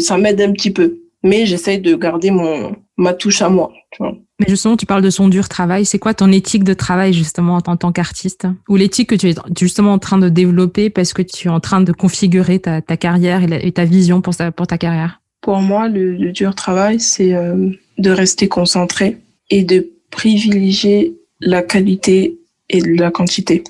Ça 0.00 0.16
m'aide 0.16 0.40
un 0.40 0.52
petit 0.52 0.70
peu, 0.70 1.00
mais 1.22 1.44
j'essaye 1.44 1.80
de 1.80 1.94
garder 1.94 2.30
mon 2.30 2.74
ma 2.96 3.12
touche 3.12 3.42
à 3.42 3.50
moi. 3.50 3.72
Tu 3.92 4.02
vois. 4.02 4.16
Mais 4.38 4.46
justement, 4.48 4.76
tu 4.76 4.84
parles 4.84 5.02
de 5.02 5.10
son 5.10 5.28
dur 5.28 5.48
travail. 5.48 5.86
C'est 5.86 5.98
quoi 5.98 6.12
ton 6.12 6.30
éthique 6.30 6.64
de 6.64 6.74
travail 6.74 7.14
justement 7.14 7.58
en 7.64 7.76
tant 7.76 7.92
qu'artiste? 7.92 8.46
Ou 8.68 8.76
l'éthique 8.76 9.08
que 9.10 9.14
tu 9.14 9.30
es 9.30 9.34
justement 9.58 9.94
en 9.94 9.98
train 9.98 10.18
de 10.18 10.28
développer 10.28 10.90
parce 10.90 11.14
que 11.14 11.22
tu 11.22 11.48
es 11.48 11.50
en 11.50 11.60
train 11.60 11.80
de 11.80 11.92
configurer 11.92 12.58
ta, 12.58 12.80
carrière 12.82 13.42
et, 13.50 13.72
ta 13.72 13.84
vision 13.84 14.20
pour, 14.20 14.36
ta, 14.36 14.52
pour 14.52 14.66
ta 14.66 14.76
carrière? 14.76 15.22
Pour 15.40 15.60
moi, 15.60 15.88
le, 15.88 16.32
dur 16.32 16.54
travail, 16.54 17.00
c'est 17.00 17.34
euh, 17.34 17.70
de 17.98 18.10
rester 18.10 18.48
concentré 18.48 19.18
et 19.48 19.64
de 19.64 19.88
privilégier 20.10 21.16
la 21.40 21.62
qualité 21.62 22.38
et 22.68 22.80
la 22.80 23.10
quantité. 23.10 23.64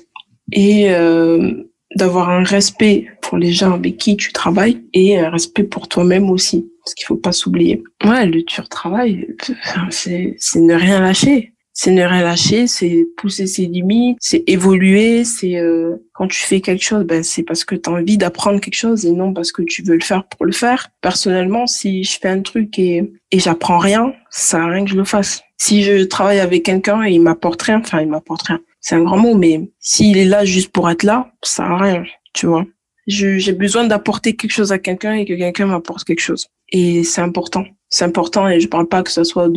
Et 0.51 0.89
euh, 0.89 1.66
d'avoir 1.95 2.29
un 2.29 2.43
respect 2.43 3.07
pour 3.21 3.37
les 3.37 3.53
gens 3.53 3.73
avec 3.73 3.97
qui 3.97 4.17
tu 4.17 4.33
travailles 4.33 4.83
et 4.93 5.17
un 5.17 5.29
respect 5.29 5.63
pour 5.63 5.87
toi-même 5.87 6.29
aussi 6.29 6.69
parce 6.87 6.93
qu'il 6.93 7.05
faut 7.05 7.17
pas 7.17 7.33
s'oublier. 7.33 7.83
Ouais, 8.05 8.25
le 8.25 8.43
dur 8.43 8.69
travail, 8.69 9.27
c'est 9.89 10.35
ne 10.55 10.73
rien 10.73 11.01
lâcher. 11.01 11.51
C'est 11.73 11.91
ne 11.91 12.03
rien 12.03 12.23
lâcher, 12.23 12.65
c'est 12.65 13.05
pousser 13.17 13.45
ses 13.45 13.65
limites, 13.67 14.17
c'est 14.19 14.43
évoluer, 14.47 15.23
c'est 15.23 15.57
euh, 15.57 15.97
quand 16.13 16.27
tu 16.27 16.41
fais 16.41 16.59
quelque 16.59 16.83
chose, 16.83 17.03
ben 17.03 17.21
c'est 17.23 17.43
parce 17.43 17.65
que 17.65 17.75
tu 17.75 17.87
as 17.87 17.93
envie 17.93 18.17
d'apprendre 18.17 18.59
quelque 18.59 18.73
chose 18.73 19.05
et 19.05 19.11
non 19.11 19.31
parce 19.31 19.51
que 19.51 19.61
tu 19.61 19.83
veux 19.83 19.93
le 19.93 20.03
faire 20.03 20.23
pour 20.23 20.45
le 20.45 20.53
faire. 20.53 20.87
Personnellement, 21.01 21.67
si 21.67 22.03
je 22.03 22.17
fais 22.19 22.29
un 22.29 22.41
truc 22.41 22.79
et 22.79 23.11
et 23.31 23.39
j'apprends 23.39 23.77
rien, 23.77 24.13
ça 24.31 24.57
sert 24.57 24.69
rien 24.69 24.85
que 24.85 24.89
je 24.89 24.95
le 24.95 25.03
fasse. 25.03 25.41
Si 25.57 25.83
je 25.83 26.03
travaille 26.05 26.39
avec 26.39 26.63
quelqu'un 26.63 27.03
et 27.03 27.11
il 27.11 27.21
m'apporte 27.21 27.61
rien, 27.61 27.79
enfin 27.79 28.01
il 28.01 28.07
m'apporte 28.07 28.47
rien. 28.47 28.59
C'est 28.87 28.95
un 28.95 29.03
grand 29.03 29.17
mot, 29.17 29.35
mais 29.35 29.69
s'il 29.81 30.17
est 30.17 30.23
là 30.23 30.45
juste 30.45 30.71
pour 30.71 30.89
être 30.89 31.03
là, 31.03 31.29
ça 31.43 31.57
sert 31.57 31.71
à 31.73 31.77
rien, 31.77 32.03
tu 32.33 32.45
vois. 32.45 32.65
J'ai 33.05 33.51
besoin 33.51 33.83
d'apporter 33.83 34.37
quelque 34.37 34.53
chose 34.53 34.71
à 34.71 34.79
quelqu'un 34.79 35.11
et 35.15 35.25
que 35.25 35.33
quelqu'un 35.33 35.65
m'apporte 35.65 36.05
quelque 36.05 36.21
chose 36.21 36.47
et 36.69 37.03
c'est 37.03 37.19
important. 37.19 37.65
C'est 37.89 38.05
important 38.05 38.47
et 38.47 38.61
je 38.61 38.67
parle 38.69 38.87
pas 38.87 39.03
que 39.03 39.11
ce 39.11 39.25
soit 39.25 39.49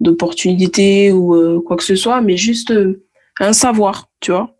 d'opportunité 0.00 1.12
ou 1.12 1.34
euh, 1.34 1.60
quoi 1.60 1.76
que 1.76 1.84
ce 1.84 1.94
soit, 1.94 2.22
mais 2.22 2.38
juste 2.38 2.70
euh, 2.70 3.04
un 3.38 3.52
savoir, 3.52 4.08
tu 4.20 4.30
vois. 4.30 4.56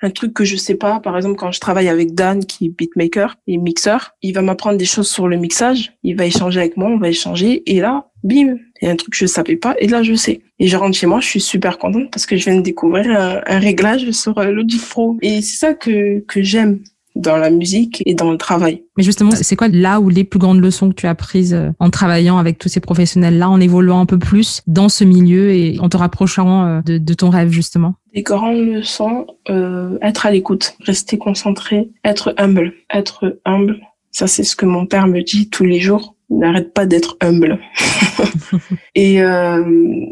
Un 0.00 0.10
truc 0.10 0.32
que 0.32 0.44
je 0.44 0.56
sais 0.56 0.76
pas, 0.76 1.00
par 1.00 1.16
exemple 1.16 1.36
quand 1.36 1.50
je 1.50 1.60
travaille 1.60 1.88
avec 1.88 2.14
Dan 2.14 2.44
qui 2.44 2.66
est 2.66 2.68
beatmaker 2.68 3.36
et 3.46 3.56
mixeur, 3.56 4.12
il 4.22 4.32
va 4.32 4.42
m'apprendre 4.42 4.78
des 4.78 4.84
choses 4.84 5.08
sur 5.08 5.28
le 5.28 5.36
mixage, 5.36 5.92
il 6.02 6.16
va 6.16 6.26
échanger 6.26 6.60
avec 6.60 6.76
moi, 6.76 6.88
on 6.88 6.98
va 6.98 7.08
échanger 7.08 7.62
et 7.66 7.80
là, 7.80 8.08
bim, 8.22 8.56
il 8.80 8.84
y 8.84 8.88
a 8.88 8.92
un 8.92 8.96
truc 8.96 9.12
que 9.12 9.18
je 9.18 9.26
savais 9.26 9.56
pas 9.56 9.74
et 9.78 9.88
là 9.88 10.02
je 10.02 10.14
sais. 10.14 10.40
Et 10.60 10.68
je 10.68 10.76
rentre 10.76 10.96
chez 10.96 11.06
moi, 11.06 11.20
je 11.20 11.26
suis 11.26 11.40
super 11.40 11.78
contente 11.78 12.10
parce 12.10 12.26
que 12.26 12.36
je 12.36 12.44
viens 12.44 12.56
de 12.56 12.62
découvrir 12.62 13.06
un, 13.10 13.58
réglage 13.58 14.10
sur 14.10 14.38
euh, 14.38 14.50
Logic 14.50 14.80
et 15.22 15.42
c'est 15.42 15.56
ça 15.56 15.74
que 15.74 16.20
que 16.20 16.42
j'aime 16.42 16.80
dans 17.18 17.36
la 17.36 17.50
musique 17.50 18.02
et 18.06 18.14
dans 18.14 18.30
le 18.30 18.38
travail. 18.38 18.84
Mais 18.96 19.02
justement, 19.02 19.32
c'est 19.32 19.56
quoi 19.56 19.68
là 19.68 20.00
où 20.00 20.08
les 20.08 20.24
plus 20.24 20.38
grandes 20.38 20.60
leçons 20.60 20.88
que 20.88 20.94
tu 20.94 21.06
as 21.06 21.14
prises 21.14 21.52
euh, 21.52 21.70
en 21.78 21.90
travaillant 21.90 22.38
avec 22.38 22.58
tous 22.58 22.68
ces 22.68 22.80
professionnels-là, 22.80 23.50
en 23.50 23.60
évoluant 23.60 24.00
un 24.00 24.06
peu 24.06 24.18
plus 24.18 24.62
dans 24.66 24.88
ce 24.88 25.04
milieu 25.04 25.50
et 25.50 25.78
en 25.80 25.88
te 25.88 25.96
rapprochant 25.96 26.64
euh, 26.64 26.80
de, 26.82 26.98
de 26.98 27.14
ton 27.14 27.28
rêve 27.30 27.50
justement? 27.50 27.94
Les 28.14 28.22
grandes 28.22 28.58
leçons, 28.58 29.26
euh, 29.50 29.98
être 30.00 30.24
à 30.24 30.30
l'écoute, 30.30 30.76
rester 30.80 31.18
concentré, 31.18 31.90
être 32.04 32.34
humble, 32.38 32.72
être 32.92 33.38
humble. 33.44 33.78
Ça, 34.12 34.26
c'est 34.26 34.44
ce 34.44 34.56
que 34.56 34.66
mon 34.66 34.86
père 34.86 35.06
me 35.06 35.22
dit 35.22 35.50
tous 35.50 35.64
les 35.64 35.80
jours. 35.80 36.14
N'arrête 36.30 36.72
pas 36.72 36.86
d'être 36.86 37.16
humble. 37.20 37.58
et 38.94 39.22
euh, 39.22 39.64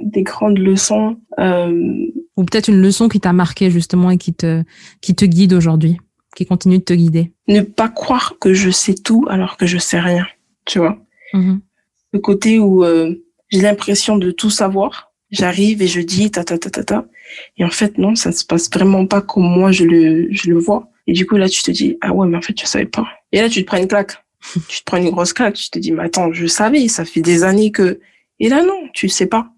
des 0.04 0.22
grandes 0.22 0.58
leçons. 0.58 1.16
Euh, 1.38 2.06
Ou 2.36 2.44
peut-être 2.44 2.68
une 2.68 2.80
leçon 2.80 3.08
qui 3.08 3.20
t'a 3.20 3.32
marqué 3.32 3.70
justement 3.70 4.10
et 4.10 4.18
qui 4.18 4.34
te 4.34 4.62
qui 5.00 5.14
te 5.14 5.24
guide 5.24 5.52
aujourd'hui? 5.52 5.98
Qui 6.36 6.46
continue 6.46 6.78
de 6.78 6.84
te 6.84 6.92
guider 6.92 7.32
Ne 7.48 7.62
pas 7.62 7.88
croire 7.88 8.34
que 8.38 8.54
je 8.54 8.70
sais 8.70 8.94
tout 8.94 9.26
alors 9.28 9.56
que 9.56 9.66
je 9.66 9.78
sais 9.78 9.98
rien, 9.98 10.26
tu 10.66 10.78
vois. 10.78 10.98
Mm-hmm. 11.32 11.60
Le 12.12 12.18
côté 12.20 12.58
où 12.60 12.84
euh, 12.84 13.14
j'ai 13.48 13.62
l'impression 13.62 14.18
de 14.18 14.30
tout 14.30 14.50
savoir, 14.50 15.12
j'arrive 15.30 15.82
et 15.82 15.88
je 15.88 16.00
dis 16.00 16.30
ta 16.30 16.44
ta 16.44 16.58
ta 16.58 16.70
ta 16.70 16.84
ta, 16.84 17.06
et 17.56 17.64
en 17.64 17.70
fait 17.70 17.98
non, 17.98 18.14
ça 18.14 18.30
ne 18.30 18.34
se 18.34 18.44
passe 18.44 18.70
vraiment 18.70 19.06
pas 19.06 19.22
comme 19.22 19.44
moi 19.44 19.72
je 19.72 19.84
le 19.84 20.28
je 20.30 20.50
le 20.50 20.58
vois. 20.58 20.90
Et 21.06 21.14
du 21.14 21.26
coup 21.26 21.36
là 21.36 21.48
tu 21.48 21.62
te 21.62 21.70
dis 21.70 21.96
ah 22.02 22.12
ouais 22.12 22.28
mais 22.28 22.36
en 22.36 22.42
fait 22.42 22.58
je 22.60 22.66
savais 22.66 22.86
pas. 22.86 23.06
Et 23.32 23.40
là 23.40 23.48
tu 23.48 23.62
te 23.62 23.66
prends 23.66 23.78
une 23.78 23.88
claque, 23.88 24.12
tu 24.68 24.80
te 24.80 24.84
prends 24.84 24.98
une 24.98 25.10
grosse 25.10 25.32
claque, 25.32 25.54
tu 25.54 25.70
te 25.70 25.78
dis 25.78 25.90
mais 25.90 26.04
attends 26.04 26.32
je 26.32 26.46
savais, 26.46 26.86
ça 26.88 27.04
fait 27.04 27.22
des 27.22 27.42
années 27.42 27.72
que. 27.72 27.98
Et 28.38 28.50
là 28.50 28.62
non, 28.62 28.88
tu 28.92 29.08
sais 29.08 29.26
pas. 29.26 29.48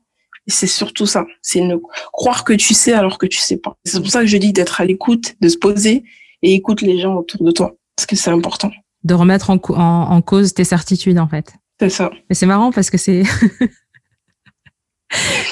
Et 0.47 0.51
c'est 0.51 0.69
surtout 0.69 1.07
ça, 1.07 1.27
c'est 1.43 1.61
ne 1.61 1.77
croire 2.13 2.45
que 2.45 2.55
tu 2.55 2.73
sais 2.73 2.93
alors 2.93 3.19
que 3.19 3.27
tu 3.27 3.39
sais 3.39 3.59
pas. 3.59 3.77
C'est 3.85 4.01
pour 4.01 4.11
ça 4.11 4.21
que 4.21 4.27
je 4.27 4.37
dis 4.39 4.53
d'être 4.53 4.81
à 4.81 4.85
l'écoute, 4.85 5.35
de 5.41 5.49
se 5.49 5.59
poser 5.59 6.05
et 6.43 6.55
écoute 6.55 6.83
les 6.83 6.99
gens 6.99 7.17
autour 7.17 7.45
de 7.45 7.51
toi 7.51 7.75
parce 7.97 8.07
que 8.07 8.17
c'est 8.17 8.31
important. 8.31 8.71
De 9.05 9.15
remettre 9.15 9.51
en, 9.51 9.57
en, 9.57 10.23
cause 10.23 10.55
tes 10.55 10.65
certitudes 10.65 11.19
en 11.19 11.29
fait. 11.29 11.53
C'est 11.81 11.91
ça. 11.91 12.11
Mais 12.29 12.35
c'est 12.35 12.47
marrant 12.47 12.73
parce 12.73 12.91
que 12.91 12.99
c'est 12.99 13.23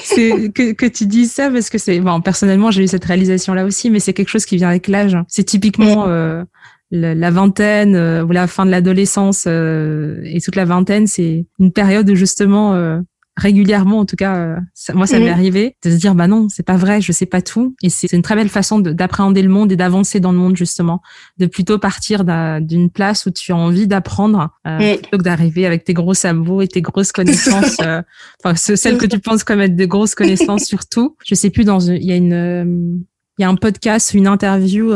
c'est 0.03 0.51
que, 0.53 0.73
que 0.73 0.85
tu 0.85 1.05
dises 1.05 1.31
ça 1.31 1.49
parce 1.49 1.69
que 1.69 1.77
c'est 1.77 1.99
bon 1.99 2.21
personnellement 2.21 2.71
j'ai 2.71 2.83
eu 2.83 2.87
cette 2.87 3.05
réalisation 3.05 3.53
là 3.53 3.65
aussi 3.65 3.89
mais 3.89 3.99
c'est 3.99 4.13
quelque 4.13 4.29
chose 4.29 4.45
qui 4.45 4.57
vient 4.57 4.69
avec 4.69 4.87
l'âge. 4.87 5.17
C'est 5.27 5.43
typiquement 5.43 6.07
euh, 6.07 6.43
la, 6.91 7.31
vingtaine 7.31 7.95
euh, 7.95 8.23
ou 8.23 8.31
la 8.31 8.47
fin 8.47 8.65
de 8.65 8.71
l'adolescence 8.71 9.45
euh, 9.47 10.21
et 10.23 10.41
toute 10.41 10.55
la 10.55 10.65
vingtaine 10.65 11.07
c'est 11.07 11.45
une 11.59 11.71
période 11.71 12.13
justement 12.13 12.73
euh, 12.73 12.99
régulièrement, 13.37 13.99
en 13.99 14.05
tout 14.05 14.15
cas, 14.15 14.35
euh, 14.35 14.55
moi, 14.93 15.05
ça 15.05 15.19
m'est 15.19 15.29
arrivé 15.29 15.75
de 15.83 15.91
se 15.91 15.95
dire, 15.95 16.15
bah 16.15 16.27
non, 16.27 16.49
c'est 16.49 16.65
pas 16.65 16.75
vrai, 16.75 17.01
je 17.01 17.11
sais 17.11 17.27
pas 17.27 17.41
tout. 17.41 17.75
Et 17.83 17.89
c'est 17.89 18.11
une 18.11 18.23
très 18.23 18.35
belle 18.35 18.49
façon 18.49 18.79
d'appréhender 18.79 19.43
le 19.43 19.49
monde 19.49 19.71
et 19.71 19.75
d'avancer 19.75 20.19
dans 20.19 20.31
le 20.31 20.39
monde, 20.39 20.57
justement, 20.57 21.01
de 21.37 21.45
plutôt 21.45 21.77
partir 21.77 22.23
d'une 22.61 22.89
place 22.89 23.27
où 23.27 23.31
tu 23.31 23.51
as 23.51 23.55
envie 23.55 23.87
d'apprendre 23.87 24.49
euh, 24.65 24.97
plutôt 24.97 25.17
que 25.17 25.23
d'arriver 25.23 25.65
avec 25.65 25.83
tes 25.83 25.93
gros 25.93 26.15
sabots 26.15 26.61
et 26.61 26.67
tes 26.67 26.81
grosses 26.81 27.11
connaissances, 27.17 27.77
euh, 27.81 28.01
enfin, 28.43 28.55
celles 28.55 28.97
que 28.97 29.05
tu 29.05 29.19
penses 29.19 29.43
comme 29.43 29.61
être 29.61 29.75
de 29.75 29.85
grosses 29.85 30.15
connaissances 30.15 30.65
surtout. 30.65 31.15
Je 31.25 31.35
sais 31.35 31.51
plus, 31.51 31.63
dans 31.63 31.79
il 31.79 32.03
y 32.03 32.11
a 32.11 32.15
une, 32.15 33.05
il 33.37 33.43
y 33.43 33.45
a 33.45 33.49
un 33.49 33.55
podcast, 33.55 34.13
une 34.13 34.27
interview 34.27 34.93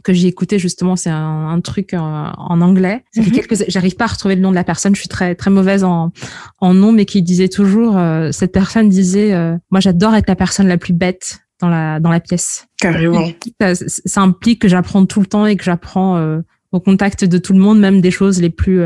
que 0.00 0.12
j'ai 0.12 0.28
écouté 0.28 0.58
justement, 0.58 0.96
c'est 0.96 1.10
un, 1.10 1.48
un, 1.48 1.60
truc 1.60 1.94
en, 1.94 2.32
en 2.36 2.60
anglais. 2.60 3.04
Mhm. 3.16 3.30
quelques, 3.30 3.68
j'arrive 3.68 3.96
pas 3.96 4.04
à 4.04 4.08
retrouver 4.08 4.36
le 4.36 4.40
nom 4.40 4.50
de 4.50 4.54
la 4.54 4.64
personne. 4.64 4.94
Je 4.94 5.00
suis 5.00 5.08
très 5.08 5.34
très 5.34 5.50
mauvaise 5.50 5.84
en 5.84 6.12
en 6.60 6.74
nom, 6.74 6.92
mais 6.92 7.04
qui 7.04 7.22
disait 7.22 7.48
toujours, 7.48 7.96
euh, 7.96 8.30
cette 8.32 8.52
personne 8.52 8.88
disait, 8.88 9.34
euh, 9.34 9.56
moi 9.70 9.80
j'adore 9.80 10.14
être 10.14 10.28
la 10.28 10.36
personne 10.36 10.68
la 10.68 10.78
plus 10.78 10.92
bête 10.92 11.40
dans 11.60 11.68
la 11.68 12.00
dans 12.00 12.10
la 12.10 12.20
pièce. 12.20 12.66
Carrément. 12.78 13.28
Ça, 13.60 13.74
ça 13.74 14.20
implique 14.20 14.62
que 14.62 14.68
j'apprends 14.68 15.04
tout 15.06 15.20
le 15.20 15.26
temps 15.26 15.46
et 15.46 15.56
que 15.56 15.64
j'apprends 15.64 16.16
euh, 16.16 16.40
au 16.72 16.80
contact 16.80 17.24
de 17.24 17.38
tout 17.38 17.52
le 17.52 17.58
monde, 17.60 17.78
même 17.78 18.00
des 18.00 18.10
choses 18.10 18.40
les 18.40 18.50
plus 18.50 18.80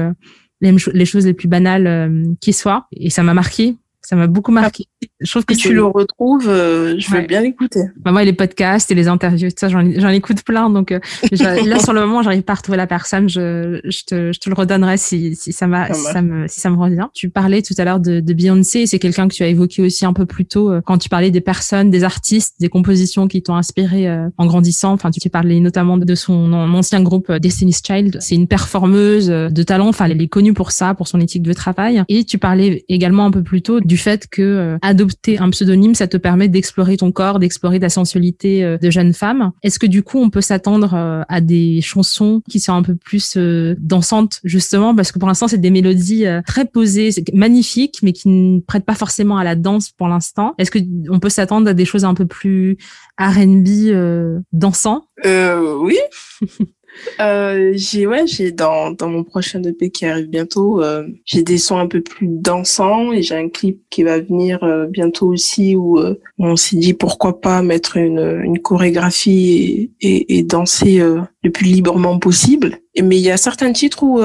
les, 0.61 0.75
les 0.93 1.05
choses 1.05 1.27
les 1.27 1.35
plus 1.35 1.49
banales 1.49 2.35
qui 2.41 2.53
soient. 2.53 2.89
Et 2.93 3.11
ça 3.11 3.23
m'a 3.23 3.35
marqué 3.35 3.77
ça 4.07 4.15
m'a 4.15 4.29
beaucoup 4.29 4.53
marqué. 4.53 4.85
Je 5.19 5.29
trouve 5.29 5.45
que 5.45 5.55
tu 5.55 5.75
le 5.75 5.85
retrouves, 5.85 6.49
euh, 6.49 6.95
je 6.97 7.11
veux 7.11 7.23
bien 7.23 7.41
l'écouter. 7.41 7.81
Bah 7.97 8.13
moi, 8.13 8.23
les 8.23 8.33
podcasts 8.33 8.89
et 8.93 8.95
les 8.95 9.09
interviews, 9.09 9.49
ça, 9.57 9.69
j'en, 9.69 9.81
écoute 9.81 10.45
plein. 10.45 10.71
Donc 10.71 10.93
euh, 10.93 11.01
là, 11.33 11.81
sur 11.81 11.93
le 11.93 12.03
moment, 12.03 12.23
j'arrive 12.23 12.43
pas 12.43 12.53
à 12.53 12.57
retrouver 12.57 12.77
la 12.77 12.87
personne. 12.87 13.29
Je, 13.29 13.81
je, 13.83 14.05
te, 14.05 14.33
je 14.33 14.39
te 14.39 14.49
le 14.49 14.55
redonnerai 14.55 14.97
si, 14.97 15.35
si 15.35 15.53
ça 15.53 15.67
m'a, 15.67 15.93
si 15.93 16.05
ça 16.05 16.23
me, 16.23 16.47
si 16.47 16.61
ça 16.61 16.71
me 16.71 16.77
revient. 16.77 17.09
Tu 17.15 17.31
parlais 17.31 17.63
tout 17.63 17.75
à 17.79 17.85
l'heure 17.85 17.99
de, 17.99 18.21
de 18.21 18.33
Beyoncé. 18.33 18.87
C'est 18.87 19.01
quelqu'un 19.01 19.27
que 19.27 19.35
tu 19.35 19.43
as 19.43 19.49
évoqué 19.49 19.83
aussi 19.83 20.07
un 20.07 20.13
peu 20.13 20.25
plus 20.25 20.47
tôt 20.47 20.71
euh, 20.71 20.81
quand 20.85 20.99
tu 20.99 21.09
parlais 21.09 21.33
des 21.33 21.41
personnes, 21.41 21.91
des 21.91 22.05
artistes, 22.05 22.55
des 22.61 22.69
compositions 22.69 23.27
qui 23.27 23.43
t'ont 23.43 23.57
inspiré 23.57 24.09
en 24.39 24.47
grandissant. 24.47 24.93
Enfin, 24.93 25.11
tu 25.11 25.29
parlais 25.31 25.59
notamment 25.59 25.99
de 25.99 26.15
son 26.15 26.53
ancien 26.53 27.03
groupe 27.03 27.33
Destiny's 27.33 27.83
Child. 27.85 28.19
C'est 28.21 28.37
une 28.37 28.47
performeuse 28.47 29.27
de 29.27 29.63
talent. 29.65 29.89
Enfin, 29.89 30.05
elle 30.05 30.23
est 30.23 30.29
connue 30.29 30.55
pour 30.55 30.71
ça, 30.71 30.95
pour 30.95 31.09
son 31.09 31.21
éthique 31.21 31.43
de 31.43 31.53
travail. 31.53 32.05
Et 32.09 32.23
tu 32.23 32.39
parlais 32.39 32.85
également 32.89 33.25
un 33.25 33.33
peu 33.33 33.43
plus 33.43 33.63
tôt 33.63 33.81
du 33.81 33.96
fait 33.97 34.27
que 34.29 34.43
euh, 34.43 34.79
adopter 34.83 35.39
un 35.39 35.51
pseudonyme, 35.51 35.95
ça 35.95 36.07
te 36.07 36.17
permet 36.17 36.49
d'explorer 36.49 36.97
ton 36.97 37.13
corps, 37.13 37.39
d'explorer 37.39 37.81
ta 37.81 37.89
sensualité 37.89 38.65
euh, 38.65 38.79
de 38.79 38.91
jeune 38.91 39.13
femme. 39.13 39.53
Est-ce 39.63 39.79
que 39.79 39.87
du 39.87 40.03
coup, 40.03 40.19
on 40.19 40.31
peut 40.31 40.41
s'attendre 40.41 40.95
euh, 40.95 41.23
à 41.29 41.41
des 41.41 41.81
chansons 41.81 42.43
qui 42.49 42.61
sont 42.61 42.73
un 42.73 42.83
peu 42.83 42.95
plus 42.95 43.37
dansantes, 43.79 44.41
justement, 44.45 44.95
parce 44.95 45.13
que 45.13 45.19
pour 45.19 45.29
l'instant, 45.29 45.49
c'est 45.49 45.59
des 45.59 45.71
mélodies 45.71 46.25
très 46.47 46.65
posées, 46.65 47.11
magnifiques, 47.33 47.99
mais 48.03 48.13
qui 48.13 48.29
ne 48.29 48.61
prêtent 48.61 48.85
pas 48.85 48.95
forcément 48.95 49.37
à 49.37 49.45
la 49.45 49.57
danse 49.57 49.91
pour 49.91 50.09
l'instant. 50.09 50.55
Est-ce 50.59 50.71
que 50.71 50.79
on 51.11 51.19
peut 51.19 51.29
s'attendre 51.29 51.69
à 51.69 51.75
des 51.75 51.85
choses 51.85 52.05
un 52.05 52.15
peu 52.15 52.27
plus 52.27 52.77
R&B 53.19 54.45
dansant? 54.53 55.07
Euh, 55.25 55.77
Oui. 55.81 55.99
Euh, 57.21 57.73
j'ai 57.75 58.07
ouais, 58.07 58.27
j'ai 58.27 58.53
dans 58.53 58.91
dans 58.91 59.09
mon 59.09 59.25
prochain 59.25 59.63
EP 59.63 59.91
qui 59.91 60.07
arrive 60.07 60.29
bientôt, 60.29 60.83
euh, 60.83 61.07
j'ai 61.25 61.43
des 61.43 61.59
sons 61.59 61.79
un 61.79 61.87
peu 61.87 62.01
plus 62.01 62.29
dansants 62.29 63.13
et 63.13 63.23
j'ai 63.23 63.37
un 63.37 63.49
clip 63.49 63.83
qui 63.91 64.03
va 64.03 64.21
venir 64.21 64.63
euh, 64.63 64.87
bientôt 64.87 65.29
aussi 65.29 65.77
où 65.77 65.99
on 66.39 66.57
s'est 66.57 66.77
dit 66.77 66.95
pourquoi 66.95 67.41
pas 67.41 67.63
mettre 67.63 67.97
une 67.97 68.43
une 68.45 68.61
chorégraphie 68.61 69.91
et 70.01 70.07
et, 70.07 70.39
et 70.39 70.43
danser 70.43 70.99
le 70.99 71.51
plus 71.51 71.67
librement 71.67 72.19
possible. 72.19 72.79
Mais 73.03 73.17
il 73.17 73.23
y 73.23 73.31
a 73.31 73.37
certains 73.37 73.73
titres 73.73 74.03
où 74.03 74.21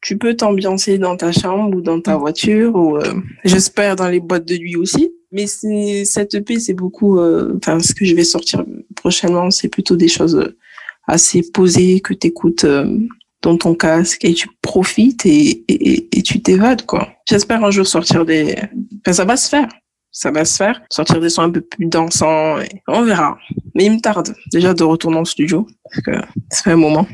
tu 0.00 0.18
peux 0.18 0.34
t'ambiancer 0.34 0.98
dans 0.98 1.16
ta 1.16 1.32
chambre 1.32 1.76
ou 1.76 1.80
dans 1.80 2.00
ta 2.00 2.16
voiture 2.16 2.74
ou 2.74 2.98
j'espère 3.44 3.96
dans 3.96 4.08
les 4.08 4.20
boîtes 4.20 4.46
de 4.46 4.56
nuit 4.56 4.76
aussi. 4.76 5.12
Mais 5.30 5.46
cette 5.46 6.34
EP, 6.34 6.58
c'est 6.58 6.74
beaucoup. 6.74 7.18
Enfin, 7.20 7.80
ce 7.80 7.94
que 7.94 8.04
je 8.04 8.14
vais 8.14 8.24
sortir 8.24 8.64
prochainement, 8.96 9.50
c'est 9.50 9.68
plutôt 9.68 9.96
des 9.96 10.08
choses 10.08 10.54
assez 11.08 11.42
posé, 11.52 12.00
que 12.00 12.14
tu 12.14 12.28
écoutes 12.28 12.64
euh, 12.64 12.98
dans 13.42 13.56
ton 13.56 13.74
casque 13.74 14.24
et 14.24 14.34
tu 14.34 14.48
profites 14.62 15.26
et, 15.26 15.64
et, 15.68 16.08
et 16.16 16.22
tu 16.22 16.40
t'évades, 16.40 16.86
quoi. 16.86 17.08
J'espère 17.28 17.64
un 17.64 17.70
jour 17.70 17.86
sortir 17.86 18.24
des... 18.24 18.54
Enfin, 19.00 19.12
ça 19.12 19.24
va 19.24 19.36
se 19.36 19.48
faire. 19.48 19.68
Ça 20.10 20.30
va 20.30 20.44
se 20.44 20.56
faire. 20.56 20.80
Sortir 20.90 21.20
des 21.20 21.28
sons 21.28 21.42
un 21.42 21.50
peu 21.50 21.60
plus 21.60 21.86
dansants 21.86 22.58
et 22.60 22.68
on 22.88 23.02
verra. 23.02 23.38
Mais 23.74 23.84
il 23.84 23.92
me 23.92 24.00
tarde 24.00 24.34
déjà 24.52 24.74
de 24.74 24.82
retourner 24.82 25.18
en 25.18 25.24
studio 25.24 25.66
parce 25.84 26.04
que 26.04 26.12
ça 26.50 26.62
fait 26.62 26.72
un 26.72 26.76
moment. 26.76 27.06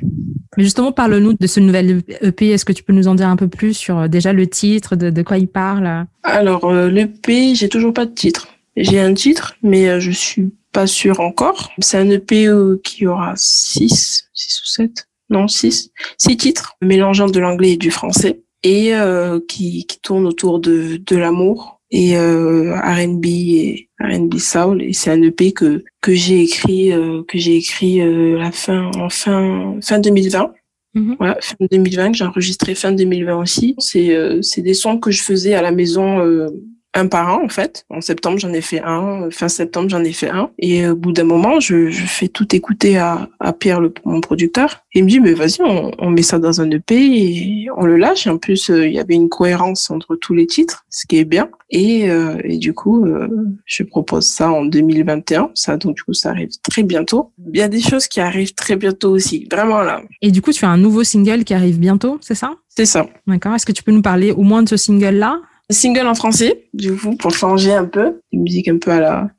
Mais 0.57 0.63
justement, 0.65 0.93
parle-nous 0.93 1.35
de 1.35 1.47
ce 1.47 1.61
nouvel 1.61 2.03
EP. 2.23 2.51
Est-ce 2.51 2.65
que 2.65 2.73
tu 2.73 2.83
peux 2.83 2.93
nous 2.93 3.09
en 3.09 3.15
dire 3.15 3.29
un 3.29 3.37
peu 3.37 3.49
plus 3.49 3.75
sur 3.75 3.99
euh, 3.99 4.09
déjà 4.09 4.33
le 4.33 4.47
titre, 4.47 4.97
de, 4.97 5.11
de 5.11 5.23
quoi 5.23 5.39
il 5.39 5.49
parle? 5.49 6.07
Alors, 6.23 6.65
euh, 6.65 6.89
l'EP, 6.89 7.55
j'ai 7.55 7.69
toujours 7.69 7.93
pas 7.93 8.07
de 8.07 8.13
titre. 8.13 8.49
J'ai 8.77 9.01
un 9.01 9.15
titre, 9.15 9.55
mais 9.63 10.01
je 10.01 10.11
suis 10.11 10.51
pas 10.75 10.87
sûr 10.87 11.21
encore. 11.21 11.71
C'est 11.79 11.97
un 11.97 12.11
EP 12.11 12.47
euh, 12.47 12.79
qui 12.85 13.07
aura 13.07 13.33
6, 13.37 14.29
6 14.35 14.61
ou 14.61 14.67
7, 14.67 15.09
non 15.31 15.49
6, 15.49 15.91
6 16.19 16.37
titres 16.37 16.77
mélangeant 16.83 17.29
de 17.29 17.41
l'anglais 17.41 17.73
et 17.73 17.77
du 17.79 17.91
français 17.91 18.43
et 18.63 18.95
euh, 18.95 19.41
qui, 19.49 19.87
qui 19.87 20.01
tourne 20.01 20.27
autour 20.27 20.59
de, 20.59 20.97
de 20.97 21.17
l'amour 21.17 21.81
et 21.91 22.19
euh, 22.19 22.75
R&B 22.77 23.27
et 23.27 23.89
R&B 24.01 24.39
soul 24.39 24.83
et 24.83 24.93
c'est 24.93 25.11
un 25.11 25.23
EP 25.23 25.53
que 25.53 25.85
que 26.01 26.15
j'ai 26.15 26.43
écrit 26.43 26.93
euh, 26.93 27.23
que 27.29 27.39
j'ai 27.39 27.57
écrit 27.57 28.01
euh, 28.01 28.39
la 28.39 28.51
fin 28.51 28.91
en 28.97 29.11
fin 29.11 29.77
fin 29.81 30.01
2020 30.01 30.53
mm-hmm. 30.97 31.17
Voilà, 31.19 31.39
fin 31.41 31.55
2020, 31.71 32.13
que 32.13 32.17
j'ai 32.17 32.25
enregistré 32.25 32.75
fin 32.75 32.91
2020 32.91 33.37
aussi. 33.37 33.75
C'est 33.79 34.15
euh, 34.17 34.41
c'est 34.43 34.63
des 34.63 34.75
sons 34.75 34.99
que 34.99 35.11
je 35.11 35.23
faisais 35.23 35.55
à 35.55 35.63
la 35.63 35.71
maison 35.71 36.21
euh, 36.21 36.49
un 36.95 37.07
par 37.07 37.29
un 37.29 37.45
en 37.45 37.49
fait. 37.49 37.85
En 37.91 38.01
septembre 38.01 38.39
j'en 38.39 38.53
ai 38.53 38.61
fait 38.61 38.81
un, 38.83 39.29
fin 39.31 39.49
septembre 39.49 39.89
j'en 39.91 40.03
ai 40.03 40.13
fait 40.13 40.31
un. 40.31 40.51
Et 40.59 40.87
au 40.87 40.97
bout 40.97 41.13
d'un 41.13 41.25
moment, 41.25 41.61
je, 41.61 41.91
je, 41.91 42.05
fais 42.05 42.29
tout 42.29 42.55
écouter 42.55 42.97
à, 42.97 43.29
à 43.41 43.53
Pierre, 43.53 43.81
le, 43.81 43.93
mon 44.05 44.21
producteur. 44.21 44.85
Et 44.95 45.01
il 45.01 45.05
me 45.05 45.09
dit 45.09 45.21
mais 45.21 45.35
vas-y, 45.35 45.61
on, 45.61 45.91
on, 45.99 46.11
met 46.11 46.23
ça 46.23 46.39
dans 46.39 46.61
un 46.61 46.71
EP 46.71 46.95
et 46.95 47.67
on 47.77 47.85
le 47.85 47.97
lâche. 47.97 48.27
Et 48.27 48.31
en 48.31 48.39
plus, 48.39 48.71
euh, 48.71 48.87
il 48.87 48.95
y 48.95 49.01
avait 49.01 49.15
une 49.15 49.29
cohérence 49.29 49.91
entre 49.91 50.17
tous 50.17 50.35
les 50.35 50.47
titres, 50.47 50.85
ce 50.89 51.07
qui 51.07 51.19
est 51.19 51.25
bien. 51.25 51.51
Et, 51.71 52.11
euh, 52.11 52.39
et 52.45 52.59
du 52.59 52.73
coup, 52.73 53.05
euh, 53.05 53.29
je 53.67 53.83
propose 53.83 54.27
ça 54.27 54.51
en 54.51 54.65
2021. 54.65 55.51
Ça 55.55 55.77
donc 55.77 55.97
du 55.97 56.03
coup 56.03 56.15
ça 56.15 56.31
arrive 56.31 56.51
très 56.63 56.83
bientôt. 56.83 57.33
Il 57.53 57.59
y 57.59 57.63
a 57.63 57.69
des 57.69 57.81
choses 57.81 58.07
qui 58.07 58.21
arrivent 58.21 58.55
très 58.55 58.77
bientôt 58.77 59.11
aussi, 59.11 59.47
vraiment 59.51 59.83
là. 59.83 60.03
Et 60.23 60.31
du 60.31 60.43
coup, 60.43 60.53
tu 60.53 60.65
as 60.65 60.71
un 60.71 60.79
nouveau 60.79 61.05
single 61.05 61.45
qui 61.45 61.55
arrive 61.55 61.79
bientôt, 61.79 62.19
c'est 62.21 62.35
ça? 62.35 62.55
C'est 62.69 62.87
ça. 62.87 63.07
D'accord. 63.27 63.55
Est-ce 63.55 63.67
que 63.67 63.73
tu 63.73 63.83
peux 63.83 63.93
nous 63.93 64.03
parler 64.03 64.33
au 64.33 64.43
moins 64.43 64.63
de 64.63 64.69
ce 64.69 64.77
single 64.77 65.17
là 65.17 65.41
Single 65.71 66.07
en 66.07 66.15
français, 66.15 66.69
du 66.75 66.95
coup, 66.95 67.17
pour 67.17 67.31
changer 67.33 67.73
un 67.73 67.87
peu. 67.87 68.21
Une 68.33 68.43
musique 68.43 68.69
un 68.69 68.79
peu 68.79 68.91
à 68.91 69.01
la, 69.01 69.31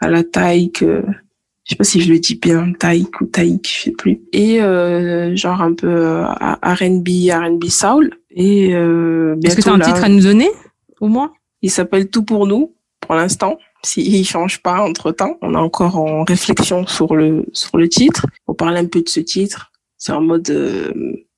à 0.00 0.08
la 0.08 0.24
taille 0.24 0.70
que, 0.70 1.02
je 1.64 1.70
sais 1.70 1.76
pas 1.76 1.84
si 1.84 2.00
je 2.00 2.12
le 2.12 2.18
dis 2.18 2.36
bien, 2.36 2.72
Taïk 2.72 3.20
ou 3.20 3.26
Taïk, 3.26 3.68
je 3.68 3.82
sais 3.84 3.90
plus. 3.92 4.20
Et 4.32 4.62
euh, 4.62 5.36
genre 5.36 5.60
un 5.62 5.74
peu 5.74 5.88
euh, 5.88 6.26
R&B, 6.26 7.08
R&B 7.30 7.64
soul. 7.68 8.10
Et 8.30 8.74
euh, 8.74 9.36
est-ce 9.44 9.56
que 9.56 9.62
tu 9.62 9.68
as 9.68 9.72
un 9.72 9.78
titre 9.78 10.04
à 10.04 10.08
nous 10.08 10.22
donner 10.22 10.50
au 11.00 11.08
moins? 11.08 11.32
Il 11.62 11.70
s'appelle 11.70 12.08
Tout 12.08 12.24
pour 12.24 12.46
nous 12.46 12.74
pour 13.00 13.14
l'instant. 13.14 13.58
S'il 13.82 14.26
change 14.26 14.62
pas 14.62 14.80
entre 14.80 15.12
temps, 15.12 15.36
on 15.42 15.52
est 15.52 15.58
encore 15.58 15.96
en 15.96 16.24
réflexion 16.24 16.86
sur 16.86 17.14
le 17.14 17.44
sur 17.52 17.76
le 17.76 17.88
titre. 17.88 18.26
Pour 18.46 18.56
parler 18.56 18.80
un 18.80 18.86
peu 18.86 19.02
de 19.02 19.08
ce 19.08 19.20
titre, 19.20 19.72
c'est 19.98 20.12
en 20.12 20.22
mode 20.22 20.48
euh, 20.48 20.92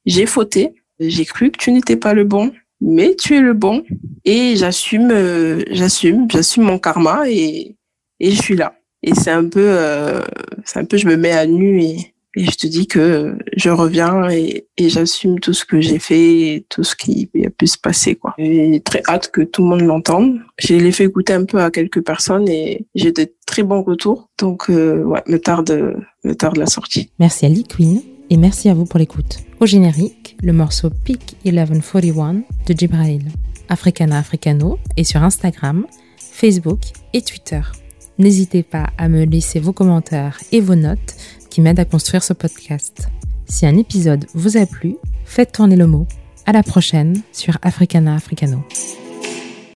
j'ai 0.04 0.26
fauté, 0.26 0.74
j'ai 1.00 1.24
cru 1.24 1.50
que 1.50 1.58
tu 1.58 1.72
n'étais 1.72 1.96
pas 1.96 2.14
le 2.14 2.22
bon, 2.22 2.52
mais 2.80 3.14
tu 3.16 3.36
es 3.36 3.40
le 3.40 3.54
bon 3.54 3.84
et 4.24 4.56
j'assume, 4.56 5.10
euh, 5.10 5.62
j'assume, 5.70 6.30
j'assume 6.30 6.64
mon 6.64 6.78
karma 6.78 7.28
et 7.28 7.76
et 8.20 8.30
je 8.30 8.40
suis 8.40 8.56
là. 8.56 8.74
Et 9.02 9.14
c'est 9.14 9.30
un 9.30 9.48
peu, 9.48 9.64
euh, 9.64 10.20
c'est 10.64 10.80
un 10.80 10.84
peu, 10.84 10.96
je 10.96 11.06
me 11.06 11.16
mets 11.16 11.32
à 11.32 11.46
nu 11.46 11.82
et, 11.82 12.12
je 12.38 12.50
te 12.50 12.66
dis 12.66 12.86
que 12.86 13.34
je 13.56 13.70
reviens 13.70 14.28
et, 14.28 14.66
et 14.76 14.90
j'assume 14.90 15.40
tout 15.40 15.54
ce 15.54 15.64
que 15.64 15.80
j'ai 15.80 15.98
fait, 15.98 16.40
et 16.40 16.66
tout 16.68 16.84
ce 16.84 16.94
qui 16.94 17.30
a 17.42 17.48
pu 17.48 17.66
se 17.66 17.78
passer, 17.78 18.14
quoi. 18.14 18.34
J'ai 18.36 18.82
très 18.84 19.02
hâte 19.08 19.30
que 19.30 19.40
tout 19.40 19.62
le 19.62 19.68
monde 19.68 19.80
l'entende. 19.80 20.40
J'ai 20.58 20.78
l'ai 20.78 20.92
fait 20.92 21.04
écouter 21.04 21.32
un 21.32 21.46
peu 21.46 21.62
à 21.62 21.70
quelques 21.70 22.04
personnes 22.04 22.46
et 22.46 22.86
j'ai 22.94 23.10
de 23.12 23.32
très 23.46 23.62
bons 23.62 23.82
retours. 23.82 24.28
Donc, 24.38 24.68
euh, 24.68 25.02
ouais, 25.04 25.22
me 25.26 25.38
tarde, 25.38 25.96
me 26.24 26.34
tarde 26.34 26.58
la 26.58 26.66
sortie. 26.66 27.10
Merci 27.18 27.46
à 27.46 27.48
Lee 27.48 27.64
Queen 27.64 28.02
et 28.28 28.36
merci 28.36 28.68
à 28.68 28.74
vous 28.74 28.84
pour 28.84 28.98
l'écoute. 28.98 29.38
Au 29.60 29.64
générique, 29.64 30.25
le 30.42 30.52
morceau 30.52 30.90
Peak 30.90 31.36
1141 31.44 32.42
de 32.66 32.74
Jibrail. 32.76 33.22
Africana 33.68 34.18
Africano 34.18 34.78
et 34.96 35.04
sur 35.04 35.22
Instagram, 35.22 35.86
Facebook 36.18 36.80
et 37.12 37.22
Twitter. 37.22 37.60
N'hésitez 38.18 38.62
pas 38.62 38.90
à 38.96 39.08
me 39.08 39.24
laisser 39.24 39.60
vos 39.60 39.72
commentaires 39.72 40.38
et 40.52 40.60
vos 40.60 40.74
notes 40.74 41.16
qui 41.50 41.60
m'aident 41.60 41.80
à 41.80 41.84
construire 41.84 42.22
ce 42.22 42.32
podcast. 42.32 43.08
Si 43.48 43.66
un 43.66 43.76
épisode 43.76 44.26
vous 44.34 44.56
a 44.56 44.66
plu, 44.66 44.96
faites 45.24 45.52
tourner 45.52 45.76
le 45.76 45.86
mot. 45.86 46.06
À 46.46 46.52
la 46.52 46.62
prochaine 46.62 47.20
sur 47.32 47.58
Africana 47.62 48.14
Africano. 48.14 48.62